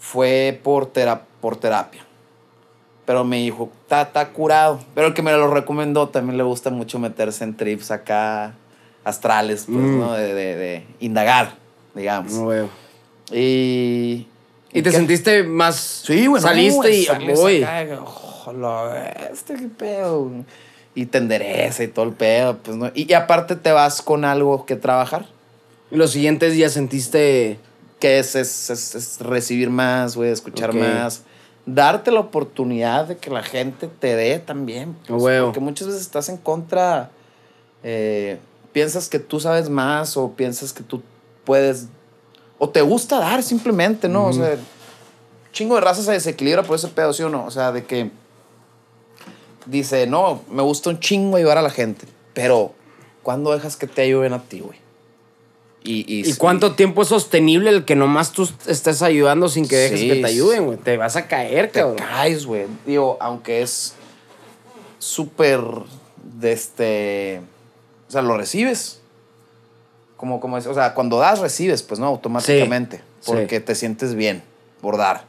[0.00, 2.04] fue por, tera- por terapia.
[3.06, 4.80] Pero me dijo, está curado.
[4.96, 8.54] Pero el que me lo recomendó también le gusta mucho meterse en trips acá
[9.04, 9.98] astrales, pues, Mm.
[9.98, 10.12] ¿no?
[10.14, 11.54] De, de- de indagar,
[11.94, 12.32] digamos.
[12.32, 12.68] No veo.
[13.30, 14.26] Y...
[14.74, 14.92] Y te qué?
[14.92, 15.76] sentiste más.
[15.76, 16.40] Sí, güey.
[16.42, 17.04] no, Saliste güey, y.
[17.04, 17.62] sales Uy.
[17.62, 18.88] acá, y, "Oh,
[19.28, 20.24] bestia, qué pedo.
[20.24, 20.44] güey".
[20.94, 22.90] Y te endereza y todo el pedo, pues, ¿no?
[22.94, 25.26] Y, y aparte te vas con algo que trabajar.
[25.90, 27.58] Y los siguientes días sentiste.
[28.00, 30.76] que es, es, es- es recibir más, güey, escuchar Ok.
[30.76, 31.22] más.
[31.66, 34.94] Darte la oportunidad de que la gente te dé también.
[35.06, 35.46] pues, A huevo.
[35.48, 37.10] Porque muchas veces estás en contra,
[37.84, 38.38] eh,
[38.72, 41.02] piensas que tú sabes más o piensas que tú
[41.44, 41.86] puedes,
[42.58, 44.26] o te gusta dar simplemente, ¿no?
[44.26, 44.56] O sea,
[45.52, 47.44] chingo de raza se desequilibra por ese pedo, ¿sí o no?
[47.44, 48.10] O sea, de que
[49.66, 52.72] dice, no, me gusta un chingo ayudar a la gente, pero
[53.22, 54.80] ¿cuándo dejas que te ayuden a ti, güey?
[55.84, 59.74] Y, y, ¿Y cuánto tiempo es sostenible el que nomás tú estés ayudando sin que
[59.74, 60.78] dejes Sí, que te ayuden, güey?
[60.78, 61.96] Te vas a caer, te cabrón.
[61.96, 62.66] caes, güey.
[62.86, 63.94] Digo, aunque es
[65.00, 65.60] súper
[66.22, 67.40] de este.
[68.12, 69.00] O sea, lo recibes.
[70.18, 72.98] Como, como es, o sea, cuando das, recibes, pues no, automáticamente.
[72.98, 74.42] Sí, Porque te sientes bien
[74.82, 75.24] por dar.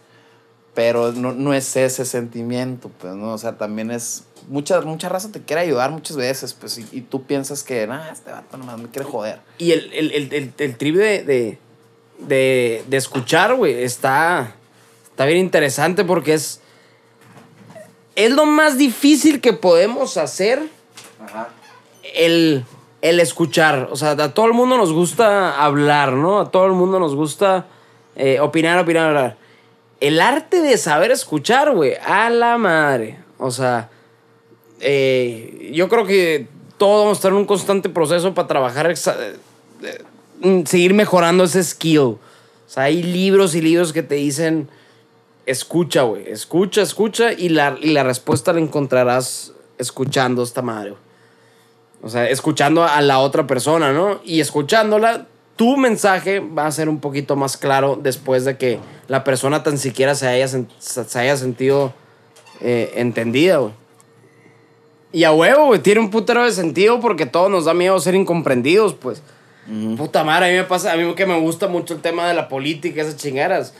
[0.73, 3.31] Pero no, no es ese sentimiento, pues, ¿no?
[3.31, 4.25] O sea, también es.
[4.49, 8.09] Mucha, mucha raza te quiere ayudar muchas veces, pues, y, y tú piensas que, nah,
[8.09, 9.39] este vato nomás me quiere joder.
[9.59, 11.57] Y el, el, el, el, el trip de, de,
[12.19, 14.55] de, de escuchar, güey, está,
[15.05, 16.59] está bien interesante porque es...
[18.17, 20.63] es lo más difícil que podemos hacer
[21.25, 21.47] Ajá.
[22.15, 22.65] El,
[23.01, 23.89] el escuchar.
[23.91, 26.39] O sea, a todo el mundo nos gusta hablar, ¿no?
[26.39, 27.67] A todo el mundo nos gusta
[28.15, 29.37] eh, opinar, opinar, hablar.
[29.99, 33.19] El arte de saber escuchar, güey, a la madre.
[33.37, 33.89] O sea,
[34.79, 36.47] eh, yo creo que
[36.77, 41.99] todos vamos a estar en un constante proceso para trabajar, eh, seguir mejorando ese skill.
[41.99, 42.19] O
[42.67, 44.67] sea, hay libros y libros que te dicen,
[45.45, 51.03] escucha, güey, escucha, escucha, y la, y la respuesta la encontrarás escuchando esta madre, güey.
[52.03, 54.19] O sea, escuchando a la otra persona, ¿no?
[54.25, 55.25] Y escuchándola,
[55.55, 59.77] tu mensaje va a ser un poquito más claro después de que la persona tan
[59.77, 61.93] siquiera se haya, se haya sentido
[62.59, 63.73] eh, entendida, güey.
[65.13, 68.15] Y a huevo, güey, tiene un putero de sentido porque todos nos da miedo ser
[68.15, 69.21] incomprendidos, pues.
[69.95, 72.33] Puta madre, a mí me pasa, a mí que me gusta mucho el tema de
[72.33, 73.73] la política, esas chingaras.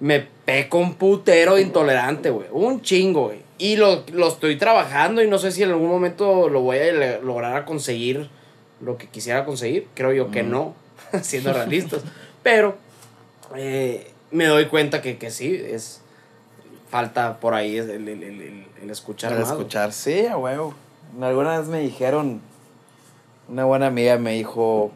[0.00, 2.48] Me peco un putero de intolerante, güey.
[2.50, 3.47] Un chingo, güey.
[3.58, 7.18] Y lo, lo estoy trabajando y no sé si en algún momento lo voy a
[7.20, 8.30] lograr a conseguir
[8.80, 9.88] lo que quisiera conseguir.
[9.94, 10.74] Creo yo que no,
[11.22, 12.02] siendo realistas.
[12.44, 12.76] Pero
[13.56, 16.02] eh, me doy cuenta que, que sí, es
[16.88, 19.58] falta por ahí el, el- el- el- el escuchar más, güey.
[19.58, 20.74] escuchar, sí, a huevo.
[21.20, 22.40] Alguna vez me dijeron,
[23.48, 24.92] una buena amiga me dijo,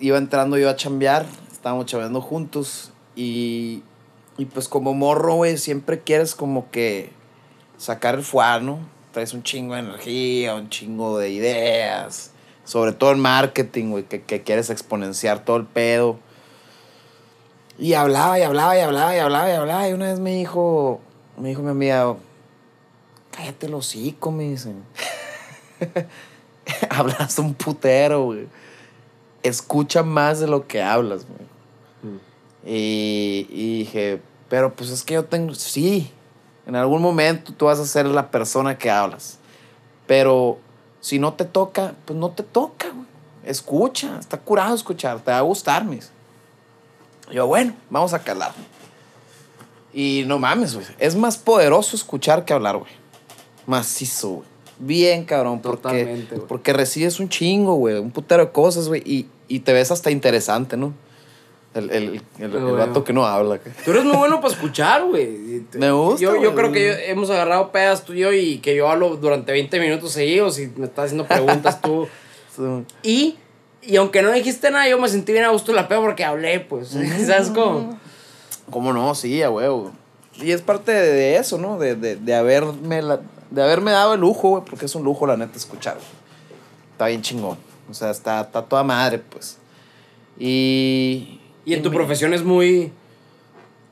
[0.00, 3.82] iba entrando yo a chambear, estábamos chambeando juntos y,
[4.38, 7.10] y pues como morro, güey, siempre quieres como que
[7.76, 8.78] sacar el fuá, ¿no?
[9.12, 12.30] Traes un chingo de energía, un chingo de ideas,
[12.64, 16.20] sobre todo en marketing, güey, que, que quieres exponenciar todo el pedo.
[17.80, 19.88] Y hablaba y hablaba y hablaba y hablaba y hablaba.
[19.88, 21.00] Y una vez me dijo,
[21.36, 22.14] me dijo mi amiga,
[23.32, 24.84] cállate el hocico, me dicen.
[26.90, 28.46] Hablas un putero, güey.
[29.42, 31.47] Escucha más de lo que hablas, güey.
[32.70, 36.10] Y, y dije, pero pues es que yo tengo, sí,
[36.66, 39.38] en algún momento tú vas a ser la persona que hablas.
[40.06, 40.58] Pero
[41.00, 43.06] si no te toca, pues no te toca, güey.
[43.42, 46.10] Escucha, está curado escuchar, te va a gustar, mis.
[47.32, 48.52] Yo, bueno, vamos a calar.
[49.94, 50.86] Y no mames, güey.
[50.98, 52.92] Es más poderoso escuchar que hablar, güey.
[53.66, 54.48] Macizo, güey.
[54.78, 55.60] Bien, cabrón.
[55.60, 56.46] Porque, Totalmente, güey.
[56.46, 57.96] porque recibes un chingo, güey.
[57.96, 59.02] Un putero de cosas, güey.
[59.06, 60.92] Y, y te ves hasta interesante, ¿no?
[61.74, 63.60] El, el, el, el vato que no habla.
[63.84, 65.62] Tú eres muy bueno para escuchar, güey.
[65.74, 68.74] Me gusta, Yo, yo creo que yo- hemos agarrado pedas tú y yo y que
[68.74, 72.08] yo hablo durante 20 minutos seguidos y me estás haciendo preguntas tú.
[73.04, 73.36] Y,
[73.82, 76.58] y aunque no dijiste nada, yo me sentí bien a gusto la peda porque hablé,
[76.58, 76.88] pues.
[77.26, 78.00] ¿Sabes cómo?
[78.70, 79.14] ¿Cómo no?
[79.14, 79.92] Sí, a huevo.
[80.34, 81.78] Y es parte de, eso, ¿no?
[81.78, 85.26] De, de, de haberme la- de haberme dado el lujo, güey, porque es un lujo,
[85.26, 85.94] la neta, escuchar.
[85.94, 86.06] güey.
[86.92, 87.56] Está bien chingón.
[87.88, 89.58] O sea, está, está toda madre, pues.
[90.38, 91.37] Y.
[91.68, 92.90] Y en tu profesión es muy.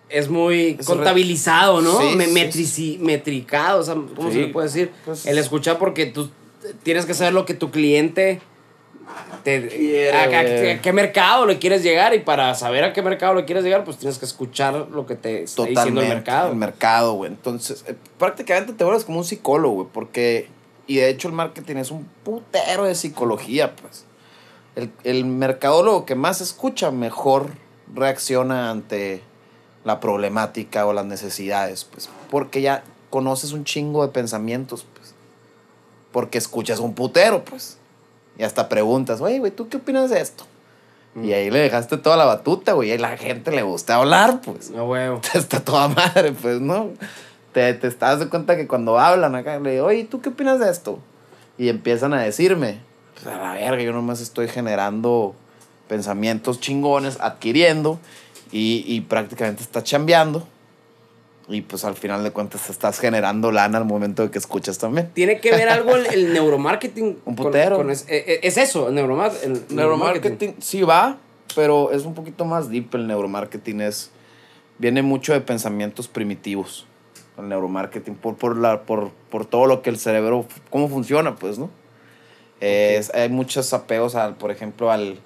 [0.08, 1.98] Es muy Es contabilizado, ¿no?
[2.00, 4.92] Sí, Me- sí, metrici- metricado, o sea, ¿cómo se le puede decir?
[5.04, 6.30] Pues- El escuchar porque tú
[6.84, 8.40] tienes que saber lo que tu cliente
[9.42, 10.70] te, Quiere, a, a- güey.
[10.70, 13.82] a qué mercado le quieres llegar y para saber a qué mercado le quieres llegar,
[13.84, 16.08] pues tienes que escuchar lo que te está diciendo Totalmente.
[16.08, 16.50] el mercado.
[16.50, 17.30] El mercado, güey.
[17.32, 20.48] Entonces, eh, prácticamente te vuelves como un psicólogo, güey, porque.
[20.86, 24.04] Y de hecho, el marketing es un putero de psicología, pues.
[24.76, 27.50] El, el mercadólogo que más escucha, mejor
[27.94, 29.22] reacciona ante
[29.84, 32.08] la problemática o las necesidades, pues.
[32.30, 35.14] Porque ya conoces un chingo de pensamientos, pues.
[36.12, 37.78] Porque escuchas un putero, pues.
[38.38, 40.44] Y hasta preguntas, oye, güey, ¿tú qué opinas de esto?
[41.22, 42.92] Y ahí le dejaste toda la batuta, güey.
[42.92, 45.20] Y la gente le gusta hablar, pues No, huevo.
[45.34, 46.90] está toda madre, pues, ¿no?
[47.52, 50.60] Te, te estás de cuenta que cuando hablan acá, le digo, oye, ¿tú qué opinas
[50.60, 50.98] de esto?
[51.56, 52.80] Y empiezan a decirme,
[53.14, 55.34] pues a la verga, yo nomás estoy generando
[55.88, 57.98] pensamientos chingones, adquiriendo,
[58.52, 60.46] y, y prácticamente estás chambeando.
[61.48, 65.10] Y pues al final de cuentas estás generando lana al momento de que escuchas también.
[65.14, 67.18] Tiene que ver algo el, el neuromarketing.
[67.24, 67.76] Un con- putero.
[67.76, 71.18] con es, eh, eh, es eso, el, neuromar el Neuromarketing sí va,
[71.54, 73.80] pero es un poquito más deep el neuromarketing.
[73.80, 74.10] Es,
[74.78, 76.84] viene mucho de pensamientos primitivos.
[77.38, 81.58] El neuromarketing, por, por, la, por, por todo lo que el cerebro, cómo funciona, pues,
[81.58, 81.70] ¿no?
[82.60, 85.20] Es- hay muchos apegos, al, por ejemplo, al,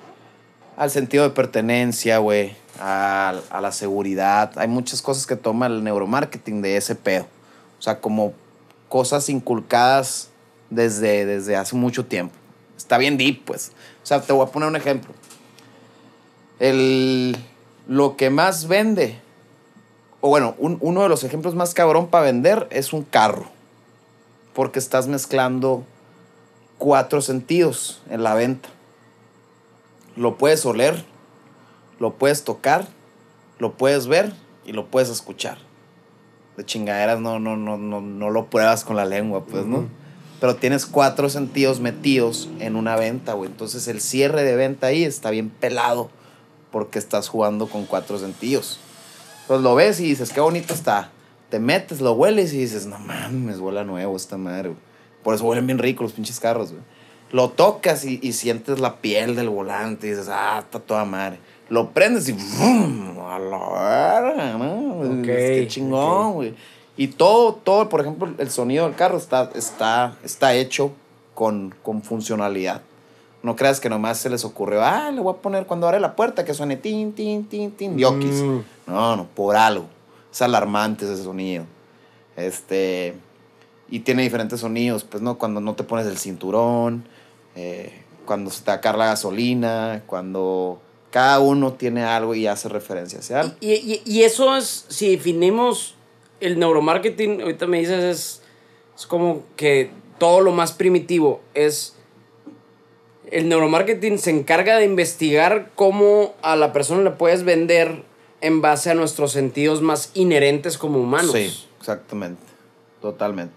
[0.80, 4.50] al sentido de pertenencia, güey, al- a, la seguridad.
[4.56, 7.26] Hay muchas cosas que toma el neuromarketing de ese pedo.
[7.78, 8.32] O sea, como
[8.88, 10.30] cosas inculcadas
[10.70, 12.34] desde, desde hace mucho tiempo.
[12.78, 13.72] Está bien deep, pues.
[14.02, 15.12] O sea, te voy a poner un ejemplo.
[16.58, 17.36] El,
[17.86, 19.18] lo que más vende,
[20.22, 23.50] o bueno, un- uno de los ejemplos más cabrón para vender es un carro.
[24.54, 25.84] Porque estás mezclando
[26.78, 28.70] cuatro sentidos en la venta.
[30.16, 31.04] Lo puedes oler,
[31.98, 32.88] lo puedes tocar,
[33.58, 34.32] lo puedes ver
[34.64, 35.58] y lo puedes escuchar.
[36.56, 39.88] de chingaderas no, no, no, no, no lo pruebas con la lengua, pues, ¿no?
[40.40, 43.50] Pero tienes cuatro sentidos metidos en una venta, güey.
[43.50, 46.10] Entonces el cierre de venta ahí está bien pelado
[46.70, 48.80] porque estás jugando con cuatro sentidos.
[49.42, 51.10] Entonces lo ves y dices, qué bonito está.
[51.50, 54.80] Te metes, lo hueles y dices, no mames, huele nuevo esta madre, güey.
[55.22, 56.82] Por eso huelen bien ricos los pinches carros, güey.
[57.32, 61.38] Lo tocas y, y sientes la piel del volante y dices, ah, está toda madre.
[61.68, 63.20] Lo prendes y ¡vum!
[63.20, 65.22] a la verga, ¿no?
[65.22, 66.54] Qué chingón, güey.
[66.96, 70.92] Y todo, todo, por ejemplo, el sonido del carro está, está, está hecho
[71.34, 72.82] con, con funcionalidad.
[73.42, 76.14] No creas que nomás se les ocurrió, ah, le voy a poner cuando abre la
[76.14, 78.42] puerta que suene tin, tin, tin, tin, yokis.
[78.42, 78.58] Mm.
[78.88, 79.86] No, no, por algo.
[80.30, 81.64] Es alarmante ese sonido.
[82.36, 83.14] Este.
[83.88, 85.38] Y tiene diferentes sonidos, pues, ¿no?
[85.38, 87.04] Cuando no te pones el cinturón,
[87.56, 87.92] eh,
[88.26, 93.40] cuando se te acaba la gasolina, cuando cada uno tiene algo y hace referencia hacia
[93.40, 93.54] algo.
[93.60, 95.94] Y, y- y eso es, si definimos
[96.40, 98.42] el neuromarketing, ahorita me dices, es,
[98.96, 101.96] es como que todo lo más primitivo es...
[103.30, 108.02] El neuromarketing se encarga de investigar cómo a la persona le puedes vender
[108.40, 111.30] en base a nuestros sentidos más inherentes como humanos.
[111.32, 112.42] Sí, exactamente.
[113.00, 113.54] Totalmente.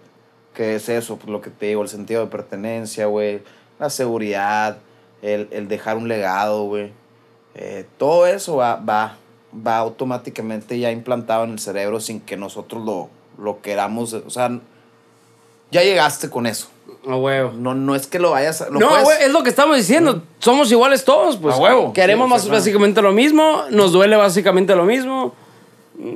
[0.54, 1.16] ¿Qué es eso?
[1.16, 3.42] Pues lo que te digo, el sentido de pertenencia, güey.
[3.78, 4.78] La seguridad,
[5.22, 6.92] el, el dejar un legado, güey.
[7.54, 9.16] Eh, todo eso va, va,
[9.66, 13.08] va automáticamente ya implantado en el cerebro sin que nosotros lo,
[13.42, 14.12] lo queramos.
[14.12, 14.50] O sea,
[15.70, 16.68] ya llegaste con eso.
[17.06, 17.52] A huevo.
[17.52, 18.70] No, no es que lo vayas a...
[18.70, 20.22] lo no, puedes- es lo que estamos diciendo.
[20.38, 21.54] Somos iguales todos, pues.
[21.56, 21.92] A huevo.
[21.92, 25.34] Queremos Sí, más básicamente lo mismo, nos duele básicamente lo mismo.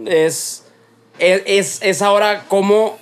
[0.06, 0.64] Es,
[1.18, 2.98] es, es, es ahora cómo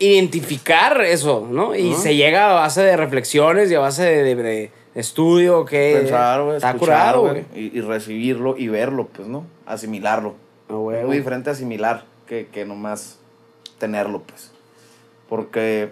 [0.00, 1.74] identificar eso, ¿no?
[1.76, 5.98] Y se llega a base de reflexiones y a base de, de- de estudio, que
[6.00, 7.44] pensar, güey, está escuchar, curado, güey.
[7.54, 9.44] y, y recibirlo y verlo, pues, ¿no?
[9.66, 10.34] Asimilarlo.
[10.68, 10.92] A huevo.
[11.00, 13.18] Es muy diferente asimilar que, que nomás
[13.78, 14.50] tenerlo, pues.
[15.28, 15.90] Porque,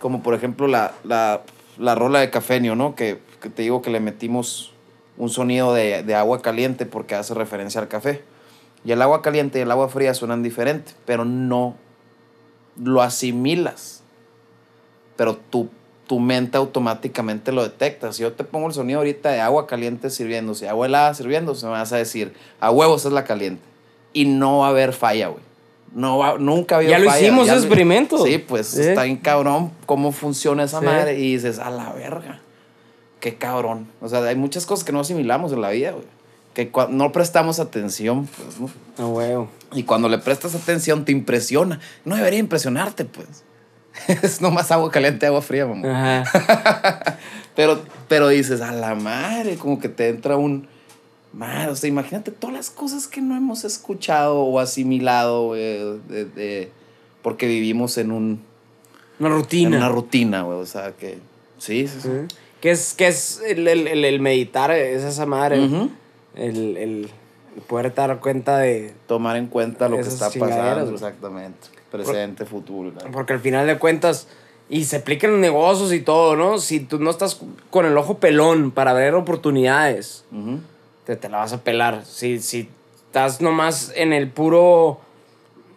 [0.00, 1.40] como por ejemplo la, la,
[1.78, 2.94] la rola de Cafenio, ¿no?
[2.94, 4.72] Que, que te digo que le metimos
[5.16, 8.22] un sonido de, de agua caliente porque hace referencia al café.
[8.84, 11.74] Y el agua caliente y el agua fría suenan diferente, pero no
[12.82, 14.02] lo asimilas.
[15.16, 15.68] Pero tu,
[16.06, 18.12] tu mente automáticamente lo detecta.
[18.12, 21.72] Si yo te pongo el sonido ahorita de agua caliente sirviéndose, agua helada sirviéndose, me
[21.72, 23.62] vas a decir, a huevos es la caliente.
[24.12, 25.42] Y no va a haber falla, güey.
[25.94, 27.22] No va, nunca ha habido Ya lo falla.
[27.22, 28.24] hicimos, Ya ese lo- experimento.
[28.24, 28.82] Sí, pues Sí.
[28.82, 30.86] está bien cabrón cómo funciona esa Sí.
[30.86, 31.18] madre.
[31.18, 32.40] Y dices, a la verga.
[33.20, 33.88] Qué cabrón.
[34.00, 36.04] O sea, hay muchas cosas que no asimilamos en la vida, güey.
[36.54, 38.70] Que no prestamos atención, pues, ¿no?
[39.02, 39.48] A huevo.
[39.72, 41.78] Y cuando le prestas atención te impresiona.
[42.04, 43.44] No debería impresionarte, pues.
[44.22, 46.20] es nomás agua caliente, agua fría, mamá.
[46.22, 47.18] Ajá.
[47.56, 50.68] Pero, pero dices, a la madre, como que te entra un...
[51.32, 55.60] Madre, o sea, imagínate todas las cosas que no hemos escuchado o asimilado, güey,
[56.08, 56.70] de, de-
[57.20, 58.40] porque vivimos en, un,
[59.18, 59.76] Una en rutina.
[59.76, 60.56] una rutina, güey.
[60.58, 61.18] O sea, que...
[61.58, 62.08] Sí, sí, sí.
[62.60, 65.56] Que es, que es el, el- el- meditar, es esa madre.
[65.56, 65.90] El,
[66.34, 67.10] el- el
[67.66, 68.94] poder dar cuenta de.
[69.06, 71.68] Tomar en cuenta lo que está pasando, exactamente.
[71.90, 72.92] Presente, futuro.
[72.92, 73.10] claro.
[73.12, 74.28] Porque al final de cuentas.
[74.70, 76.58] Y se aplican en negocios y todo, ¿no?
[76.58, 77.40] Si tú no estás
[77.70, 80.24] con el ojo pelón para ver oportunidades,
[81.06, 82.04] te, te la vas a pelar.
[82.04, 82.68] Si, si
[83.06, 85.00] estás nomás en el puro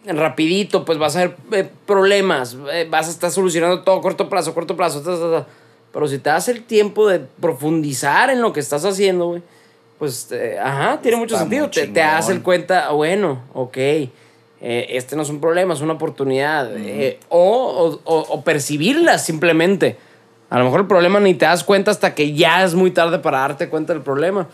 [0.04, 2.56] rapidito, pues vas a ver eh, problemas.
[2.72, 5.00] eh, vas a estar solucionando todo corto plazo, corto plazo.
[5.02, 5.46] ta, ta, ta.
[5.92, 9.42] Pero si te das el tiempo de profundizar en lo que estás haciendo, güey,
[10.02, 11.70] pues, eh, ajá, tiene mucho Está sentido.
[11.70, 12.00] Te, te
[12.32, 14.10] el cuenta, ah, bueno, ok, eh,
[14.60, 16.76] este no es un problema, es una oportunidad.
[16.76, 19.96] eh, o, o, o- percibirla simplemente.
[20.50, 23.20] A lo mejor el problema ni te das cuenta hasta que ya es muy tarde
[23.20, 24.48] para darte cuenta del problema.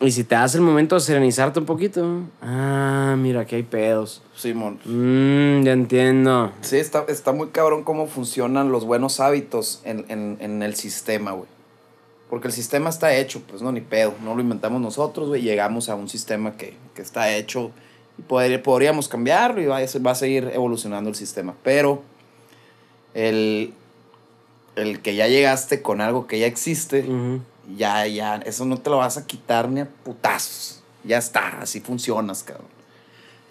[0.00, 4.22] Y si te das el momento de serenizarte un poquito, ah, mira, aquí hay pedos.
[4.36, 4.78] Simón.
[4.84, 6.52] Mmm, ya entiendo.
[6.60, 11.32] Sí, está, está muy cabrón cómo funcionan los buenos hábitos en, en- en el sistema,
[11.32, 11.48] güey.
[12.30, 14.14] Porque el sistema está hecho, pues no, ni pedo.
[14.22, 15.42] No lo inventamos nosotros, güey.
[15.42, 17.70] Llegamos a un sistema que, que está hecho
[18.18, 21.54] y poder- podríamos cambiarlo y va, a- va a seguir evolucionando el sistema.
[21.62, 22.02] Pero
[23.14, 23.72] el,
[24.76, 27.40] el que ya llegaste con algo que ya existe, Ujú.
[27.76, 30.82] ya, ya, eso no te lo vas a quitar ni a putazos.
[31.04, 32.66] Ya está, así funcionas, cabrón.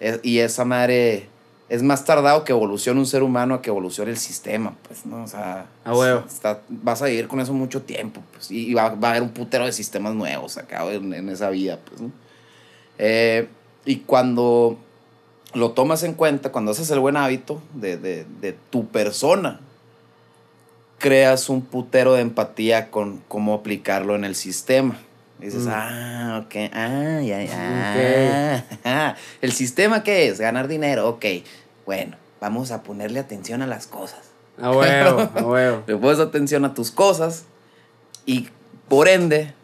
[0.00, 1.28] Es- y esa madre
[1.68, 5.22] es más tardado que evolucione un ser humano a que evolucione el sistema, pues, ¿no?
[5.24, 6.24] O sea, A huevo.
[6.26, 9.22] está- vas a vivir con eso mucho tiempo, pues, y, y va, va a haber
[9.22, 12.10] un putero de sistemas nuevos acá en, en esa vida, pues, ¿no?
[12.98, 13.48] Eh,
[13.84, 14.78] y cuando
[15.54, 19.60] lo tomas en cuenta, cuando haces el buen hábito de, de, de tu persona,
[20.98, 24.98] creas un putero de empatía con cómo aplicarlo en el sistema.
[25.40, 29.16] Y dices, ah, ok, ah, ya, ya.
[29.40, 30.40] ¿El sistema qué es?
[30.40, 31.24] Ganar dinero, ok.
[31.86, 34.20] Bueno, vamos a ponerle atención a las cosas.
[34.60, 35.82] A huevo, a huevo.
[35.86, 37.44] Le pones atención a tus cosas
[38.26, 38.48] y
[38.88, 39.54] por ende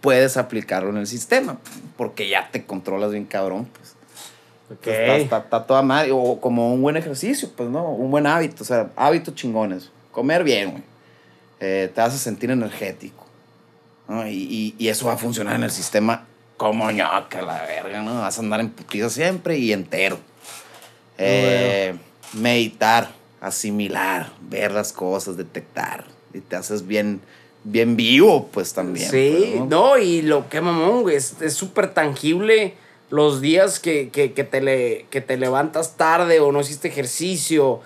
[0.00, 1.58] puedes aplicarlo en el sistema
[1.96, 3.66] porque ya te controlas bien cabrón.
[3.66, 3.96] Pues.
[4.70, 4.86] Ok.
[4.86, 6.12] Está, está, está toda madre.
[6.12, 7.90] O como un buen ejercicio, pues, ¿no?
[7.90, 8.62] Un buen hábito.
[8.62, 9.90] O sea, hábitos chingones.
[10.12, 10.82] Comer bien, güey.
[11.58, 13.26] Eh, te vas a sentir energético.
[14.10, 14.26] ¿No?
[14.26, 16.26] Y, y, y eso va a funcionar en el sistema
[16.56, 18.20] como ñoca, la verga, ¿no?
[18.20, 20.18] Vas a andar en putiza siempre y entero.
[21.16, 21.94] Eh,
[22.34, 26.04] meditar, asimilar, ver las cosas, detectar.
[26.34, 27.20] Y te haces bien,
[27.64, 29.10] bien vivo, pues también.
[29.10, 32.74] Sí, pues, no, y lo que mamón, güey, es súper tangible
[33.10, 37.80] los días que, que, que te le, que te levantas tarde o no hiciste ejercicio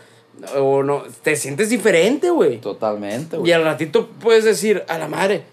[0.57, 2.59] o no, te sientes diferente, güey.
[2.59, 3.53] Totalmente, Y güey.
[3.53, 5.45] al ratito puedes decir, a la madre,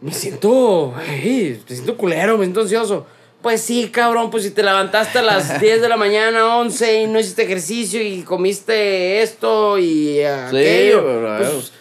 [0.00, 3.06] me siento, me siento culero, me siento ansioso.
[3.42, 7.06] Pues sí, cabrón, pues si te levantaste a las 10 de la mañana, 11 y
[7.06, 11.72] no hiciste ejercicio y comiste esto y aquello, bro, pues,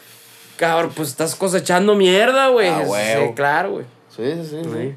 [0.55, 2.69] cabrón, pues estás cosechando mierda, güey.
[2.69, 3.85] Ah, Sí, claro, güey.
[4.15, 4.69] Sí, sí, sí.
[4.73, 4.95] Sí.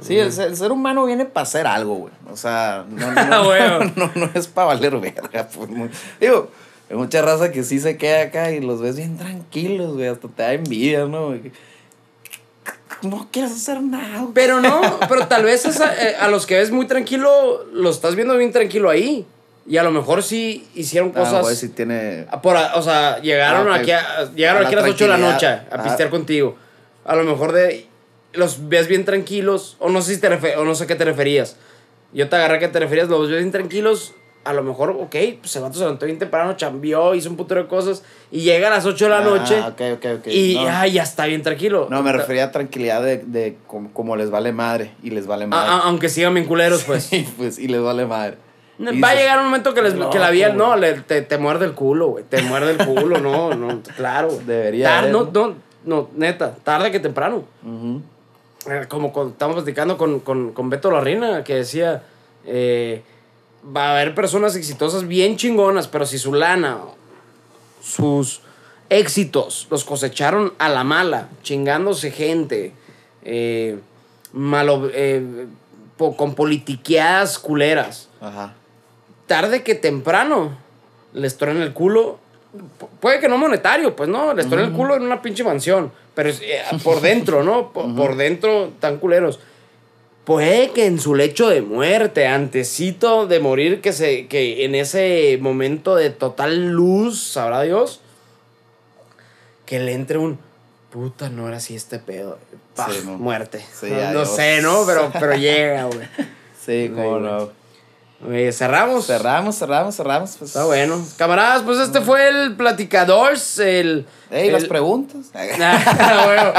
[0.00, 2.12] Sí, el ser, el ser humano viene para hacer algo, güey.
[2.30, 3.84] O sea, no, no, no, huevo.
[3.96, 5.48] no, no es para valer verga.
[5.48, 6.50] Pues, muy- digo,
[6.88, 10.06] hay mucha raza que sí se queda acá y los ves bien tranquilos, güey.
[10.06, 11.28] Hasta te da envidia, ¿no?
[11.28, 11.50] güey?
[13.02, 14.26] No quieres hacer nada.
[14.34, 18.14] Pero no, pero tal vez esa- eh, a los que ves muy tranquilo, lo estás
[18.16, 19.26] viendo bien tranquilo ahí.
[19.66, 21.42] Y a lo mejor sí hicieron Ah, cosas.
[21.42, 22.26] güey, sí tiene...
[22.42, 25.04] Por, a- o sea, llegaron Ah, aquí a, llegaron A la aquí a las 8
[25.04, 25.82] de la noche a Ah.
[25.82, 26.56] pistear contigo.
[27.04, 27.86] A lo mejor de
[28.32, 31.04] los ves bien tranquilos, o no sé si te o no sé a qué te
[31.04, 31.56] referías.
[32.12, 34.14] Yo te agarré a qué te referías, los ves bien tranquilos.
[34.48, 37.62] A lo mejor, ok, pues el vato se levantó bien temprano, chambeó, hizo un putero
[37.64, 38.02] de cosas.
[38.30, 39.60] Y llega a las 8 de la noche.
[39.62, 40.26] Ah, ok, ok, ok.
[40.28, 41.86] Y no, ay, ya está bien tranquilo.
[41.90, 44.92] no, me refería a tranquilidad de, de como, como les vale madre.
[45.02, 45.68] Y les vale madre.
[45.70, 47.12] ah, aunque sigan bien culeros, pues.
[47.12, 48.38] Y pues, y les vale madre.
[48.80, 50.58] Va a llegar un momento que, les, "No, que la vida, ¿cómo?".
[50.68, 52.24] no, le- te, te muerde el culo, güey.
[52.24, 54.30] Te muerde el culo, no, no, claro.
[54.46, 55.54] Debería Tar- no, ¿no?
[55.84, 57.42] no, neta, tarde que temprano.
[58.70, 62.02] Eh, Como cuando estábamos platicando con, con, con Beto Larrina, que decía,
[62.46, 63.02] eh,
[63.64, 66.78] va a haber personas exitosas bien chingonas, pero si su lana,
[67.82, 68.40] sus
[68.90, 72.72] éxitos los cosecharon a la mala, chingándose gente,
[73.22, 73.78] eh,
[74.32, 75.46] malo, eh,
[75.96, 78.54] po- con politiqueadas culeras Ajá.
[79.26, 80.56] tarde que temprano
[81.12, 82.18] les truena el culo.
[82.80, 85.92] Pu- Puede que no monetario, pues no, les truena el culo en una pinche mansión.
[86.14, 87.72] Pero eh, por dentro, ¿no?
[87.72, 89.38] Por, por dentro tan culeros.
[90.28, 95.38] Puede que en su lecho de muerte, antecito de morir, que, se, que en ese
[95.40, 98.02] momento de total luz, sabrá Dios,
[99.64, 100.38] que le entre un
[100.90, 102.38] puta, no era así este pedo.
[102.76, 103.16] Pah, Sí, no.
[103.16, 103.64] Muerte.
[103.80, 104.84] Sí, no sé, ¿no?
[104.84, 106.06] Pero, pero llega, güey.
[106.62, 107.50] Sí, cómo no.
[108.52, 109.06] Cerramos.
[109.06, 110.36] Cerramos, cerramos, cerramos.
[110.38, 110.50] Pues.
[110.50, 111.02] Está bueno.
[111.16, 114.04] Camaradas, pues este fue el Platicadores, el...
[114.30, 115.26] Ey, el- las preguntas.
[115.34, 116.52] Ah, bueno.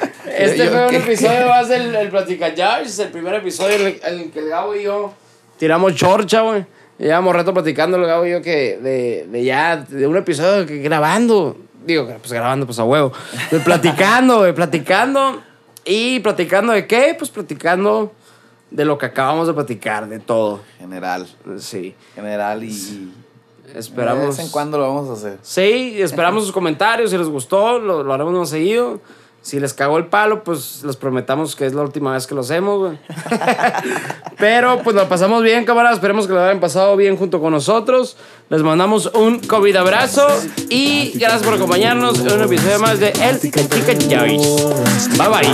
[0.44, 4.30] Este Yo- fue un episodio más del el Platicadores, el primer episodio en el, el
[4.30, 5.12] que el Gabo y yo
[5.58, 6.64] tiramos chorcha, güey.
[6.98, 10.78] Llevamos rato platicando el Gabo y yo que de, de ya, de un episodio que
[10.78, 11.56] grabando,
[11.86, 13.12] digo, pues grabando pues a huevo,
[13.50, 15.42] de platicando, güey, platicando.
[15.84, 17.14] Y platicando de qué?
[17.18, 18.12] Pues platicando
[18.70, 20.60] de lo que acabamos de platicar, de todo.
[20.78, 21.26] General.
[21.58, 21.94] Sí.
[22.14, 22.68] General y.
[22.68, 23.12] y
[23.74, 24.20] Esperamos.
[24.22, 25.38] De vez en cuando lo vamos a hacer.
[25.42, 27.10] Sí, esperamos sus comentarios.
[27.10, 29.00] Si les gustó, lo, lo haremos más seguido.
[29.42, 32.42] Si les cagó el palo, pues les prometamos que es la última vez que lo
[32.42, 32.94] hacemos.
[34.38, 35.96] Pero pues lo pasamos bien, camaradas.
[35.96, 38.18] Esperemos que lo hayan pasado bien junto con nosotros.
[38.50, 40.26] Les mandamos un COVID abrazo
[40.68, 43.62] y gracias por acompañarnos en un episodio más de El Chica.
[45.16, 45.46] Bye bye.